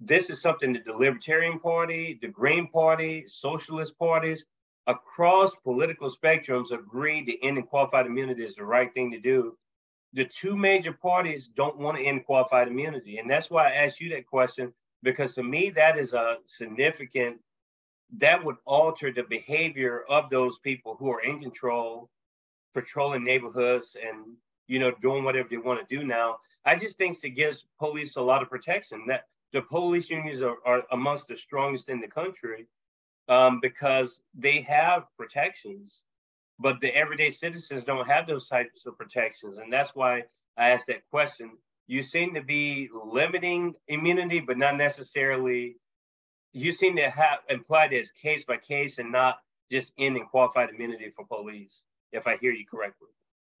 [0.00, 4.44] this is something that the Libertarian Party, the Green Party, socialist parties,
[4.86, 9.56] across political spectrums agree to ending qualified immunity is the right thing to do.
[10.12, 13.18] The two major parties don't want to end qualified immunity.
[13.18, 17.38] And that's why I asked you that question, because to me, that is a significant,
[18.18, 22.10] that would alter the behavior of those people who are in control,
[22.74, 24.36] patrolling neighborhoods and,
[24.66, 26.36] you know, doing whatever they want to do now.
[26.64, 29.04] I just think it gives police a lot of protection.
[29.08, 32.66] That the police unions are, are amongst the strongest in the country
[33.28, 36.04] um, because they have protections,
[36.58, 39.58] but the everyday citizens don't have those types of protections.
[39.58, 40.24] And that's why
[40.56, 41.52] I asked that question.
[41.86, 45.76] You seem to be limiting immunity, but not necessarily,
[46.52, 49.38] you seem to have implied as case by case and not
[49.70, 53.08] just ending qualified immunity for police, if I hear you correctly.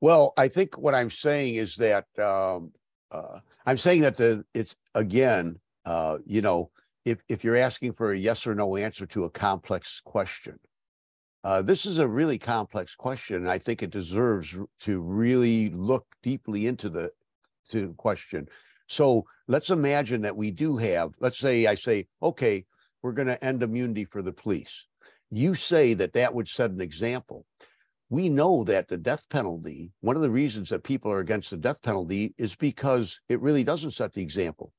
[0.00, 2.72] Well, I think what I'm saying is that um,
[3.10, 6.70] uh, I'm saying that the it's again, uh, you know,
[7.04, 10.58] if, if you're asking for a yes or no answer to a complex question.
[11.44, 16.06] Uh, this is a really complex question, and I think it deserves to really look
[16.22, 17.10] deeply into the
[17.70, 18.48] to question.
[18.86, 22.64] So let's imagine that we do have, let's say I say, okay,
[23.02, 24.86] we're going to end immunity for the police.
[25.30, 27.46] You say that that would set an example.
[28.10, 31.56] We know that the death penalty, one of the reasons that people are against the
[31.56, 34.72] death penalty is because it really doesn't set the example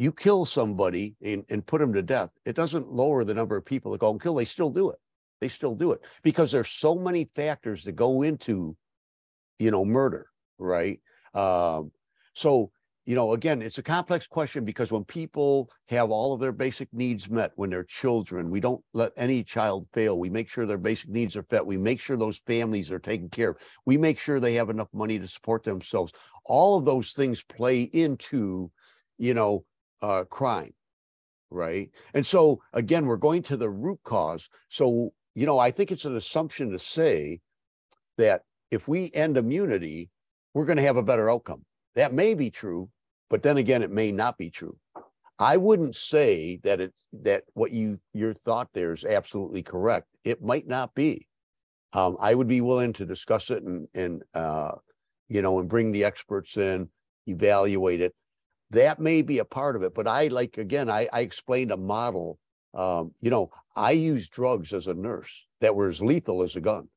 [0.00, 3.66] you kill somebody and, and put them to death, it doesn't lower the number of
[3.66, 4.34] people that go and kill.
[4.34, 4.98] They still do it.
[5.42, 8.74] They still do it because there's so many factors that go into,
[9.58, 11.00] you know, murder, right?
[11.34, 11.92] Um,
[12.32, 12.72] so,
[13.06, 16.88] you know, again, it's a complex question because when people have all of their basic
[16.92, 20.18] needs met when they're children, we don't let any child fail.
[20.18, 21.66] We make sure their basic needs are met.
[21.66, 23.56] We make sure those families are taken care of.
[23.86, 26.12] We make sure they have enough money to support themselves.
[26.44, 28.70] All of those things play into,
[29.18, 29.64] you know,
[30.02, 30.72] uh, crime,
[31.50, 31.90] right?
[32.14, 34.48] And so again, we're going to the root cause.
[34.68, 37.40] So you know, I think it's an assumption to say
[38.18, 40.10] that if we end immunity,
[40.54, 41.64] we're going to have a better outcome.
[41.94, 42.88] That may be true,
[43.28, 44.76] but then again, it may not be true.
[45.38, 50.06] I wouldn't say that it that what you your thought there is absolutely correct.
[50.24, 51.26] It might not be.
[51.92, 54.72] Um, I would be willing to discuss it and and uh,
[55.28, 56.90] you know and bring the experts in,
[57.26, 58.14] evaluate it
[58.70, 61.76] that may be a part of it but i like again i, I explained a
[61.76, 62.38] model
[62.74, 66.60] um, you know i used drugs as a nurse that were as lethal as a
[66.60, 66.88] gun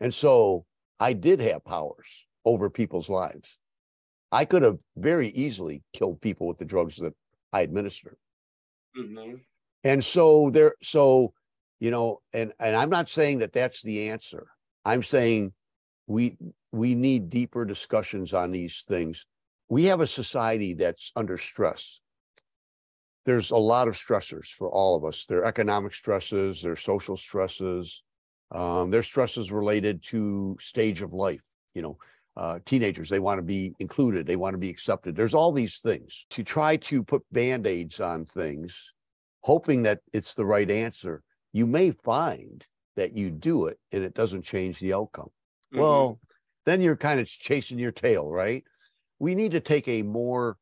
[0.00, 0.64] and so
[1.00, 3.58] i did have powers over people's lives
[4.32, 7.14] I could have very easily killed people with the drugs that
[7.52, 8.16] I administered.
[8.96, 9.40] Mhm.
[9.84, 11.32] And so there, so,
[11.78, 14.48] you know, and, and I'm not saying that that's the answer.
[14.84, 15.52] I'm saying
[16.06, 16.36] we,
[16.72, 19.26] we need deeper discussions on these things.
[19.68, 22.00] We have a society that's under stress.
[23.24, 25.24] There's a lot of stressors for all of us.
[25.24, 28.02] There are economic stresses, there are social stresses.
[28.52, 31.42] Um, there's stresses related to stage of life,
[31.74, 31.98] you know,
[32.36, 35.16] uh, teenagers, they want to be included, they want to be accepted.
[35.16, 38.92] There's all these things to try to put band-aids on things,
[39.42, 41.22] hoping that it's the right answer.
[41.52, 42.64] You may find
[42.96, 45.30] that you do it and it doesn't change the outcome.
[45.72, 45.78] Mhm.
[45.78, 46.20] Well,
[46.66, 48.64] then you're kind of chasing your tail, right?
[49.18, 50.58] We need to take a more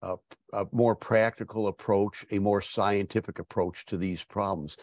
[0.00, 0.16] uh,
[0.52, 4.76] a more practical approach, a more scientific approach to these problems.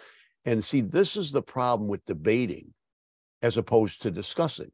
[0.43, 2.73] And see, this is the problem with debating
[3.41, 4.71] as opposed to discussing.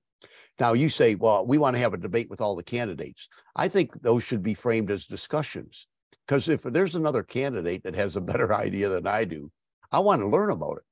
[0.60, 3.27] Now you say, well, we want to have a debate with all the candidates.
[3.56, 5.88] I think those should be framed as discussions.
[6.27, 9.52] Because if there's another candidate that has a better idea than I do,
[9.91, 10.84] I want to learn about it.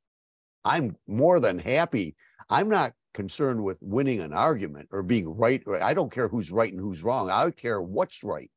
[0.65, 2.15] I'm more than happy.
[2.49, 5.64] I'm not concerned with winning an argument or being right.
[5.81, 7.30] I don't care who's right and who's wrong.
[7.30, 8.51] I care what's right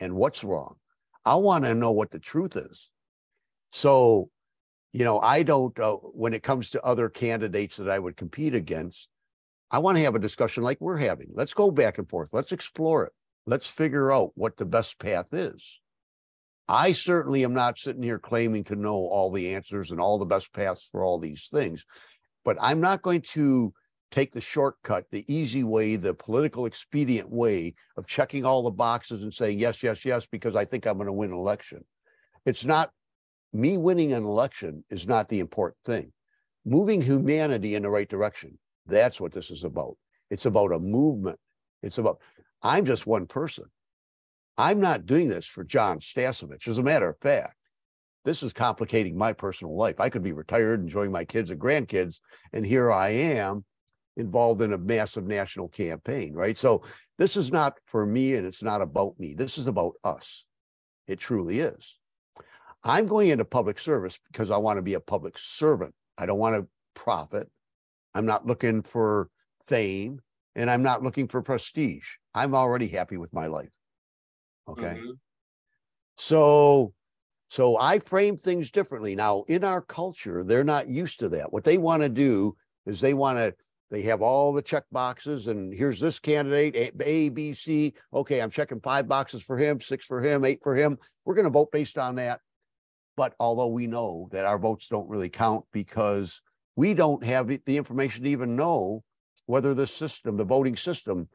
[0.00, 0.76] and what's wrong.
[1.24, 2.88] I want to know what the truth is.
[3.72, 4.30] So,
[4.92, 8.54] you know, I don't, uh, when it comes to other candidates that I would compete
[8.54, 9.08] against,
[9.70, 11.28] I want to have a discussion like we're having.
[11.32, 12.30] Let's go back and forth.
[12.32, 13.12] Let's explore it.
[13.46, 15.80] Let's figure out what the best path is.
[16.68, 20.24] I certainly am not sitting here claiming to know all the answers and all the
[20.24, 21.84] best paths for all these things,
[22.44, 23.74] but I'm not going to
[24.10, 29.22] take the shortcut, the easy way, the political expedient way of checking all the boxes
[29.22, 31.84] and saying yes, yes, yes, because I think I'm going to win an election.
[32.46, 32.90] It's not
[33.52, 36.12] me winning an election is not the important thing.
[36.64, 38.58] Moving humanity in the right direction.
[38.86, 39.96] That's what this is about.
[40.30, 41.38] It's about a movement.
[41.82, 42.20] It's about,
[42.62, 43.64] I'm just one person.
[44.56, 46.68] I'm not doing this for Jon Stasevich.
[46.68, 47.56] As a matter of fact,
[48.24, 50.00] this is complicating my personal life.
[50.00, 52.20] I could be retired, enjoying my kids and grandkids,
[52.52, 53.64] and here I am
[54.16, 56.56] involved in a massive national campaign, right?
[56.56, 56.82] So
[57.18, 59.34] this is not for me and it's not about me.
[59.34, 60.44] This is about us.
[61.06, 61.96] It truly is.
[62.82, 65.94] I'm going into public service because I want to be a public servant.
[66.16, 67.50] I don't want to profit.
[68.14, 69.28] I'm not looking for
[69.64, 70.20] fame
[70.54, 72.06] and I'm not looking for prestige.
[72.34, 73.70] I'm already happy with my life.
[74.68, 74.98] Okay.
[75.00, 75.18] Mhm.
[76.16, 76.94] So
[77.48, 79.14] so I frame things differently.
[79.14, 81.52] Now, in our culture, they're not used to that.
[81.52, 83.54] What they want to do is they want to
[83.90, 87.94] they have all the check boxes and here's this candidate A, A, B, C.
[88.12, 90.98] Okay, I'm checking five boxes for him, six for him, eight for him.
[91.24, 92.40] We're going to vote based on that.
[93.16, 96.40] But although we know that our votes don't really count because
[96.76, 99.02] we don't have the information to even know
[99.46, 101.28] whether the system, the voting system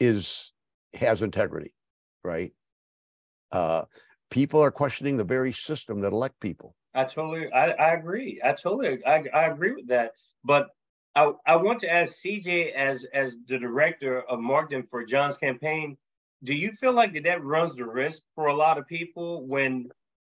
[0.00, 0.52] is
[0.94, 1.74] has integrity,
[2.24, 2.52] right?
[3.52, 3.84] Uh,
[4.30, 6.74] people are questioning the very system that elect people.
[6.94, 8.40] I totally, I, I agree.
[8.42, 10.12] I totally, I, I agree with that.
[10.44, 10.68] But
[11.14, 15.96] I, I want to ask CJ as as the director of marketing for Jon's campaign.
[16.44, 19.88] Do you feel like that that runs the risk for a lot of people when,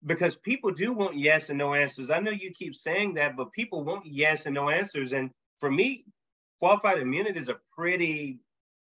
[0.06, 2.10] because people do want yes and no answers.
[2.10, 5.14] I know you keep saying that, but people want yes and no answers.
[5.14, 6.06] And for me,
[6.60, 8.40] qualified immunity is a pretty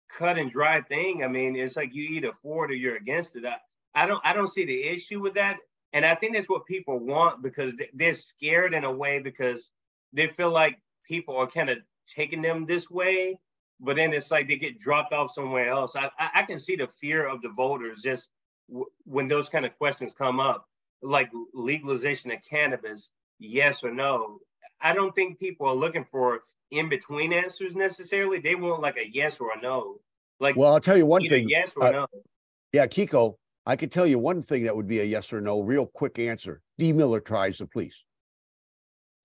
[0.08, 1.24] cut and dry thing.
[1.24, 3.44] I mean, it's like you either for it or you're against it.
[3.44, 3.56] I,
[3.94, 5.56] I don't I don't see the issue with that.
[5.92, 9.70] And I think that's what people want because they- they're scared in a way because
[10.12, 13.38] they feel like people are kind of taking them this way,
[13.80, 15.96] but then it's like they get dropped off somewhere else.
[15.96, 18.28] I I, I can see the fear of the voters just
[18.68, 20.68] w- when those kind of questions come up,
[21.06, 24.38] like legalization of cannabis, yes or no.
[24.80, 28.40] I don't think people are looking for in between answers necessarily.
[28.40, 30.00] They want like a yes or a no.
[30.40, 31.48] Like Well, I'll tell you one thing.
[31.48, 32.06] yes or uh, no.
[32.72, 35.60] Yeah, Kiko, I could tell you one thing that would be a yes or no,
[35.60, 36.60] real quick answer.
[36.78, 38.04] Demilitarize the police.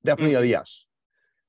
[0.06, 0.86] Definitely a yes.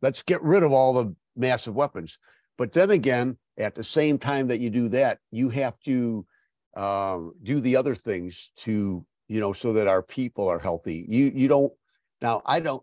[0.00, 2.18] Let's get rid of all the massive weapons.
[2.58, 6.26] But then again, at the same time that you do that, you have to
[6.74, 11.04] um, do the other things to, you know, so that our people are healthy.
[11.08, 11.72] You you don't
[12.20, 12.82] now I don't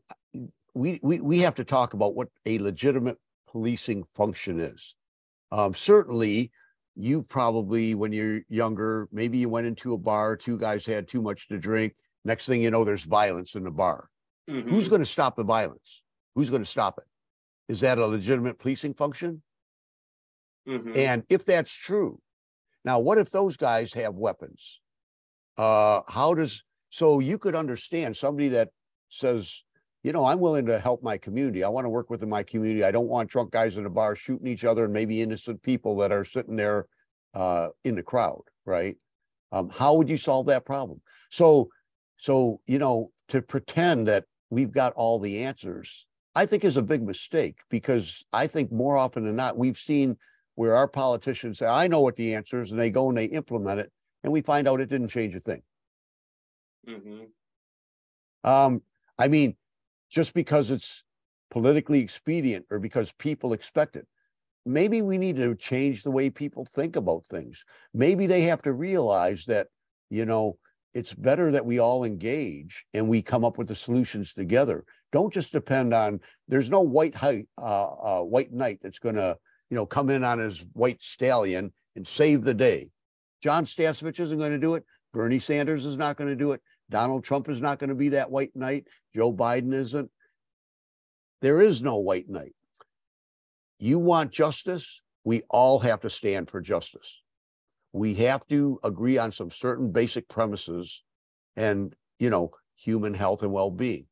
[0.73, 3.17] we we we have to talk about what a legitimate
[3.47, 4.95] policing function is.
[5.51, 6.51] Um, certainly
[6.95, 11.21] you probably when you're younger maybe you went into a bar two guys had too
[11.21, 11.93] much to drink
[12.25, 14.09] next thing you know there's violence in the bar
[14.47, 14.89] who's Mhm.
[14.89, 16.03] going to stop the violence
[16.35, 17.05] who's going to stop it
[17.71, 19.43] is that a legitimate policing function
[20.67, 20.97] Mhm.
[20.97, 22.21] and if that's true
[22.83, 24.81] now what if those guys have weapons
[25.59, 28.69] uh how does so you could understand somebody that
[29.09, 29.63] says
[30.03, 32.83] you know i'm willing to help my community i want to work within my community
[32.83, 35.95] i don't want drunk guys in a bar shooting each other and maybe innocent people
[35.97, 36.87] that are sitting there
[37.33, 38.97] uh, in the crowd, right?
[39.51, 41.01] Um, how would you solve that problem?
[41.29, 41.69] So,
[42.17, 46.81] so you know, to pretend that we've got all the answers, I think is a
[46.81, 50.17] big mistake because I think more often than not we've seen
[50.55, 53.25] where our politicians say, "I know what the answer is," and they go and they
[53.25, 53.91] implement it,
[54.23, 55.61] and we find out it didn't change a thing.
[56.87, 58.49] Mm-hmm.
[58.49, 58.81] Um,
[59.17, 59.55] I mean,
[60.09, 61.03] just because it's
[61.51, 64.07] politically expedient or because people expect it.
[64.65, 67.65] Maybe we need to change the way people think about things.
[67.93, 69.67] Maybe they have to realize that,
[70.09, 70.57] you know,
[70.93, 74.83] it's better that we all engage and we come up with the solutions together.
[75.11, 76.19] Don't just depend on.
[76.47, 79.37] There's no white height, uh, uh, white knight that's going to,
[79.69, 82.89] you know, come in on his white stallion and save the day.
[83.41, 84.83] Jon Stasevich isn't going to do it.
[85.13, 86.61] Bernie Sanders is not going to do it.
[86.89, 88.87] Donald Trump is not going to be that white knight.
[89.15, 90.09] Joe Biden isn't.
[91.41, 92.55] There is no white knight.
[93.79, 95.01] You want justice?
[95.23, 97.21] We all have to stand for justice.
[97.93, 101.03] We have to agree on some certain basic premises
[101.55, 104.05] and, you know, human health and well being.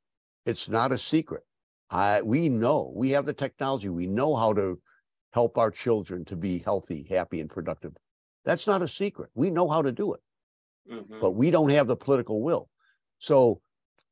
[0.46, 1.44] It's not a secret.
[1.90, 4.80] I, we know, we have the technology, we know how to
[5.32, 7.94] help our children to be healthy, happy, and productive.
[8.48, 9.30] That's not a secret.
[9.36, 10.22] We know how to do it,
[10.90, 11.20] mm-hmm.
[11.20, 12.70] but we don't have the political will.
[13.20, 13.60] So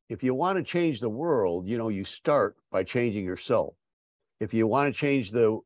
[0.10, 3.76] if you want to change the world, you know, you start by changing yourself.
[4.42, 5.58] If you want to change the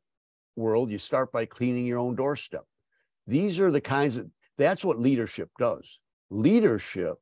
[0.55, 2.61] world, you start by cleaning your own doorstep.
[3.25, 5.97] These are the kinds of, that's what leadership does.
[6.29, 7.17] Leadership,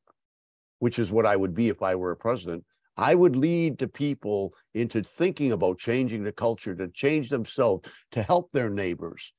[0.80, 2.65] which is what I would be if I were a president,
[2.98, 8.22] I would lead the people into thinking about changing the culture, to change themselves, to
[8.22, 9.32] help their neighbors.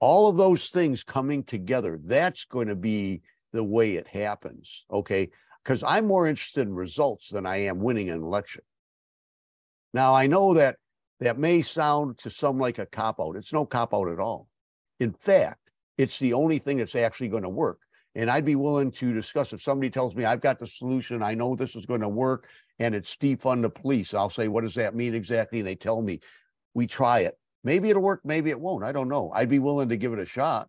[0.00, 3.22] All of those things coming together, that's going to be
[3.52, 4.84] the way it happens.
[4.90, 5.30] Okay
[5.68, 8.62] because I'm more interested in results than I am winning an election.
[9.92, 10.76] Now, I know that
[11.20, 13.36] that may sound to some like a cop out.
[13.36, 14.48] It's no cop out at all.
[14.98, 17.80] In fact, it's the only thing that's actually going to work.
[18.14, 21.34] And I'd be willing to discuss if somebody tells me I've got the solution, I
[21.34, 22.48] know this is going to work,
[22.78, 24.14] and it's defund the police.
[24.14, 25.58] I'll say, what does that mean exactly?
[25.58, 26.20] And they tell me,
[26.72, 27.38] we try it.
[27.64, 28.84] Maybe it'll work, maybe it won't.
[28.84, 29.30] I don't know.
[29.34, 30.68] I'd be willing to give it a shot.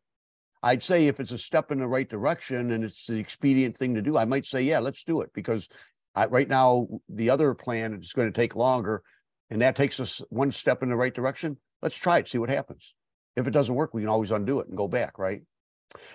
[0.61, 3.95] I'd say if it's a step in the right direction and it's the expedient thing
[3.95, 5.69] to do, I might say, yeah, let's do it because
[6.15, 9.03] I, right now the other plan is going to take longer
[9.49, 11.57] and that takes us one step in the right direction.
[11.81, 12.93] Let's try it, see what happens.
[13.35, 15.41] If it doesn't work, we can always undo it and go back, right?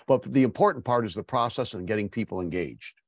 [0.06, 3.00] But the important part is the process and getting people engaged.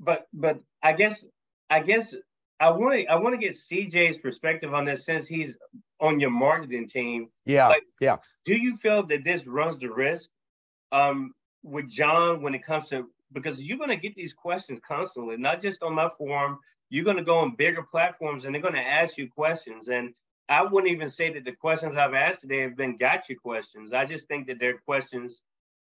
[0.00, 1.24] But but I guess
[1.70, 2.14] I guess
[2.60, 5.54] I want to I want to get CJ's perspective on this since he's
[6.00, 7.28] on your marketing team.
[7.44, 8.16] Yeah, like, yeah.
[8.44, 10.30] Do you feel that this runs the risk
[10.92, 15.36] um, with Jon when it comes to because you're going to get these questions constantly,
[15.36, 16.58] not just on my forum.
[16.90, 19.88] You're going to go on bigger platforms and they're going to ask you questions.
[19.88, 20.14] And
[20.48, 23.92] I wouldn't even say that the questions I've asked today have been gotcha questions.
[23.92, 25.42] I just think that they're questions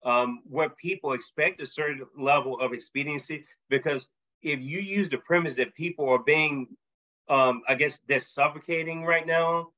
[0.06, 4.08] um, where people expect a certain level of expediency because
[4.44, 6.68] if you use the premise that people are being,
[7.30, 9.70] um, I guess they're suffocating right now,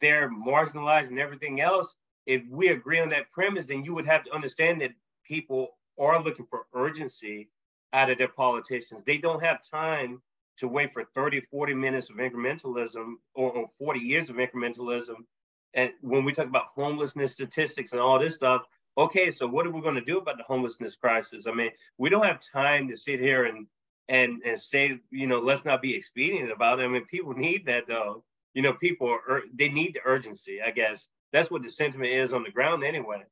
[0.00, 1.96] they're marginalized and everything else.
[2.26, 4.92] If we agree on that premise, then you would have to understand that
[5.24, 7.48] people are looking for urgency
[7.92, 9.02] out of their politicians.
[9.04, 10.22] They don't have time
[10.58, 15.16] to wait for 30, 40 minutes of incrementalism or, or 40 years of incrementalism.
[15.74, 18.62] And when we talk about homelessness statistics and all this stuff,
[18.96, 21.46] okay, so what are we going to do about the homelessness crisis?
[21.46, 23.66] I mean, we don't have time to sit here and
[24.08, 26.84] and and say, you know, let's not be expedient about it.
[26.84, 28.24] I mean, people need that though.
[28.54, 30.60] You know, people are they need the urgency.
[30.62, 33.22] I guess that's what the sentiment is on the ground anyway.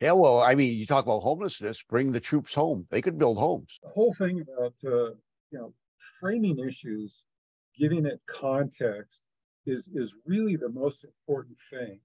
[0.00, 1.84] Yeah, well, I mean, you talk about homelessness.
[1.88, 2.86] Bring the troops home.
[2.90, 3.78] They could build homes.
[3.82, 5.14] The whole thing about uh,
[5.50, 5.74] you know
[6.18, 7.22] framing issues,
[7.78, 9.28] giving it context,
[9.66, 12.00] is is really the most important thing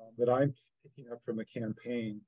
[0.00, 2.20] um, that I'm picking up from the campaign.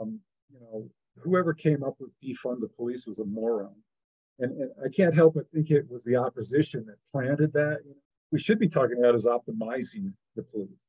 [0.00, 0.18] Um,
[0.52, 0.88] you know,
[1.18, 3.74] whoever came up with defund the police was a moron.
[4.40, 7.80] And, and I can't help but think it was the opposition that planted that.
[8.32, 10.88] We should be talking about is optimizing the police,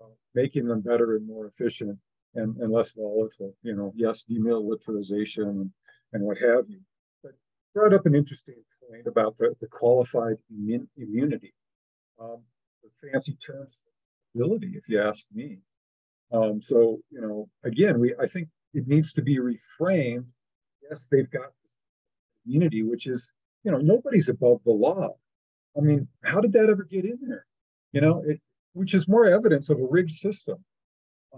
[0.00, 1.98] uh, making them better and more efficient
[2.34, 3.54] and, and less volatile.
[3.62, 5.70] You know, yes, demilitarization and,
[6.12, 6.80] and what have you.
[7.22, 7.32] But
[7.74, 11.54] brought up an interesting point about the, the qualified immun- immunity.
[12.20, 12.42] Um,
[12.82, 13.66] the fancy term
[14.34, 15.58] ability, if you ask me.
[16.32, 20.26] Um, so, you know, again, we I think it needs to be reframed.
[20.88, 21.52] Yes, they've got
[22.46, 23.30] community, which is,
[23.64, 25.10] you know, nobody's above the law.
[25.76, 27.46] I mean, how did that ever get in there?
[27.92, 28.40] You know, it,
[28.72, 30.64] which is more evidence of a rigged system.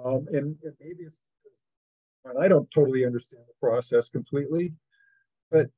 [0.04, 1.18] Um, and, and maybe it's,
[2.24, 4.72] and I don't totally understand the process completely,
[5.50, 5.68] but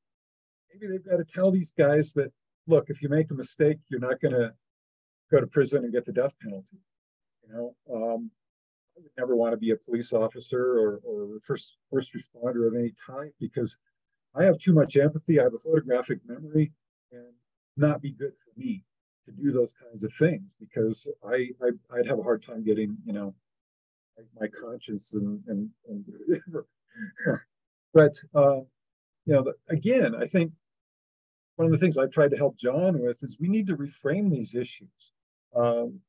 [0.72, 2.32] maybe they've got to tell these guys that,
[2.66, 4.52] look, if you make a mistake, you're not going to
[5.30, 6.78] go to prison and get the death penalty.
[7.46, 8.30] You know, um,
[8.96, 12.74] I would never want to be a police officer or, or first first responder of
[12.74, 13.76] any type because
[14.34, 15.40] I have too much empathy.
[15.40, 16.72] I have a photographic memory,
[17.12, 17.32] and
[17.76, 18.84] not be good for me
[19.26, 22.96] to do those kinds of things because I, I would have a hard time getting
[23.04, 23.34] you know
[24.38, 26.04] my conscience and and, and
[27.94, 28.60] but uh,
[29.26, 30.52] you know again I think
[31.56, 34.30] one of the things I've tried to help Jon with is we need to reframe
[34.30, 35.12] these issues.
[35.54, 36.00] Um,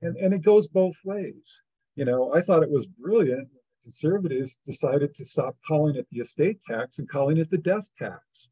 [0.00, 1.60] and, and it goes both ways.
[1.96, 3.48] You know, I thought it was brilliant.
[3.82, 8.48] Conservatives decided to stop calling it the estate tax and calling it the death tax.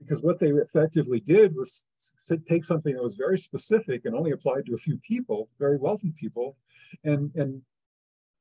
[0.00, 1.86] Because what they effectively did was
[2.48, 6.12] take something that was very specific and only applied to a few people, very wealthy
[6.18, 6.56] people,
[7.04, 7.62] and, and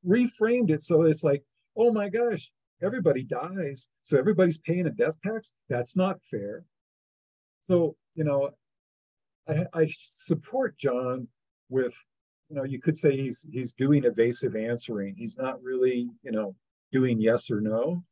[0.05, 1.43] reframed it so it's like,
[1.77, 2.51] oh my gosh,
[2.81, 3.87] everybody dies.
[4.01, 5.53] So everybody's paying a death tax.
[5.69, 6.65] That's not fair.
[7.61, 8.51] So, you know,
[9.47, 11.27] I, I support Jon
[11.69, 11.93] with,
[12.53, 15.15] you know, you could say he's he's doing evasive answering.
[15.15, 16.55] He's not really, you know,
[16.91, 18.03] doing yes or no.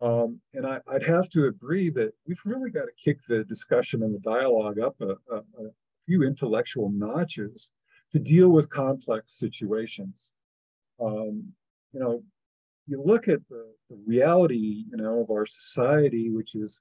[0.00, 4.02] Um, and I, would have to agree that we've really got to kick the discussion
[4.02, 5.70] and the dialogue up a, a, a
[6.04, 7.70] few intellectual notches
[8.10, 10.32] to deal with complex situations.
[11.00, 11.52] Um,
[11.92, 12.24] you know,
[12.88, 16.80] you look at the, the reality, you know, of our society, which is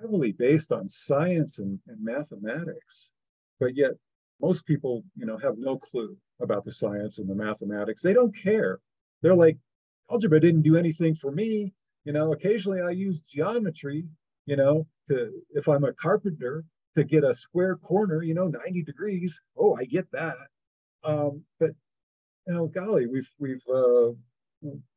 [0.00, 3.10] heavily based on science and, and mathematics,
[3.60, 3.92] but yet
[4.42, 8.02] most people, you know, have no clue about the science and the mathematics.
[8.02, 8.80] They don't care.
[9.22, 9.56] They're like,
[10.10, 11.72] algebra didn't do anything for me.
[12.04, 14.04] You know, occasionally I use geometry,
[14.46, 16.64] you know, to if I'm a carpenter
[16.96, 19.40] to get a square corner, you know, 90 degrees.
[19.56, 20.36] Oh, I get that.
[21.04, 21.70] Um, but
[22.46, 24.10] you know, golly, we've we've uh,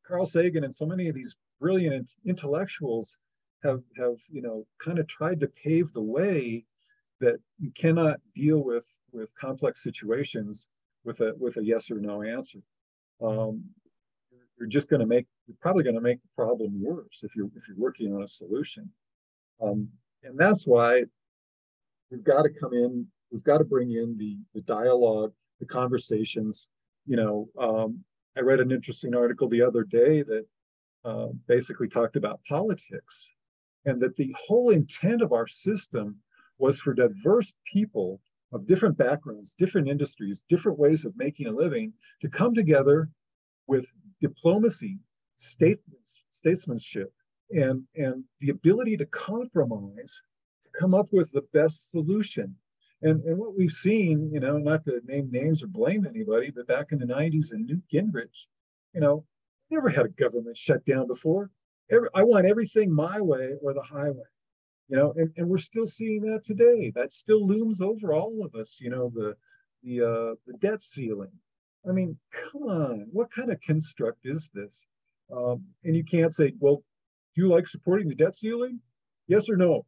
[0.07, 3.17] Carl Sagan and so many of these brilliant intellectuals
[3.63, 6.65] have have you know kind of tried to pave the way
[7.21, 8.83] that you cannot deal with
[9.15, 10.67] with complex situations
[11.03, 12.59] with a with a yes or no answer.
[13.21, 13.63] Um,
[14.57, 17.49] you're just going to make you're probably going to make the problem worse if you're
[17.55, 18.89] if you're working on a solution.
[19.61, 19.89] Um,
[20.23, 21.03] and that's why
[22.11, 23.07] we've got to come in.
[23.31, 26.67] We've got to bring in the the dialogue, the conversations.
[27.05, 28.03] You know, um,
[28.37, 30.45] I read an interesting article the other day that
[31.05, 33.29] uh, basically talked about politics
[33.85, 36.17] and that the whole intent of our system
[36.57, 38.19] was for diverse people
[38.53, 43.09] of different backgrounds, different industries, different ways of making a living to come together
[43.67, 43.85] with
[44.21, 44.99] diplomacy,
[45.35, 47.11] statesmanship,
[47.51, 50.21] and, and the ability to compromise
[50.63, 52.55] to come up with the best solution.
[53.01, 56.67] And, and what we've seen, you know, not to name names or blame anybody, but
[56.67, 58.47] back in the 90s in Newt Gingrich,
[58.93, 59.25] you know,
[59.69, 61.51] never had a government shut down before
[61.91, 64.23] every, I want everything my way or the highway.
[64.87, 66.91] You know, and, and we're still seeing that today.
[66.95, 68.77] That still looms over all of us.
[68.79, 69.35] You know, the
[69.83, 71.31] the uh, the debt ceiling.
[71.87, 74.85] I mean, come on, what kind of construct is this?
[75.35, 76.83] Um, and you can't say, well,
[77.35, 78.79] do you like supporting the debt ceiling?
[79.27, 79.85] Yes or no?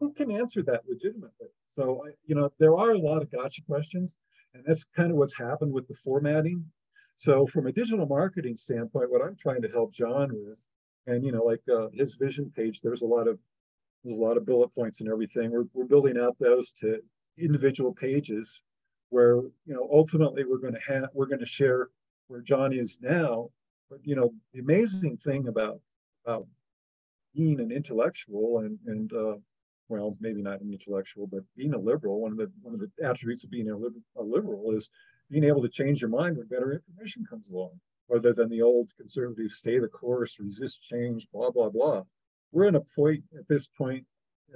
[0.00, 1.48] Who can answer that legitimately?
[1.68, 4.16] So, I, you know, there are a lot of gotcha questions,
[4.54, 6.64] and that's kind of what's happened with the formatting.
[7.14, 10.58] So from a digital marketing standpoint, what I'm trying to help Jon with,
[11.06, 13.38] and you know, like uh, his vision page, there's a lot of
[14.04, 15.50] there's a lot of bullet points and everything.
[15.50, 17.00] We're we're building out those to
[17.38, 18.62] individual pages
[19.10, 21.88] where you know ultimately we're going to have we're going to share
[22.28, 23.50] where Jon is now.
[23.90, 25.80] But you know, the amazing thing about
[26.24, 26.46] about
[27.34, 29.34] being an intellectual and and uh,
[29.88, 32.90] well, maybe not an intellectual, but being a liberal, one of the one of the
[33.04, 34.90] attributes of being a, a liberal is
[35.30, 37.72] being able to change your mind when better information comes along,
[38.10, 42.02] rather than the old conservative stay the course, resist change, blah, blah, blah.
[42.52, 44.04] We're in a point at this point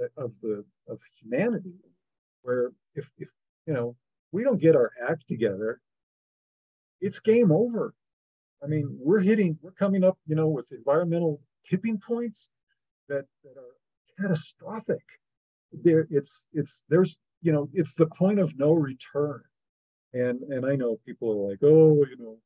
[0.01, 1.77] uh, of the of humanity
[2.43, 3.29] where if, if
[3.67, 3.97] you know
[4.33, 5.81] we don't get our act together,
[7.01, 7.95] it's game over.
[8.63, 12.49] I mean, we're hitting, we're coming up, you know, with environmental tipping points
[13.09, 13.77] that, that are
[14.21, 15.05] catastrophic.
[15.73, 19.43] There, it's it's there's you know, it's the point of no return.
[20.13, 22.39] And and I know people are like, oh, you know,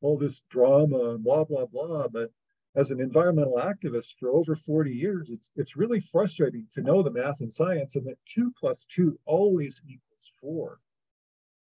[0.00, 2.08] all this drama and blah blah blah.
[2.08, 2.30] But
[2.74, 7.10] as an environmental activist for over 40 years, it's it's really frustrating to know the
[7.10, 10.78] math and science and that two plus two always equals four.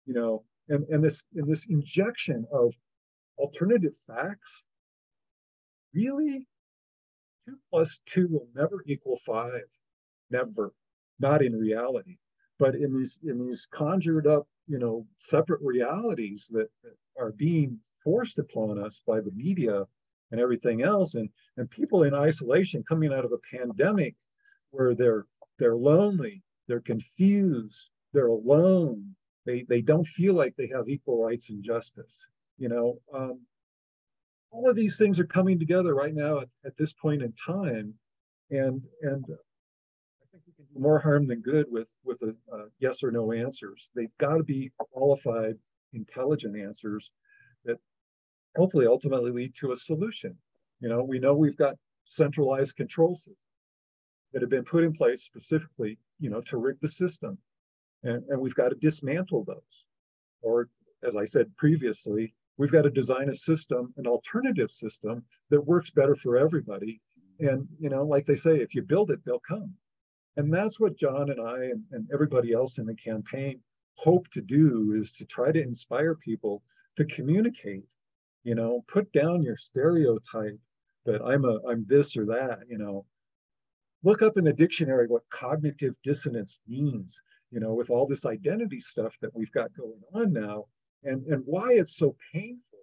[0.06, 2.74] You know, and and this and this injection of
[3.38, 4.64] alternative facts.
[5.94, 6.48] Really,
[7.46, 9.68] two plus two will never equal five.
[10.30, 10.72] Never,
[11.20, 12.16] not in reality.
[12.59, 17.80] But in these in these conjured up you know separate realities that, that are being
[18.04, 19.84] forced upon us by the media
[20.30, 21.14] and everything else.
[21.14, 24.14] And and people in isolation coming out of a pandemic
[24.70, 25.26] where they're
[25.58, 29.14] they're lonely they're confused they're alone
[29.46, 32.26] they they don't feel like they have equal rights and justice
[32.58, 33.40] You know, um,
[34.50, 37.94] all of these things are coming together right now at, at this point in time,
[38.50, 42.34] and and I think we can do more harm than good with with a,
[42.78, 43.90] yes or no answers.
[43.94, 45.58] They've got to be qualified,
[45.92, 47.10] intelligent answers
[48.56, 50.36] hopefully ultimately lead to a solution.
[50.80, 51.76] You know, we know we've got
[52.06, 53.36] centralized control systems
[54.32, 57.38] that have been put in place specifically, you know, to rig the system.
[58.02, 59.86] And, and we've got to dismantle those.
[60.42, 60.68] Or
[61.02, 65.90] as I said previously, we've got to design a system, an alternative system that works
[65.90, 67.00] better for everybody.
[67.40, 69.74] And, you know, like they say, if you build it, they'll come.
[70.36, 73.60] And that's what Jon and I and, and everybody else in the campaign
[73.94, 76.62] hope to do is to try to inspire people
[76.96, 77.84] to communicate,
[78.44, 80.59] you know, put down your stereotype
[81.05, 83.05] that I'm a I'm this or that, you know.
[84.05, 87.20] Look up in the dictionary what cognitive dissonance means,
[87.52, 90.66] you know, with all this identity stuff that we've got going on now
[91.05, 92.78] and, and why it's so painful,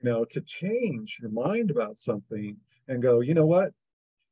[0.00, 2.56] you know, to change your mind about something
[2.88, 3.72] and go, you know what,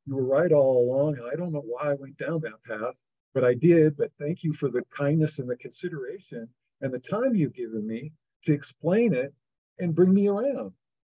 [0.05, 1.17] you were right all along.
[1.17, 2.95] And I don't know why I went down that path,
[3.33, 3.95] but I did.
[3.97, 6.47] But thank you for the kindness and the consideration
[6.81, 8.11] and the time you've given me
[8.45, 9.33] to explain it
[9.79, 10.71] and bring me around.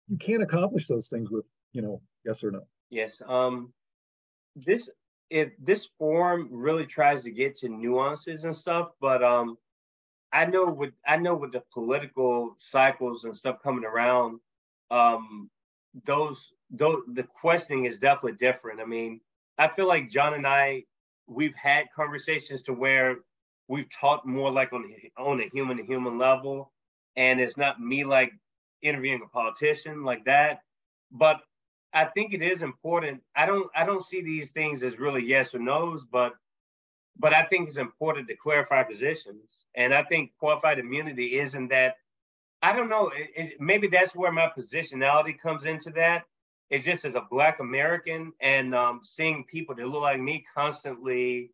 [0.09, 2.67] You can't accomplish those things with, you know, yes or no.
[2.91, 3.23] Yes.
[3.27, 3.73] Um,
[4.57, 4.91] this
[5.31, 9.57] if this forum really tries to get to nuances and stuff, but um,
[10.33, 14.41] I know with I know with the political cycles and stuff coming around,
[14.91, 15.51] um,
[16.05, 18.81] those those the questioning is definitely different.
[18.81, 19.21] I mean,
[19.59, 20.85] I feel like Jon and I
[21.27, 23.19] we've had conversations to where
[23.69, 26.73] we've talked more like on on a human to human level,
[27.17, 28.33] and it's not me like
[28.83, 30.63] interviewing a politician like that.
[31.11, 31.41] But
[31.93, 33.23] I think it is important.
[33.35, 36.35] I don't I don't see these things as really yes or no's, but
[37.19, 39.65] but I think it's important to clarify positions.
[39.75, 41.97] And I think qualified immunity isn't that.
[42.63, 43.09] I don't know.
[43.09, 46.25] It, it, maybe that's where my positionality comes into that.
[46.69, 51.51] It's just as a Black American and um, seeing people that look like me constantly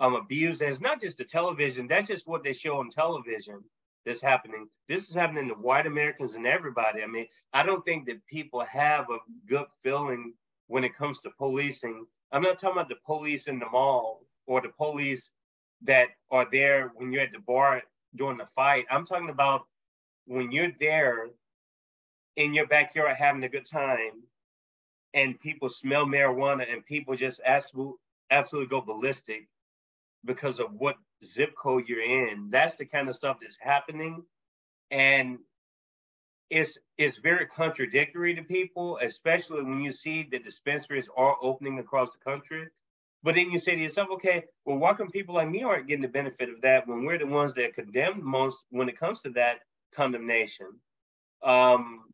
[0.00, 0.62] um, abused.
[0.62, 1.86] And it's not just the television.
[1.86, 3.62] That's just what they show on television
[4.04, 4.68] that's happening.
[4.88, 7.02] This is happening to white Americans and everybody.
[7.02, 9.18] I mean, I don't think that people have a
[9.48, 10.34] good feeling
[10.66, 12.06] when it comes to policing.
[12.32, 15.30] I'm not talking about the police in the mall or the police
[15.82, 17.82] that are there when you're at the bar
[18.16, 18.86] during the fight.
[18.90, 19.66] I'm talking about
[20.26, 21.28] when you're there
[22.36, 24.22] in your backyard having a good time
[25.14, 27.94] and people smell marijuana and people just absolutely
[28.30, 29.46] absolutely go ballistic
[30.24, 32.48] because of what zip code you're in.
[32.50, 34.24] That's the kind of stuff that's happening.
[34.90, 35.38] And
[36.50, 42.12] it's it's very contradictory to people, especially when you see the dispensaries are opening across
[42.12, 42.68] the country.
[43.22, 46.02] But then you say to yourself, okay, well, why come people like me aren't getting
[46.02, 49.22] the benefit of that when we're the ones that are condemned most when it comes
[49.22, 49.60] to that
[49.94, 50.66] condemnation?
[51.42, 52.04] Um,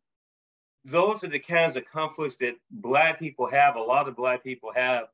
[0.85, 4.73] those are the kinds of conflicts that Black people have, a lot of Black people
[4.75, 5.09] have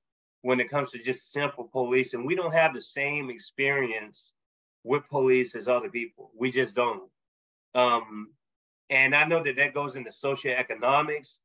[0.46, 2.14] when it comes to just simple police.
[2.14, 4.32] And we don't have the same experience
[4.84, 6.30] with police as other people.
[6.38, 7.10] We just don't.
[7.74, 8.28] Um,
[8.88, 11.38] and I know that that goes into socioeconomics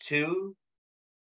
[0.00, 0.54] too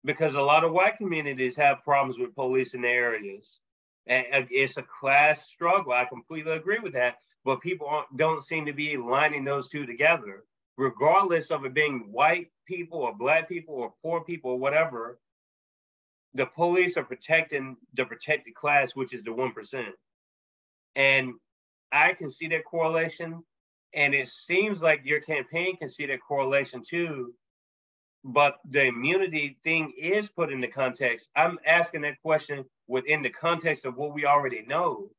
[0.04, 3.58] because a lot of white communities have problems with police in their areas.
[4.06, 5.92] And it's a class struggle.
[5.92, 7.16] I completely agree with that.
[7.44, 10.44] But people don't seem to be lining those two together,
[10.76, 15.18] regardless of it being white people or black people or poor people or whatever.
[16.36, 19.84] The police are protecting the protected class, which is the 1%.
[20.94, 21.34] And
[21.92, 23.42] I can see that correlation.
[23.94, 27.34] And it seems like your campaign can see that correlation too
[28.26, 31.28] but the immunity thing is put into context.
[31.36, 35.10] I'm asking that question within the context of what we already know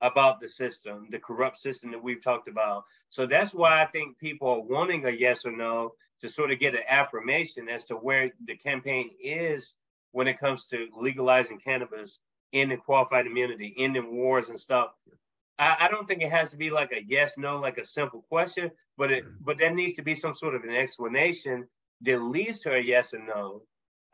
[0.00, 2.82] about the system, the corrupt system that we've talked about.
[3.08, 6.58] So that's why I think people are wanting a yes or no to sort of
[6.58, 9.74] get an affirmation as to where the campaign is
[10.12, 12.18] when it comes to legalizing cannabis,
[12.52, 14.90] ending qualified immunity, ending wars and stuff.
[15.58, 18.24] I, I don't think it has to be like a yes, no, like a simple
[18.28, 19.34] question, but it mm-hmm.
[19.40, 21.66] but there needs to be some sort of an explanation
[22.02, 23.62] that leads to a yes and no.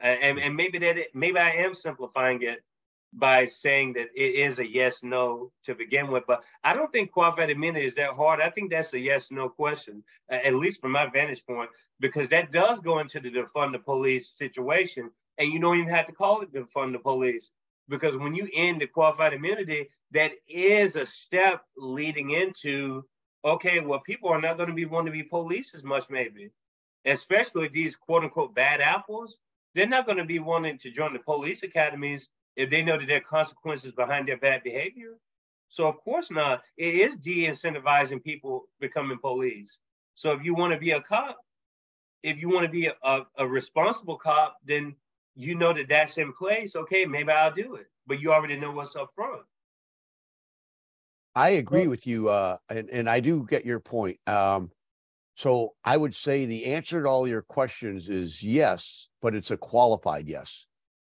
[0.01, 2.65] And, and maybe that it, maybe I am simplifying it
[3.13, 6.25] by saying that it is a yes no to begin with.
[6.27, 8.41] But I don't think qualified immunity is that hard.
[8.41, 11.71] I think that's a yes no question, at least from my vantage point,
[12.01, 15.11] because that does go into the defund the police situation.
[15.43, 17.51] And you don't even have to call it to fund the police
[17.89, 23.05] because when you end the qualified immunity, that is a step leading into
[23.45, 26.53] okay, well, people are not going to be wanting to be police as much, maybe
[27.05, 29.39] especially these quote unquote bad apples,
[29.75, 33.07] they're not going to be wanting to join the police academies if they know that
[33.07, 35.17] there are consequences behind their bad behavior.
[35.69, 36.63] So of course not.
[36.77, 39.79] It is de-incentivizing people becoming police.
[40.15, 41.39] So if you want to be a cop,
[42.23, 44.95] if you want to be a, a, a responsible cop, then
[45.35, 46.77] you know that that's in place.
[46.77, 49.43] Okay, maybe I'll do it, but you already know what's up front.
[51.35, 54.19] I agree with you, uh, and and I do get your point.
[54.27, 54.71] Um,
[55.35, 59.57] so I would say the answer to all your questions is yes, but it's a
[59.57, 60.67] qualified yes.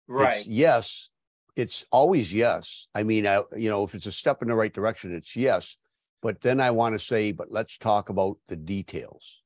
[0.07, 0.39] Right.
[0.39, 1.09] It's yes.
[1.57, 2.87] It's always yes.
[2.95, 5.77] I mean, I, you know, if it's a step in the right direction, it's yes.
[6.23, 9.43] But then I want to say, but let's talk about the details.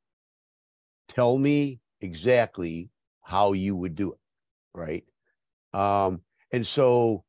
[1.09, 2.90] Tell me exactly
[3.23, 4.19] how you would do it.
[4.77, 5.05] Right.
[5.73, 6.20] Um,
[6.53, 7.24] and so,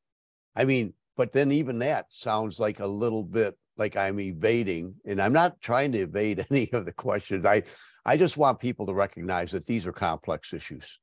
[0.55, 5.21] I mean, but then even that sounds like a little bit like I'm evading, and
[5.21, 7.45] I'm not trying to evade any of the questions.
[7.45, 7.63] I,
[8.05, 10.99] I just want people to recognize that these are complex issues,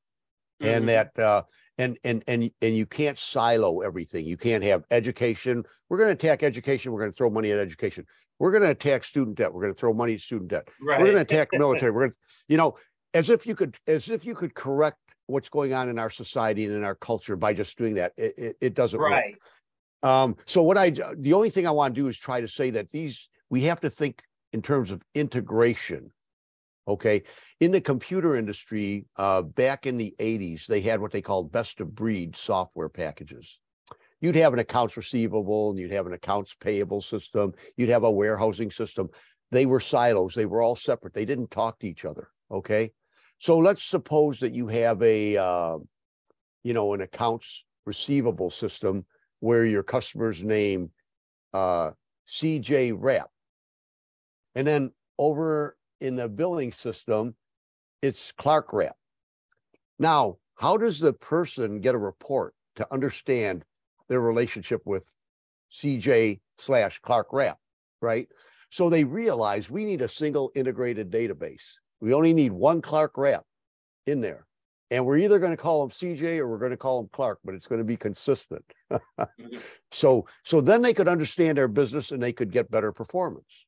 [0.62, 0.74] mm-hmm.
[0.74, 1.42] and that uh,
[1.78, 4.26] and and and and you can't silo everything.
[4.26, 5.64] You can't have education.
[5.88, 6.92] We're going to attack education.
[6.92, 8.06] We're going to throw money at education.
[8.38, 9.52] We're going to attack student debt.
[9.52, 10.68] We're going to throw money at student debt.
[10.80, 10.98] Right.
[10.98, 11.92] We're going to attack military.
[11.92, 12.18] We're going to,
[12.48, 12.76] you know,
[13.12, 16.64] as if you could, as if you could correct what's going on in our society
[16.64, 18.12] and in our culture by just doing that.
[18.16, 19.32] It, it, it doesn't right.
[19.32, 20.10] work.
[20.10, 22.70] Um, so what I, the only thing I want to do is try to say
[22.70, 24.22] that these, we have to think
[24.52, 26.10] in terms of integration.
[26.86, 27.22] Okay.
[27.60, 31.80] In the computer industry, uh, back in the 80s, they had what they called best
[31.80, 33.58] of breed software packages.
[34.20, 37.52] You'd have an accounts receivable and you'd have an accounts payable system.
[37.76, 39.08] You'd have a warehousing system.
[39.50, 40.34] They were silos.
[40.34, 41.14] They were all separate.
[41.14, 42.28] They didn't talk to each other.
[42.50, 42.92] Okay.
[43.38, 45.78] So let's suppose that you have a, uh,
[46.62, 49.04] you know, an accounts receivable system
[49.40, 50.90] where your customer's name
[51.52, 51.90] uh,
[52.28, 53.28] CJ Rapp.
[54.54, 57.34] And then over in the billing system,
[58.02, 58.96] it's Clark Rapp.
[59.98, 63.64] Now, how does the person get a report to understand
[64.08, 65.04] their relationship with
[65.72, 67.58] CJ slash Clark Rapp,
[68.00, 68.28] right?
[68.70, 71.74] So they realize we need a single integrated database.
[72.04, 73.44] We only need one Clark Rapp
[74.06, 74.46] in there.
[74.90, 77.38] And we're either going to call him CJ or we're going to call him Clark,
[77.42, 78.62] but it's going to be consistent.
[78.92, 79.56] Mm-hmm.
[79.90, 83.64] so, so then they could understand their business and they could get better performance.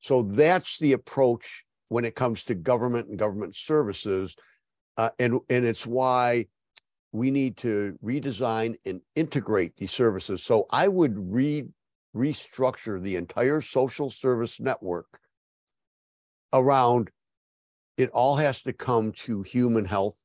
[0.00, 4.36] So that's the approach when it comes to government and government services.
[4.98, 6.48] Uh, and, and it's why
[7.12, 10.42] we need to redesign and integrate these services.
[10.42, 11.64] So I would re,
[12.14, 15.20] restructure the entire social service network
[16.52, 17.10] around
[17.96, 20.20] it all has to come to human health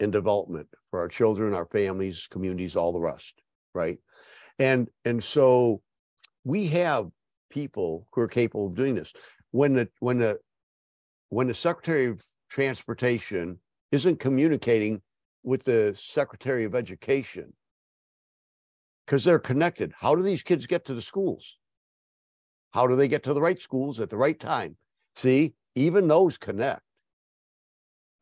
[0.00, 3.42] and development for our children, our families, communities, all the rest,
[3.74, 3.98] right?
[4.58, 5.82] And and so
[6.44, 7.08] we have
[7.50, 9.12] people who are capable of doing this.
[9.50, 10.38] When the when the
[11.28, 13.58] when the Secretary of Transportation
[13.90, 15.00] isn't communicating
[15.42, 17.52] with the Secretary of Education
[19.06, 19.92] because they're connected.
[19.98, 21.56] How do these kids get to the schools?
[22.72, 24.76] How do they get to the right schools at the right time?
[25.16, 26.82] See, even those connect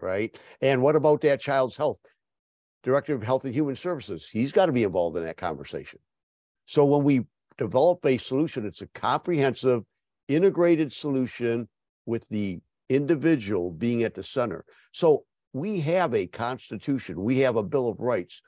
[0.02, 0.36] right?
[0.60, 2.00] And what about that child's health?
[2.82, 5.98] Director of Health and Human Services, he's got to be involved in that conversation.
[6.64, 7.26] So when we
[7.58, 9.82] develop a solution, it's a comprehensive,
[10.28, 11.68] integrated solution
[12.06, 14.64] with the individual being at the center.
[14.92, 18.40] So we have a constitution, we have a Bill of Rights,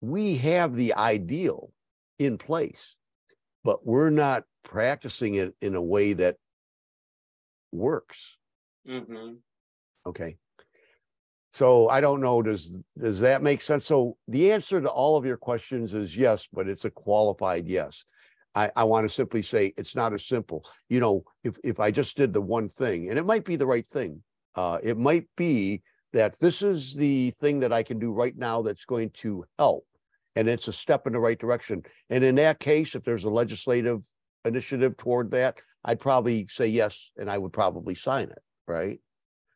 [0.00, 1.70] we have the ideal
[2.18, 2.96] in place,
[3.64, 6.36] but we're not practicing it in a way that
[7.72, 8.36] works.
[8.88, 9.34] Mm-hmm.
[10.06, 10.36] Okay.
[11.54, 12.42] So I don't know.
[12.42, 13.86] Does does that make sense?
[13.86, 18.04] So the answer to all of your questions is yes, but it's a qualified yes.
[18.56, 20.66] I, I want to simply say it's not as simple.
[20.88, 23.68] You know, if if I just did the one thing, and it might be the
[23.68, 24.20] right thing,
[24.56, 25.82] uh, it might be
[26.12, 29.86] that this is the thing that I can do right now that's going to help,
[30.34, 31.84] and it's a step in the right direction.
[32.10, 34.00] And in that case, if there's a legislative
[34.44, 38.42] initiative toward that, I'd probably say yes, and I would probably sign it.
[38.66, 38.98] Right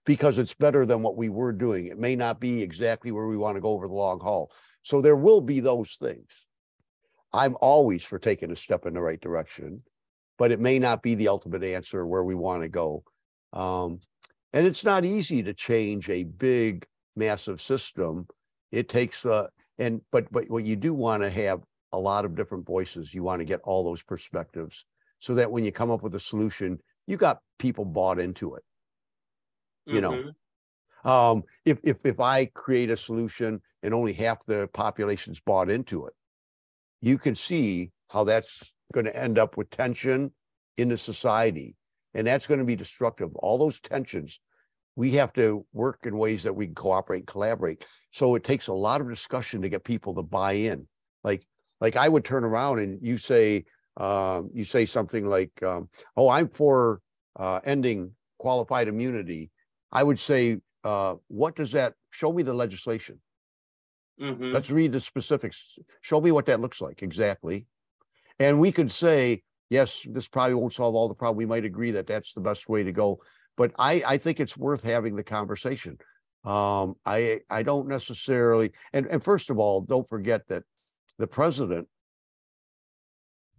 [0.08, 1.88] because it's better than what we were doing.
[1.88, 4.50] It may not be exactly where we want to go over the long haul.
[4.80, 6.46] So there will be those things.
[7.34, 9.80] I'm always for taking a step in the right direction,
[10.38, 13.04] but it may not be the ultimate answer where we want to go.
[13.52, 14.00] Um,
[14.54, 18.28] and it's not easy to change a big, massive system.
[18.72, 21.60] It takes uh, and but but what you do want to have
[21.92, 23.12] a lot of different voices.
[23.12, 24.86] You want to get all those perspectives
[25.18, 28.62] so that when you come up with a solution, you got people bought into it
[29.88, 30.28] you mm-hmm.
[31.06, 35.70] know um, if, if if i create a solution and only half the population's bought
[35.70, 36.12] into it
[37.00, 40.32] you can see how that's going to end up with tension
[40.76, 41.76] in the society
[42.14, 43.34] and that's going to be destructive.
[43.36, 44.40] All those tensions
[44.96, 47.86] we have to work in ways that we can cooperate and collaborate.
[48.10, 50.88] So it takes a lot of discussion to get people to buy in.
[51.22, 51.44] Like
[51.80, 53.64] like i would turn around and you say
[53.96, 57.00] um, you say something like um, oh i'm for
[57.36, 59.50] uh, ending qualified immunity,
[59.90, 63.20] I would say, uh, what does that show me the legislation?
[64.20, 64.52] Mhm.
[64.52, 65.78] Let's read the specifics.
[66.00, 67.66] Show me what that looks like exactly.
[68.38, 71.36] And we could say, yes, this probably won't solve all the problem.
[71.36, 73.20] We might agree that that's the best way to go.
[73.56, 75.98] But I, I think it's worth having the conversation.
[76.44, 80.62] Um, I, I don't necessarily, and, and first of all, don't forget that
[81.18, 81.88] the president,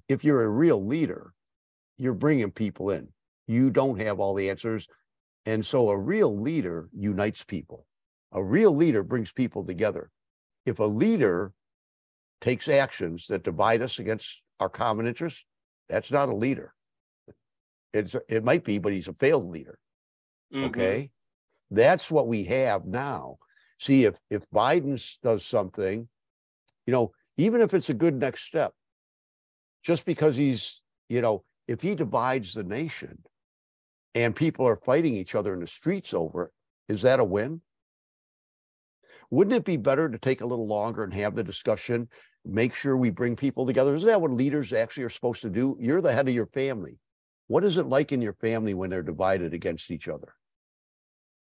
[0.07, 1.33] if you're a real leader,
[1.97, 3.09] you're bringing people in.
[3.47, 4.87] You don't have all the answers.
[5.45, 7.87] And so a real leader unites people.
[8.31, 10.11] A real leader brings people together.
[10.65, 11.53] If a leader
[12.41, 15.45] takes actions that divide us against our common interests,
[15.89, 16.75] that's not a leader.
[17.93, 19.79] It's it might be, but he's a failed leader.
[20.53, 20.67] Mhm.
[20.67, 21.11] Okay.
[21.71, 23.39] That's what we have now.
[23.79, 26.09] See, if if Biden does something,
[26.87, 28.73] you know, even if it's a good next step,
[29.83, 33.23] just because he's, you know, if he divides the nation
[34.15, 37.61] and people are fighting each other in the streets over it, is that a win?
[39.31, 42.09] Wouldn't it be better to take a little longer and have the discussion,
[42.43, 43.93] make sure we bring people together?
[43.93, 45.77] Isn't that what leaders actually are supposed to do?
[45.79, 46.97] You're the head of your family.
[47.47, 50.33] What is it like in your family when they're divided against each other?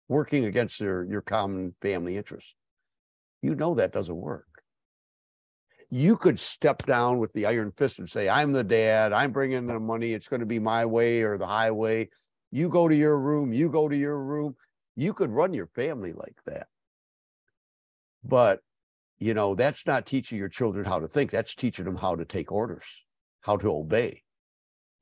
[0.08, 2.54] Working against their your common family interests.
[3.40, 4.46] You know that doesn't work.
[5.90, 9.66] You could step down with the iron fist and say, I'm the dad, I'm bringing
[9.66, 12.08] the money, it's going to be my way or the highway.
[12.52, 14.54] You go to your room, you go to your room.
[14.94, 16.68] You could run your family like that.
[18.22, 18.60] But,
[19.18, 21.30] you know, that's not teaching your children how to think.
[21.30, 22.84] That's teaching them how to take orders,
[23.40, 24.22] how to obey.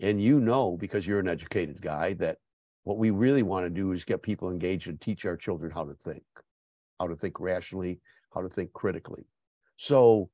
[0.00, 2.38] And you know, because you're an educated guy, that
[2.84, 5.84] what we really want to do is get people engaged and teach our children how
[5.84, 6.22] to think,
[6.98, 8.00] how to think rationally,
[8.32, 9.26] how to think critically.
[9.76, 10.30] So,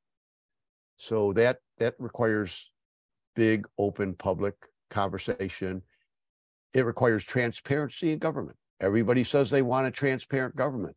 [0.99, 2.71] so that that requires
[3.35, 4.55] big, open, public
[4.91, 5.83] conversation.
[6.77, 8.59] It requires transparency in government.
[8.83, 10.95] Everybody says they want a transparent government.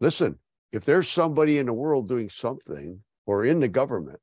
[0.00, 0.40] Listen,
[0.72, 4.18] if there's somebody in the world doing something or in the government,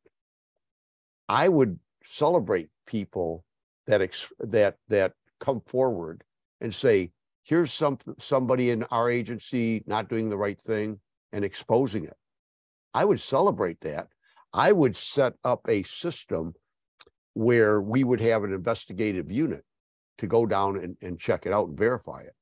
[1.29, 3.45] I would celebrate people
[3.85, 6.25] that ex- that that come forward
[6.59, 7.13] and say,
[7.43, 10.99] "Here's some somebody in our agency not doing the right thing
[11.31, 12.17] and exposing it."
[12.93, 14.09] I would celebrate that.
[14.51, 16.55] I would set up a system
[17.35, 19.63] where we would have an investigative unit
[20.17, 22.35] to go down and, and check it out and verify it.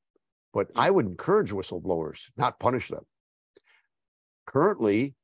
[0.54, 3.06] But I would encourage whistleblowers, not punish them.
[4.46, 5.16] Currently,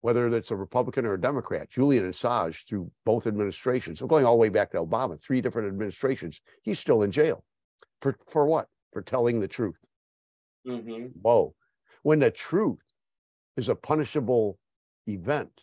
[0.00, 4.34] whether that's a Republican or a Democrat, Julian Assange through both administrations, so going all
[4.34, 7.44] the way back to Obama, three different administrations, he's still in jail.
[8.00, 8.68] For for what?
[8.92, 9.78] For telling the truth.
[10.66, 11.12] Mhm.
[11.22, 11.54] Whoa.
[12.02, 12.80] When the truth
[13.56, 14.58] is a punishable
[15.06, 15.62] event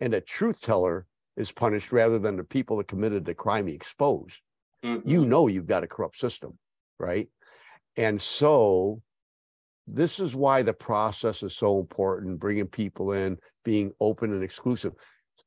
[0.00, 1.06] and a truth teller
[1.36, 4.40] is punished rather than the people that committed the crime he exposed,
[4.84, 5.02] Mhm.
[5.08, 6.58] you know you've got a corrupt system,
[6.98, 7.28] right?
[7.96, 9.02] And so
[9.86, 14.94] this is why the process is so important, bringing people in, being open and exclusive.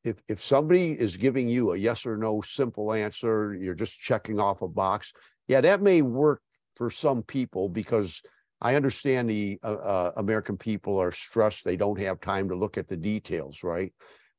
[0.03, 4.39] If if somebody is giving you a yes or no simple answer, you're just checking
[4.39, 5.13] off a box.
[5.47, 6.41] Yeah, that may work
[6.75, 8.21] for some people because
[8.61, 12.77] I understand the uh, uh, American people are stressed; they don't have time to look
[12.77, 13.93] at the details, right?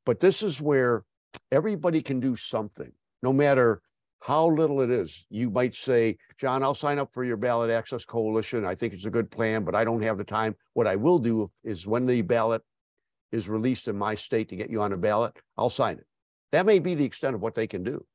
[0.05, 1.03] But this is where
[1.51, 2.91] everybody can do something,
[3.21, 3.81] no matter
[4.23, 5.25] how little it is.
[5.29, 8.63] You might say, Jon, I'll sign up for your ballot access coalition.
[8.63, 10.55] I think it's a good plan, but I don't have the time.
[10.73, 12.61] What I will do is when the ballot
[13.33, 16.05] is released in my state to get you on a ballot, I'll sign it.
[16.53, 18.05] That may be the extent of what they can do.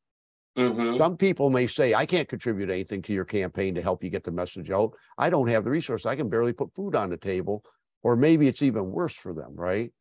[0.56, 0.96] Mhm.
[0.96, 4.24] Some people may say, I can't contribute anything to your campaign to help you get
[4.24, 4.94] the message out.
[5.18, 6.06] I don't have the resource.
[6.06, 7.64] I can barely put food on the table,
[8.02, 9.92] or maybe it's even worse for them, right?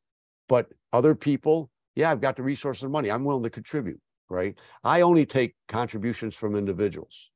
[0.48, 3.12] But other people, yeah, I've got the resources and money.
[3.12, 4.58] I'm willing to contribute, right?
[4.84, 7.32] I only take contributions from individuals.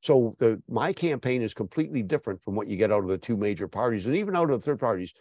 [0.00, 3.36] So the my campaign is completely different from what you get out of the two
[3.36, 5.12] major parties and even out of the third parties.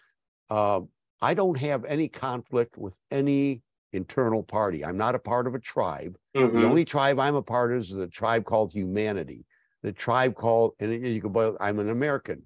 [0.50, 0.82] Uh,
[1.22, 4.86] I don't have any conflict with any internal party.
[4.86, 6.18] I'm not a part of a tribe.
[6.36, 6.54] Mhm.
[6.54, 9.46] The only tribe I'm a part of is the tribe called humanity.
[9.82, 12.46] The tribe called, and you can, boil- I'm an American,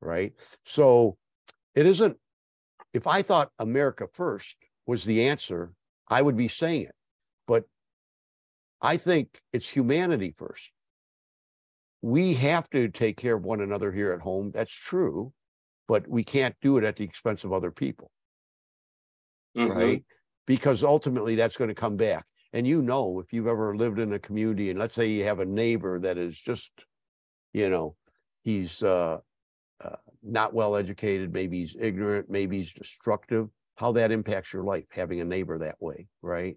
[0.00, 0.32] right?
[0.64, 1.18] So
[1.74, 2.18] it isn't,
[2.94, 5.74] if I thought America first was the answer,
[6.08, 6.95] I would be saying it.
[8.80, 10.70] I think it's humanity first.
[12.02, 14.50] We have to take care of one another here at home.
[14.52, 15.32] That's true,
[15.88, 18.10] but we can't do it at the expense of other people
[19.56, 19.74] Mhm.
[19.74, 20.04] right?
[20.46, 22.26] Because ultimately that's going to come back.
[22.52, 25.40] And you know, if you've ever lived in a community and let's say you have
[25.40, 26.72] a neighbor that is just,
[27.52, 27.96] you know,
[28.44, 29.18] he's uh,
[29.80, 34.86] uh, not well educated, maybe he's ignorant, maybe he's destructive, how that impacts your life,
[34.90, 36.56] having a neighbor that way, right?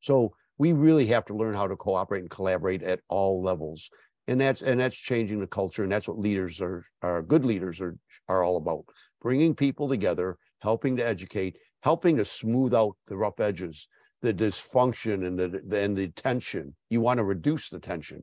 [0.00, 3.88] So we really have to learn how to cooperate and collaborate at all levels.
[4.28, 7.80] And that's and that's changing the culture, and that's what leaders are are good leaders
[7.80, 7.96] are
[8.28, 8.84] are all about.
[9.22, 13.88] Bringing people together, helping to educate, helping to smooth out the rough edges,
[14.20, 16.76] the dysfunction and the, and the tension.
[16.90, 18.22] You want to reduce the tension.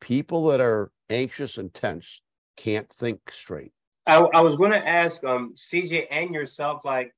[0.00, 2.22] People that are anxious and tense
[2.56, 3.72] can't think straight.
[4.06, 7.12] I, I was going to ask um CJ and yourself, like,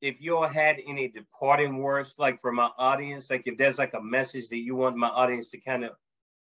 [0.00, 3.94] if you all had any departing words, like for my audience, like if there's like
[3.94, 5.92] a message that you want my audience to kind of,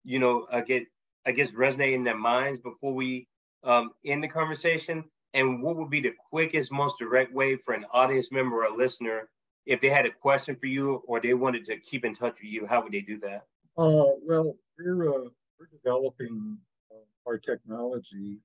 [0.03, 0.83] you know, uh, get,
[1.25, 3.27] I guess, resonate in their minds before we
[3.63, 5.03] um, end the conversation,
[5.33, 9.29] and what would be the quickest, most direct way for an audience member or listener
[9.65, 12.51] if they had a question for you or they wanted to keep in touch with
[12.51, 12.65] you?
[12.65, 13.45] How would they do that?
[13.77, 15.29] Uh, well, we're uh,
[15.59, 16.57] we're developing
[16.91, 16.95] uh,
[17.27, 18.37] our technology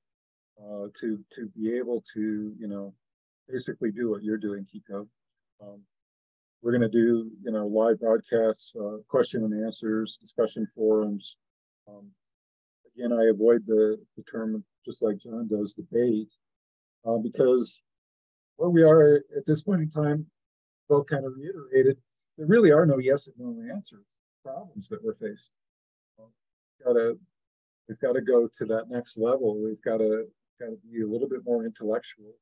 [0.58, 2.94] uh, to to be able to, you know,
[3.50, 5.06] basically do what you're doing, Kiko.
[5.62, 5.80] Um,
[6.62, 11.36] we're going to do, you know, live broadcasts, uh, question and answers, discussion forums.
[11.88, 12.10] Um,
[12.94, 16.32] again, I avoid the, the term, just like Jon does, debate,
[17.06, 17.80] uh, because
[18.56, 20.26] where we are at this point in time,
[20.88, 21.96] both kind of reiterated,
[22.36, 24.04] there really are no yes and no answers,
[24.44, 25.52] problems that we're facing.
[26.18, 27.18] We've got to,
[27.88, 29.62] we've got to go to that next level.
[29.62, 30.24] We've got to,
[30.58, 32.34] got to be a little bit more intellectual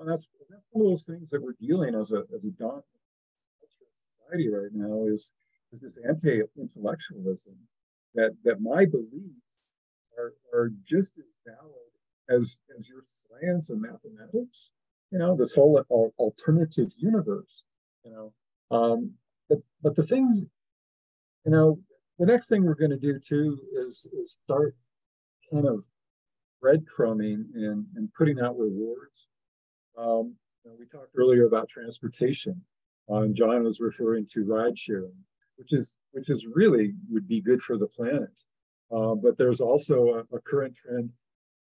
[0.00, 2.82] and that's that's one of those things that we're dealing as a as a daunting
[4.26, 5.32] society right now is
[5.72, 7.56] is this anti-intellectualism
[8.14, 9.62] that that my beliefs
[10.18, 11.90] are are just as valid
[12.28, 14.70] as as your science and mathematics.
[15.10, 15.82] You know, this whole
[16.18, 17.62] alternative universe.
[18.04, 19.12] You know, um,
[19.48, 20.44] but but the things,
[21.44, 21.78] you know,
[22.18, 24.74] the next thing we're going to do too is is start
[25.52, 25.84] kind of
[26.62, 29.28] breadcrumbing and and putting out rewards
[29.96, 30.34] um,
[30.78, 32.60] we talked earlier about transportation,
[33.08, 35.14] and Jon was referring to ride sharing,
[35.56, 38.40] which is which is really would be good for the planet.
[38.90, 41.10] Uh, but there's also a, a current trend: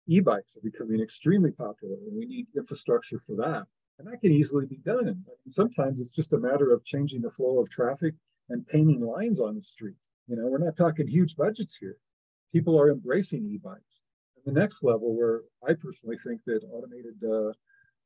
[0.07, 3.65] e-bikes are becoming extremely popular, and we need infrastructure for that.
[3.99, 5.07] And that can easily be done.
[5.07, 8.15] And sometimes it's just a matter of changing the flow of traffic
[8.49, 9.95] and painting lines on the street.
[10.27, 11.97] You know, we're not talking huge budgets here.
[12.51, 14.01] People are embracing e-bikes.
[14.35, 17.53] And the next level, where I personally think that automated uh,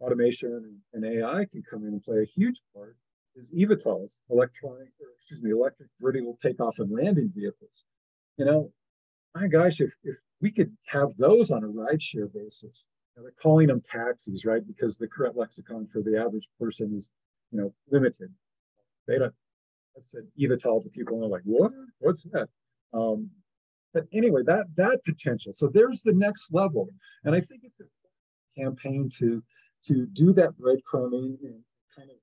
[0.01, 2.97] automation and AI can come in and play a huge part
[3.35, 7.85] is eVTOLs, electronic, or excuse me, electric vertical takeoff and landing vehicles.
[8.37, 8.71] You know,
[9.33, 13.81] my gosh, if, if we could have those on a rideshare basis, they're calling them
[13.81, 14.65] taxis, right?
[14.65, 17.11] Because the current lexicon for the average person is,
[17.51, 18.33] you know, limited.
[19.07, 19.33] They don't,
[19.97, 21.71] I said eVTOL to people and they're like, what?
[21.99, 22.49] What's that?
[22.93, 23.29] Um,
[23.93, 25.53] but anyway, that that potential.
[25.53, 26.89] So there's the next level.
[27.23, 29.41] And I think it's a campaign to
[29.87, 31.63] to do that breadcrumbing and
[31.95, 32.17] kind of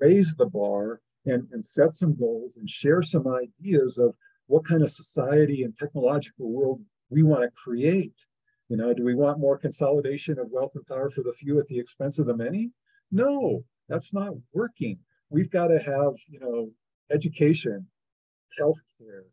[0.00, 4.14] raise the bar and, and set some goals and share some ideas of
[4.46, 6.80] what kind of society and technological world
[7.10, 8.14] we want to create.
[8.68, 11.66] You know, do we want more consolidation of wealth and power for the few at
[11.66, 12.70] the expense of the many?
[13.10, 14.98] No, that's not working.
[15.28, 16.70] We've got to have, you know,
[17.10, 17.86] education,
[18.58, 19.24] healthcare,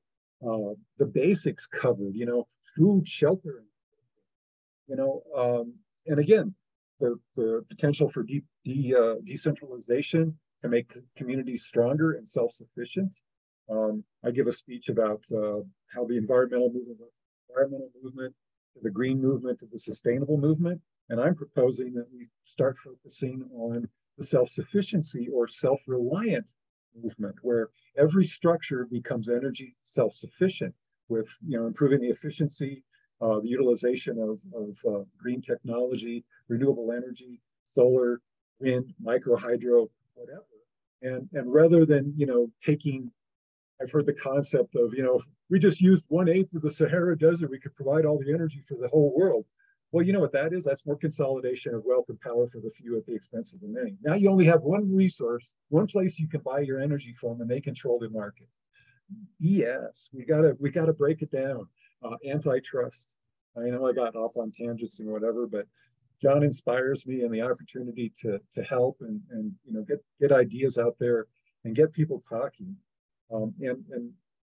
[0.46, 3.64] uh, the basics covered, you know, food, shelter,
[4.88, 5.74] you know, um,
[6.06, 6.54] and again,
[7.00, 13.14] the, the potential for de, de, uh, decentralization to make communities stronger and self-sufficient.
[13.70, 15.62] Um, I give a speech about uh,
[15.94, 17.00] how the environmental movement,
[17.50, 18.36] environmental movement,
[18.82, 23.88] the green movement, to the sustainable movement, and I'm proposing that we start focusing on
[24.18, 26.46] the self-sufficiency or self-reliant
[27.02, 30.74] movement, where every structure becomes energy self-sufficient,
[31.08, 32.84] with you know improving the efficiency
[33.20, 38.22] the utilization of, of uh, green technology, renewable energy, solar,
[38.60, 40.44] wind, micro hydro, whatever.
[41.02, 43.12] And, and rather than, you know, taking,
[43.82, 47.18] I've heard the concept of, you know, we just used one eighth of the Sahara
[47.18, 49.46] Desert, we could provide all the energy for the whole world.
[49.92, 50.64] Well, you know what that is?
[50.64, 53.68] That's more consolidation of wealth and power for the few at the expense of the
[53.68, 53.98] many.
[54.04, 57.50] Now you only have one resource, one place you can buy your energy from, and
[57.50, 58.48] they control the market.
[59.40, 61.68] Yes, we gotta we gotta break it down
[62.04, 63.14] uh, antitrust.
[63.58, 65.66] I know I got off on tangents and whatever, but
[66.22, 70.32] Jon inspires me and the opportunity to to help and and you know get get
[70.32, 71.28] ideas out there
[71.64, 72.76] and get people talking.
[73.34, 74.12] Um, and and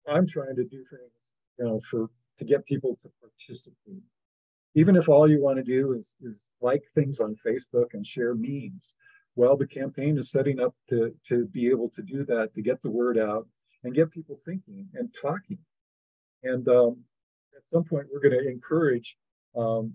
[0.07, 1.11] I'm trying to do things
[1.59, 4.03] you know for to get people to participate.
[4.73, 8.33] Even if all you want to do is, is like things on Facebook and share
[8.33, 8.95] memes.
[9.35, 12.81] Well, the campaign is setting up to to be able to do that to get
[12.81, 13.47] the word out
[13.83, 15.59] and get people thinking and talking.
[16.43, 17.03] And um,
[17.61, 19.17] at some point we're going to encourage
[19.55, 19.93] um,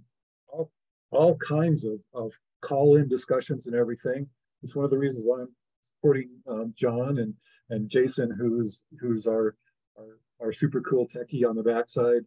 [0.49, 0.71] all,
[1.11, 4.29] all kinds of, of call-in discussions and everything.
[4.63, 7.35] It's one of the reasons why I'm supporting um, Jon and
[7.71, 9.55] and Jason, who's who's our,
[9.99, 12.25] our our super cool techie on the backside,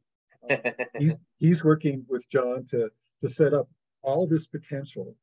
[0.49, 0.57] Uh,
[0.99, 2.89] he's he's working with Jon to
[3.21, 3.69] to set up
[4.01, 5.15] all this potential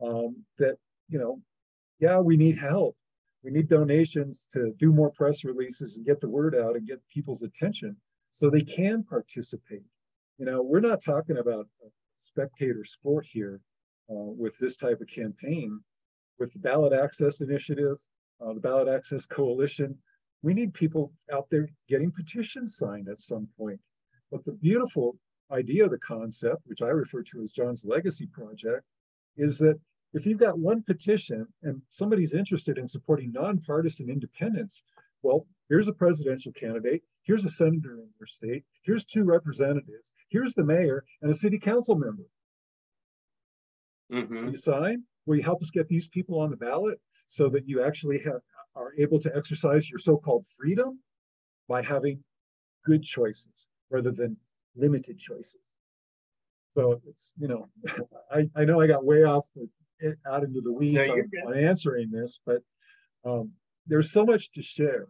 [0.00, 0.76] um, that
[1.08, 1.40] you know,
[1.98, 2.96] yeah, we need help.
[3.42, 7.00] We need donations to do more press releases and get the word out and get
[7.12, 7.96] people's attention
[8.32, 9.84] so they can participate.
[10.38, 11.68] You know, we're not talking about
[12.16, 13.60] spectator sport here
[14.10, 15.78] uh, with this type of campaign.
[16.38, 17.98] With the ballot access initiative,
[18.40, 19.96] uh, the ballot access coalition,
[20.42, 23.78] we need people out there getting petitions signed at some point.
[24.32, 25.16] But the beautiful
[25.52, 28.82] idea of the concept, which I refer to as Jon's legacy project,
[29.36, 29.78] is that
[30.14, 34.82] if you've got one petition and somebody's interested in supporting nonpartisan independence,
[35.22, 40.54] well, here's a presidential candidate, here's a senator in your state, here's two representatives, here's
[40.54, 42.24] the mayor and a city council member.
[44.12, 44.48] Mm-hmm.
[44.48, 45.04] You sign?
[45.26, 48.40] Will you help us get these people on the ballot so that you actually have
[48.74, 50.98] are able to exercise your so-called freedom
[51.68, 52.22] by having
[52.84, 54.36] good choices rather than
[54.76, 55.60] limited choices.
[56.72, 57.68] So it's, you know,
[58.32, 59.44] I, I know I got way off
[60.26, 62.62] out into the weeds no, on, on, answering this, but
[63.24, 63.52] um,
[63.86, 65.06] there's so much to share.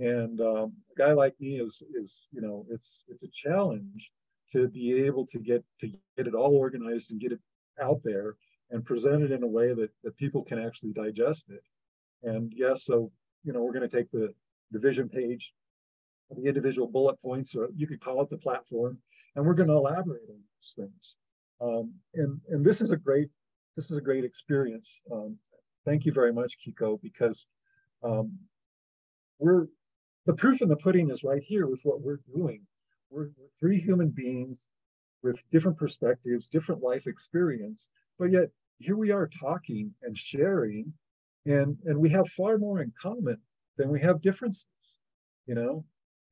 [0.00, 4.10] And um, a guy like me is, is, you know, it's, it's a challenge
[4.52, 7.40] to be able to get, to get it all organized and get it
[7.80, 8.36] out there
[8.70, 11.62] and present it in a way that, that people can actually digest it.
[12.22, 13.12] And yes, so,
[13.44, 14.32] you know, we're going to take the,
[14.70, 15.52] the vision page,
[16.30, 18.96] the individual bullet points, or you could call it the platform,
[19.36, 21.16] and we're going to elaborate on these things.
[21.60, 23.28] Um, and, and this is a great,
[23.76, 24.98] this is a great experience.
[25.12, 25.36] Um,
[25.84, 27.44] thank you very much, Kiko, because
[28.02, 28.38] um,
[29.38, 29.66] we're,
[30.26, 32.66] the proof in the pudding is right here with what we're doing.
[33.10, 34.66] We're, we're three human beings
[35.22, 37.88] with different perspectives, different life experience,
[38.18, 40.92] but yet here we are talking and sharing
[41.46, 43.38] and and we have far more in common
[43.76, 44.66] than we have differences
[45.46, 45.84] you know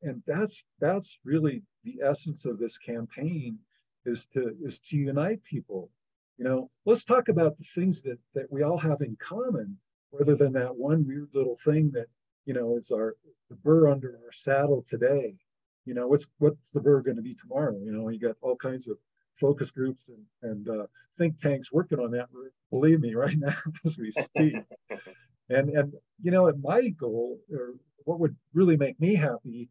[0.02, 3.58] and that's that's really the essence of this campaign
[4.06, 5.90] is to is to unite people
[6.38, 9.76] you know let's talk about the things that that we all have in common
[10.12, 12.06] rather than that one weird little thing that
[12.48, 13.14] you know is our
[13.50, 15.36] the burr under our saddle today
[15.84, 18.56] you know what's what's the burr going to be tomorrow you know you got all
[18.56, 18.96] kinds of
[19.38, 22.28] focus groups and, and uh, think tanks working on that.
[22.70, 23.54] Believe me, right now
[23.84, 24.56] as we speak.
[25.50, 25.92] and and
[26.22, 29.68] you know, my goal or what would really make me happy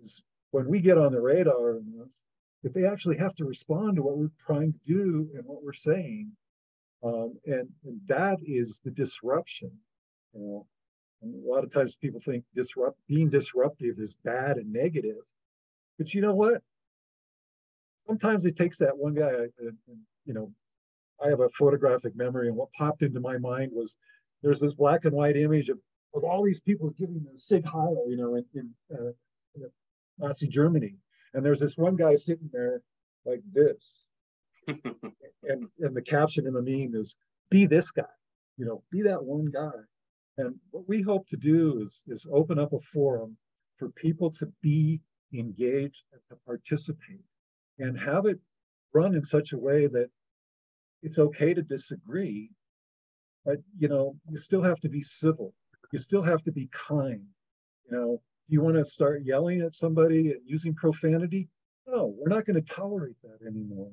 [0.00, 1.78] is when we get on the radar
[2.62, 5.72] that they actually have to respond to what we're trying to do and what we're
[5.72, 6.32] saying.
[7.04, 9.70] Um, and, and that is the disruption.
[10.34, 10.66] You know,
[11.22, 15.16] and a lot of times people think disrupt being disruptive is bad and negative.
[15.98, 16.62] But you know what?
[18.08, 19.76] sometimes it takes that one guy, and,
[20.24, 20.50] you know,
[21.24, 23.98] I have a photographic memory, and what popped into my mind was
[24.42, 25.78] there's this black and white image of,
[26.14, 29.12] of all these people giving the Sieg Heil, you know, in, in, uh,
[29.54, 29.70] in
[30.18, 30.96] Nazi Germany.
[31.34, 32.80] And there's this one guy sitting there
[33.26, 33.98] like this.
[34.66, 37.14] and, and the caption in the meme is,
[37.50, 38.04] be this guy,
[38.56, 39.70] you know, be that one guy.
[40.38, 43.36] And what we hope to do is, is open up a forum
[43.76, 45.00] for people to be
[45.34, 47.24] engaged and to participate
[47.78, 48.38] and have it
[48.94, 50.08] run in such a way that
[51.02, 52.50] it's okay to disagree,
[53.44, 55.54] but you know, you still have to be civil.
[55.92, 57.24] You still have to be kind.
[57.90, 61.48] You know, do you want to start yelling at somebody and using profanity?
[61.86, 63.90] No, we're not going to tolerate that anymore.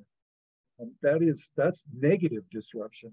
[0.80, 3.12] Um, that is that's negative disruption.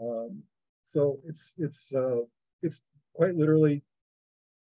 [0.00, 0.42] Um,
[0.84, 2.20] so it's it's uh,
[2.66, 2.80] it's
[3.14, 3.82] quite literally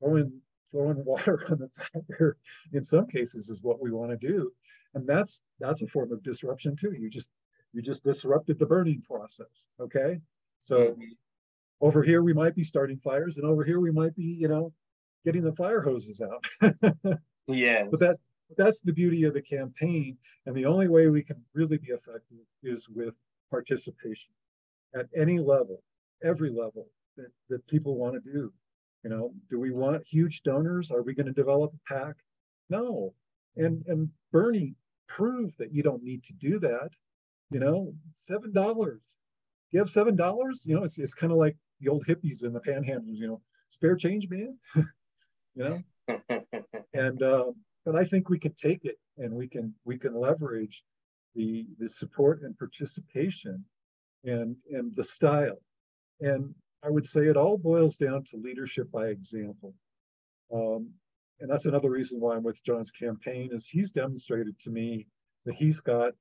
[0.00, 0.40] throwing
[0.70, 1.70] throwing water on the
[2.08, 2.36] fire.
[2.72, 4.52] In some cases, is what we want to do.
[4.94, 6.92] And that's that's a form of disruption too.
[6.92, 7.30] You just
[7.72, 10.20] you just disrupted the burning process okay?
[10.60, 10.96] So
[11.80, 14.72] over here we might be starting fires and over here we might be you know
[15.24, 16.44] getting the fire hoses out.
[17.46, 18.16] Yeah but that
[18.56, 20.16] that's the beauty of the campaign.
[20.46, 23.14] And the only way we can really be effective is with
[23.50, 24.32] participation
[24.94, 25.82] at any level
[26.22, 28.52] every level that, that people want to do
[29.02, 32.16] you know do we want huge donors are we going to develop a PAC
[32.70, 33.14] no
[33.56, 34.74] and and bernie
[35.08, 36.90] proved that you don't need to do that.
[37.50, 39.00] You know, seven dollars.
[39.70, 40.62] You have seven dollars.
[40.64, 43.18] You know, it's it's kind of like the old hippies and the panhandlers.
[43.18, 44.58] You know, spare change, man.
[44.74, 44.84] you
[45.54, 45.82] know,
[46.94, 47.52] and uh,
[47.84, 50.82] but I think we can take it and we can we can leverage
[51.34, 53.64] the the support and participation
[54.24, 55.60] and and the style
[56.20, 56.54] and
[56.84, 59.74] I would say it all boils down to leadership by example.
[60.52, 60.90] Um,
[61.40, 65.06] and that's another reason why I'm with Jon's campaign is he's demonstrated to me
[65.46, 66.12] that he's got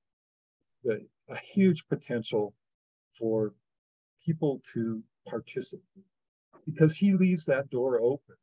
[0.84, 2.54] the, a huge potential
[3.20, 3.54] for
[4.26, 6.06] people to participate
[6.66, 8.36] because he leaves that door open.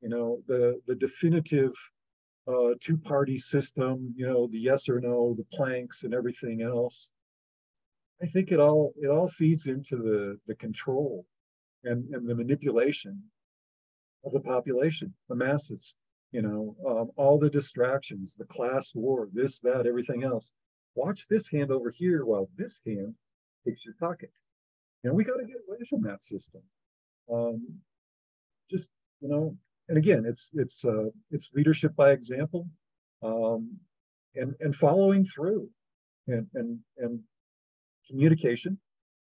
[0.00, 1.72] You know, the the definitive
[2.46, 7.10] uh, two-party system, you know, the yes or no, the planks and everything else.
[8.22, 11.26] I think it all it all feeds into the the control
[11.84, 13.22] and, and the manipulation
[14.24, 15.94] of the population, the masses,
[16.32, 20.50] you know, um, all the distractions, the class war, this, that, everything else.
[20.94, 23.14] Watch this hand over here while this hand
[23.66, 24.30] takes your pocket.
[25.02, 26.62] Know, we got to get away from that system.
[27.30, 27.62] Um,
[28.70, 28.90] just,
[29.20, 29.56] you know,
[29.88, 32.66] and again, it's it's uh, it's leadership by example,
[33.22, 33.70] um,
[34.34, 35.68] and and following through,
[36.26, 37.20] and and and
[38.08, 38.78] communication.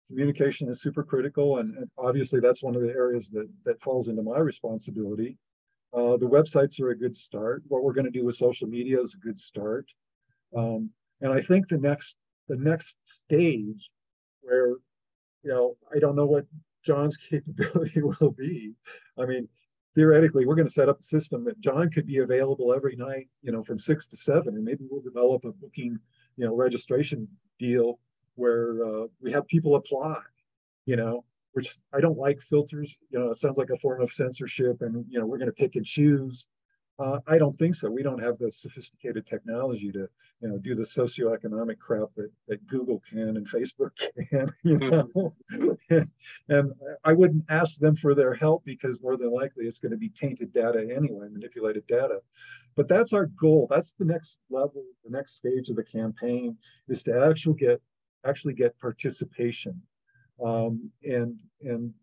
[0.10, 4.24] Communication is super critical, and, obviously that's one of the areas that that falls into
[4.24, 5.38] my responsibility.
[5.94, 7.62] Uh, the websites are a good start.
[7.68, 9.86] What we're going to do with social media is a good start,
[10.58, 10.90] um,
[11.22, 12.18] and I think the next
[12.48, 13.92] the next stage,
[14.42, 14.70] where
[15.44, 16.46] you know I don't know what
[16.84, 18.74] Jon's capability will be.
[19.16, 19.48] I mean,
[19.94, 23.28] theoretically, we're going to set up a system that Jon could be available every night,
[23.44, 26.00] you know, from six to seven, and maybe we'll develop a booking,
[26.36, 27.28] you know, registration
[27.60, 28.00] deal
[28.40, 30.22] where uh, we have people apply,
[30.86, 32.96] you know, which I don't like filters.
[33.10, 35.54] You know, it sounds like a form of censorship, and you know, we're going to
[35.54, 36.48] pick and choose.
[37.00, 37.90] Uh, I don't think so.
[37.90, 40.10] We don't have the sophisticated technology to,
[40.42, 43.92] you know, do the socioeconomic crap that, that Google can and Facebook
[44.30, 44.90] can, you hmm.
[44.90, 45.34] know.
[45.90, 46.10] and,
[46.50, 46.74] and
[47.06, 50.10] I wouldn't ask them for their help because more than likely it's going to be
[50.10, 52.20] tainted data anyway, manipulated data.
[52.76, 53.68] But that's our goal.
[53.70, 56.58] That's the next level, the next stage of the campaign
[56.90, 57.82] is to actually get
[58.26, 59.82] actually get participation.
[60.44, 61.94] Um, and and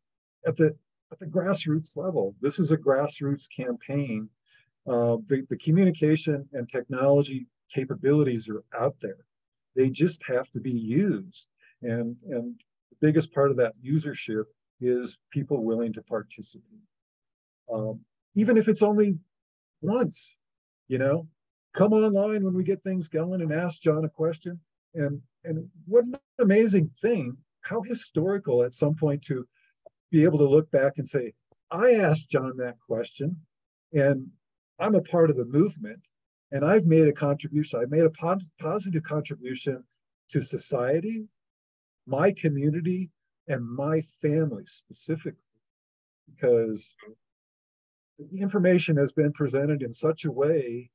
[0.47, 0.77] at the
[1.13, 4.29] at the grassroots level, this is a grassroots campaign.
[4.87, 9.19] Uh, the, the communication and technology capabilities are out there.
[9.75, 11.49] They just have to be used.
[11.83, 12.55] And, and
[12.91, 14.45] the biggest part of that usership
[14.81, 16.81] is people willing to participate.
[17.73, 18.01] Um,
[18.35, 19.19] even if it's only
[19.81, 20.37] once,
[20.89, 21.27] you know,
[21.75, 24.61] come online when we get things going and ask Jon a question.
[24.95, 29.47] And and what an amazing thing, how historical at some point to
[30.11, 31.33] be able to look back and say,
[31.71, 33.37] I asked Jon that question,
[33.93, 34.29] and
[34.79, 36.01] I'm a part of the movement,
[36.53, 37.81] and I've made a contribution.
[37.81, 39.83] I've made a positive contribution
[40.31, 41.27] to society,
[42.07, 43.11] my community,
[43.49, 45.39] and my family specifically,
[46.35, 46.95] because
[48.19, 50.91] the information has been presented in such a way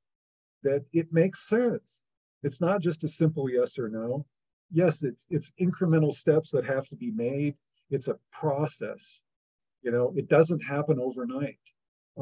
[0.64, 2.02] that it makes sense.
[2.44, 4.26] It's not just a simple yes or no.
[4.72, 7.56] Yes, it's it's incremental steps that have to be made.
[7.90, 9.20] It's a process.
[9.82, 11.60] You know, it doesn't happen overnight.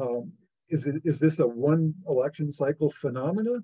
[0.00, 0.32] Um,
[0.68, 3.62] is it is this a one election cycle phenomena?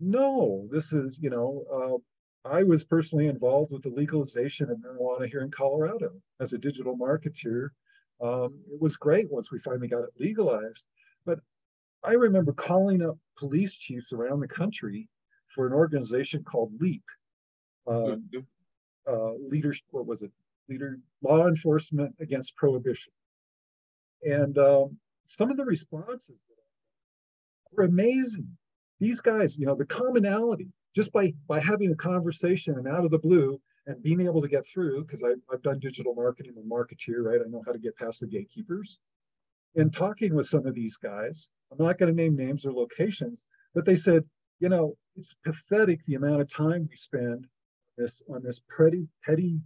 [0.00, 1.64] No, this is you know.
[1.72, 1.98] Uh,
[2.48, 6.96] I was personally involved with the legalization of marijuana here in Colorado as a digital
[6.96, 7.70] marketeer.
[8.22, 10.86] Um, it was great once we finally got it legalized,
[11.26, 11.40] but
[12.02, 15.08] I remember calling up police chiefs around the country
[15.54, 17.02] for an organization called LEAP,
[17.88, 18.38] um, mm-hmm.
[19.06, 20.30] uh, leaders, what was it?
[20.68, 23.12] Leader Law Enforcement Against Prohibition.
[24.22, 26.40] And um, some of the responses
[27.72, 28.48] were amazing.
[29.00, 33.10] These guys, you know, the commonality, just by by having a conversation and out of
[33.10, 36.70] the blue and being able to get through, because I've, I've done digital marketing and
[36.70, 37.40] marketeer, right?
[37.40, 38.98] I know how to get past the gatekeepers.
[39.76, 43.44] And talking with some of these guys, I'm not going to name names or locations,
[43.74, 44.24] but they said,
[44.60, 47.46] you know, it's pathetic the amount of time we spend
[47.98, 49.60] this on this petty petty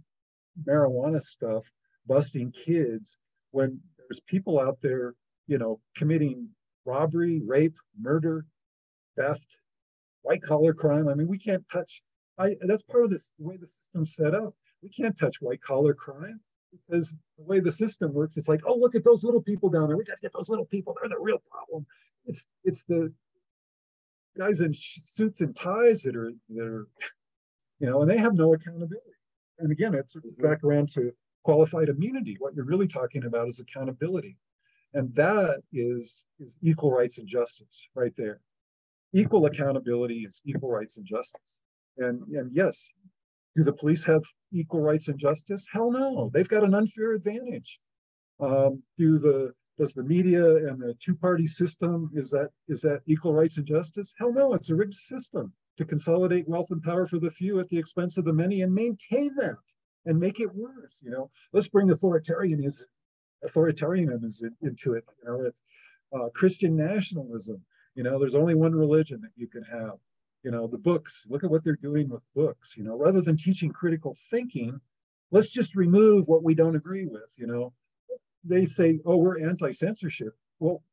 [0.67, 1.63] marijuana stuff,
[2.07, 3.19] busting kids
[3.51, 5.13] when there's people out there,
[5.47, 6.49] you know, committing
[6.85, 8.45] robbery, rape, murder,
[9.15, 9.57] theft,
[10.23, 11.07] white collar crime.
[11.07, 12.01] I mean, we can't touch.
[12.37, 14.53] I that's part of this the way the system's set up.
[14.81, 16.39] We can't touch white collar crime
[16.71, 19.87] because the way the system works, it's like, oh, look at those little people down
[19.87, 19.97] there.
[19.97, 20.95] We got to get those little people.
[20.99, 21.85] They're the real problem.
[22.25, 23.13] It's it's the
[24.37, 26.87] guys in suits and ties that are that are,
[27.79, 29.11] you know, and they have no accountability.
[29.59, 31.11] And again, it's back around to
[31.43, 32.35] qualified immunity.
[32.39, 34.37] What you're really talking about is accountability,
[34.93, 38.39] and that is is equal rights and justice right there.
[39.13, 41.61] Equal accountability is equal rights and justice.
[41.97, 42.89] And and yes,
[43.55, 45.67] do the police have equal rights and justice?
[45.71, 47.79] Hell no, they've got an unfair advantage.
[48.39, 53.33] Um, do the does the media and the two-party system is that is that equal
[53.33, 54.13] rights and justice?
[54.17, 57.69] Hell no, it's a rigged system to consolidate wealth and power for the few at
[57.69, 59.57] the expense of the many and maintain that
[60.05, 60.99] and make it worse.
[61.01, 62.83] You know, let's bring authoritarianism
[63.45, 65.03] authoritarianism into it.
[65.21, 65.61] You know, it's
[66.13, 67.61] uh, Christian nationalism.
[67.95, 69.97] You know, there's only one religion that you can have.
[70.43, 71.25] You know, the books.
[71.29, 72.75] Look at what they're doing with books.
[72.77, 74.79] You know, rather than teaching critical thinking,
[75.31, 77.29] let's just remove what we don't agree with.
[77.37, 77.73] You know,
[78.43, 80.33] they say, oh, we're anti censorship.
[80.59, 80.83] Well,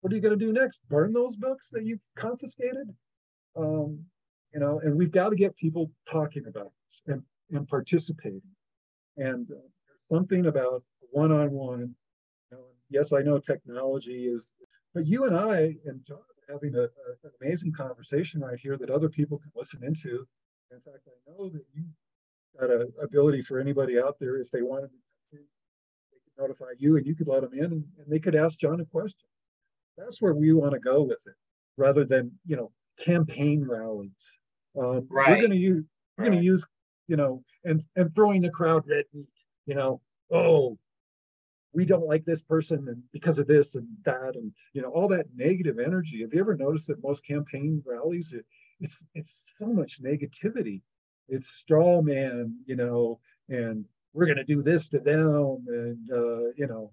[0.00, 0.80] what are you going to do next?
[0.88, 2.88] Burn those books that you confiscated?
[3.56, 4.04] Um,
[4.52, 8.42] you know, and we've got to get people talking about this and, and participating.
[9.16, 9.68] And uh,
[10.10, 11.80] something about one-on-one.
[11.80, 14.52] You know, yes, I know technology is,
[14.94, 16.18] but you and I and Jon
[16.50, 16.84] having a, a,
[17.24, 20.26] an amazing conversation right here that other people can listen into.
[20.70, 21.84] In fact, I know that you
[22.58, 24.96] got an ability for anybody out there if they wanted to,
[25.32, 28.58] they could notify you and you could let them in and, and they could ask
[28.58, 29.28] Jon a question.
[29.96, 31.34] That's where we want to go with it,
[31.76, 34.38] rather than you know campaign rallies.
[34.78, 35.30] Um, right.
[35.30, 35.84] We're going to use
[36.16, 36.30] we're right.
[36.30, 36.66] going to use
[37.08, 39.28] you know and and throwing the crowd red meat.
[39.66, 40.00] You know,
[40.30, 40.78] oh,
[41.72, 45.08] we don't like this person and because of this and that and you know all
[45.08, 48.44] that negative energy have you ever noticed that most campaign rallies it,
[48.80, 50.82] it's it's so much negativity
[51.28, 56.50] it's straw man you know and we're going to do this to them and uh,
[56.56, 56.92] you know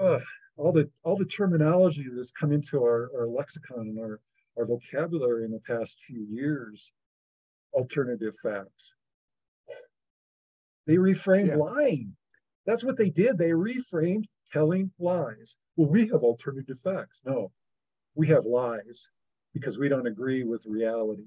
[0.00, 0.20] uh,
[0.56, 4.20] all the all the terminology that has come into our, our lexicon and our
[4.58, 6.92] our vocabulary in the past few years
[7.74, 8.94] alternative facts
[10.86, 11.56] they reframed yeah.
[11.56, 12.14] lying
[12.68, 13.38] that's what they did.
[13.38, 15.56] They reframed telling lies.
[15.76, 17.22] Well, we have alternative facts.
[17.24, 17.50] No,
[18.14, 19.08] we have lies
[19.54, 21.24] because we don't agree with reality.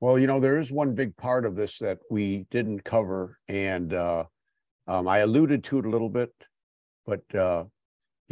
[0.00, 3.92] Well, you know, there is one big part of this that we didn't cover, and
[3.92, 4.24] uh,
[4.86, 6.32] um, I alluded to it a little bit,
[7.04, 7.64] but uh,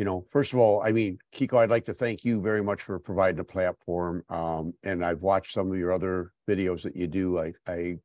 [0.01, 2.81] you know, first of all, I mean, Kiko, I'd like to thank you very much
[2.81, 4.25] for providing a platform.
[4.31, 7.39] Um, and I've watched some of your other videos that you do.
[7.39, 7.99] I, I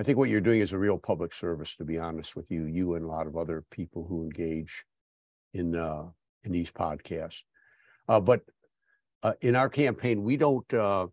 [0.00, 2.64] I think what you're doing is a real public service, to be honest with you,
[2.64, 4.82] you and a lot of other people who engage
[5.54, 6.06] in uh,
[6.42, 7.44] in these podcasts.
[8.08, 8.40] Uh, but
[9.22, 11.06] uh, in our campaign, we don't uh,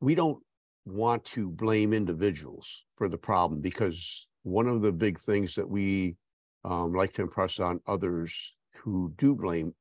[0.00, 0.42] we don't
[0.86, 6.16] want to blame individuals for the problem because one of the big things that we
[6.64, 9.74] um, like to impress on others who do blame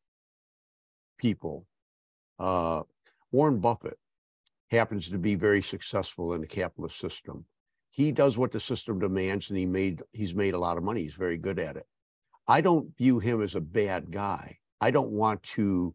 [1.17, 1.65] people.
[2.39, 2.83] Uh,
[3.31, 3.97] Warren Buffett
[4.69, 7.45] happens to be very successful in the capitalist system.
[7.89, 11.03] He does what the system demands and he made he's made a lot of money.
[11.03, 11.85] He's very good at it.
[12.47, 14.57] I don't view him as a bad guy.
[14.79, 15.93] I don't want to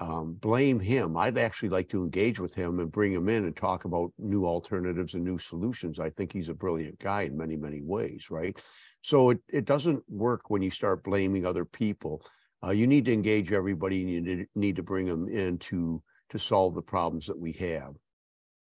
[0.00, 1.16] um, blame him.
[1.16, 4.44] I'd actually like to engage with him and bring him in and talk about new
[4.44, 6.00] alternatives and new solutions.
[6.00, 8.56] I think he's a brilliant guy in many many ways right?
[9.02, 12.24] So it, it doesn't work when you start blaming other people.
[12.64, 16.38] Uh, you need to engage everybody and you need to bring them in to to
[16.38, 17.94] solve the problems that we have.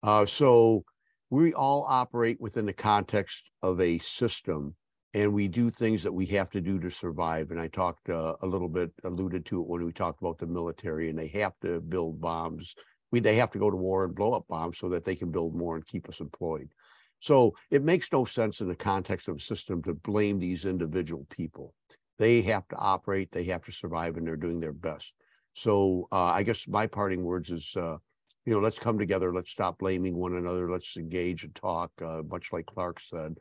[0.03, 0.85] Uh, so
[1.31, 4.75] we all operate within the context of a system
[5.15, 7.53] and we do things that we have to do to survive.
[7.53, 10.47] And I talked uh, a little bit, alluded to it when we talked about the
[10.47, 12.75] military, and they have to build bombs.
[13.13, 15.31] We they have to go to war and blow up bombs so that they can
[15.31, 16.69] build more and keep us employed.
[17.21, 21.27] So it makes no sense in the context of a system to blame these individual
[21.31, 21.75] people.
[22.19, 25.15] They have to operate, they have to survive, and they're doing their best.
[25.53, 27.99] So uh, I guess my parting words is uh,
[28.45, 29.33] you know, let's come together.
[29.33, 30.71] Let's stop blaming one another.
[30.71, 33.39] Let's engage and talk, uh, much like Clark said.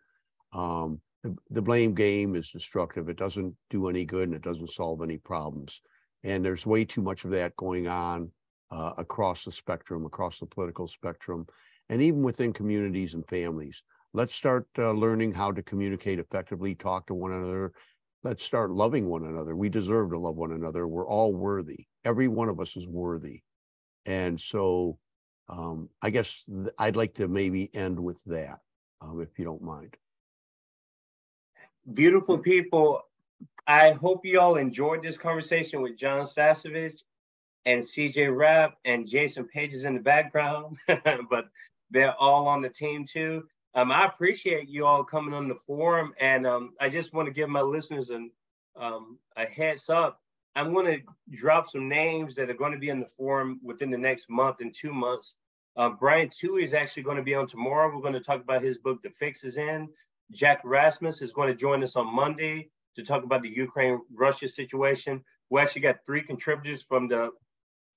[0.53, 3.09] Um, the, the blame game is destructive.
[3.09, 5.81] It doesn't do any good and it doesn't solve any problems.
[6.23, 8.31] And there's way too much of that going on
[8.71, 11.45] uh, across the spectrum, across the political spectrum,
[11.89, 13.83] and even within communities and families.
[14.13, 17.73] Let's start uh, learning how to communicate effectively, talk to one another.
[18.23, 19.55] Let's start loving one another.
[19.55, 20.87] We deserve to love one another.
[20.87, 21.87] We're all worthy.
[22.05, 23.41] Every one of us is worthy.
[24.05, 24.97] And so
[25.49, 28.59] um, I guess th- I'd like to maybe end with that,
[29.01, 29.97] um, if you don't mind.
[31.91, 33.01] Beautiful people.
[33.67, 37.01] I hope you all enjoyed this conversation with Jon Stasevich
[37.65, 40.77] and CJ Rapp and Jason Pages in the background,
[41.29, 41.49] but
[41.91, 43.43] they're all on the team too.
[43.75, 47.33] Um, I appreciate you all coming on the forum, and um, I just want to
[47.33, 48.31] give my listeners an,
[48.75, 50.19] um, a heads up
[50.55, 53.89] I'm going to drop some names that are going to be in the forum within
[53.89, 55.35] the next month and two months.
[55.75, 57.93] Uh, Brian Tuohy is actually going to be on tomorrow.
[57.93, 59.89] We're going to talk about his book, The Fix is In.
[60.31, 64.47] Jack Rasmus is going to join us on Monday to talk about the Ukraine Russia
[64.47, 65.23] situation.
[65.49, 67.31] We actually got three contributors from the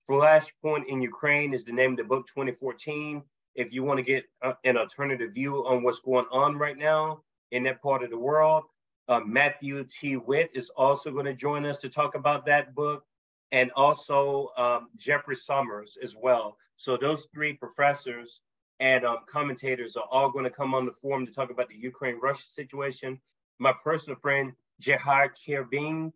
[0.09, 3.23] Flashpoint in Ukraine, is the name of the book 2014.
[3.55, 7.23] If you want to get uh, an alternative view on what's going on right now
[7.51, 8.65] in that part of the world,
[9.09, 10.17] uh, Matthew T.
[10.17, 13.05] Witt is also going to join us to talk about that book,
[13.53, 16.57] and also um, Jeffrey Sommers as well.
[16.77, 18.41] So those three professors
[18.81, 21.77] and um, commentators are all going to come on the forum to talk about the
[21.77, 23.21] Ukraine-Russia situation.
[23.59, 26.13] My personal friend Jahar Kirbin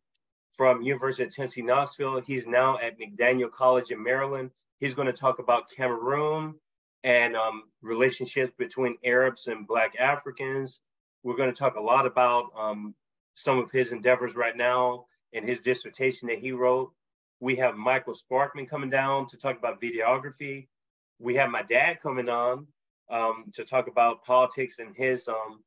[0.57, 4.51] from University of Tennessee Knoxville, he's now at McDaniel College in Maryland.
[4.79, 6.55] He's going to talk about Cameroon
[7.03, 10.81] and um, relationships between Arabs and Black Africans.
[11.23, 12.95] We're going to talk a lot about um,
[13.35, 16.93] some of his endeavors right now in his dissertation that he wrote
[17.41, 20.67] We have Michael Sparkman coming down to talk about videography.
[21.20, 22.66] We have my dad coming on
[23.10, 25.62] um, to talk about politics and his um,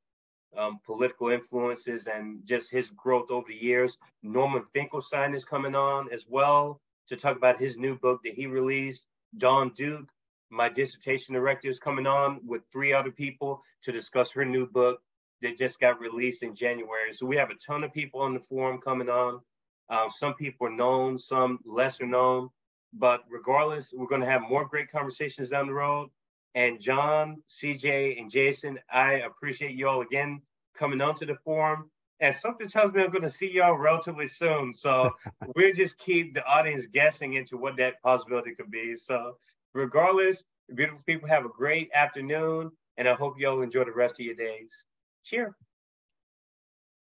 [0.57, 3.97] um, political influences and just his growth over the years.
[4.23, 8.47] Norman Finkelstein is coming on as well to talk about his new book that he
[8.47, 9.05] released.
[9.37, 10.09] Dawn Duke,
[10.49, 15.01] my dissertation director, is coming on with three other people to discuss her new book
[15.43, 17.13] that just got released in January.
[17.13, 19.41] So we have a ton of people on the forum coming on.
[19.89, 22.49] Uh, some people are known, some lesser known.
[22.93, 26.09] But regardless, we're going to have more great conversations down the road.
[26.55, 30.41] And Jon, CJ, and Jason, I appreciate you all again
[30.77, 31.89] coming onto the forum.
[32.19, 34.73] And something tells me I'm going to see y'all relatively soon.
[34.73, 35.11] So
[35.55, 38.95] we'll just keep the audience guessing into what that possibility could be.
[38.95, 39.37] So
[39.73, 42.71] regardless, beautiful people have a great afternoon.
[42.97, 44.85] And I hope y'all enjoy the rest of your days.
[45.23, 45.53] Cheers.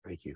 [0.05, 0.35] Thank you.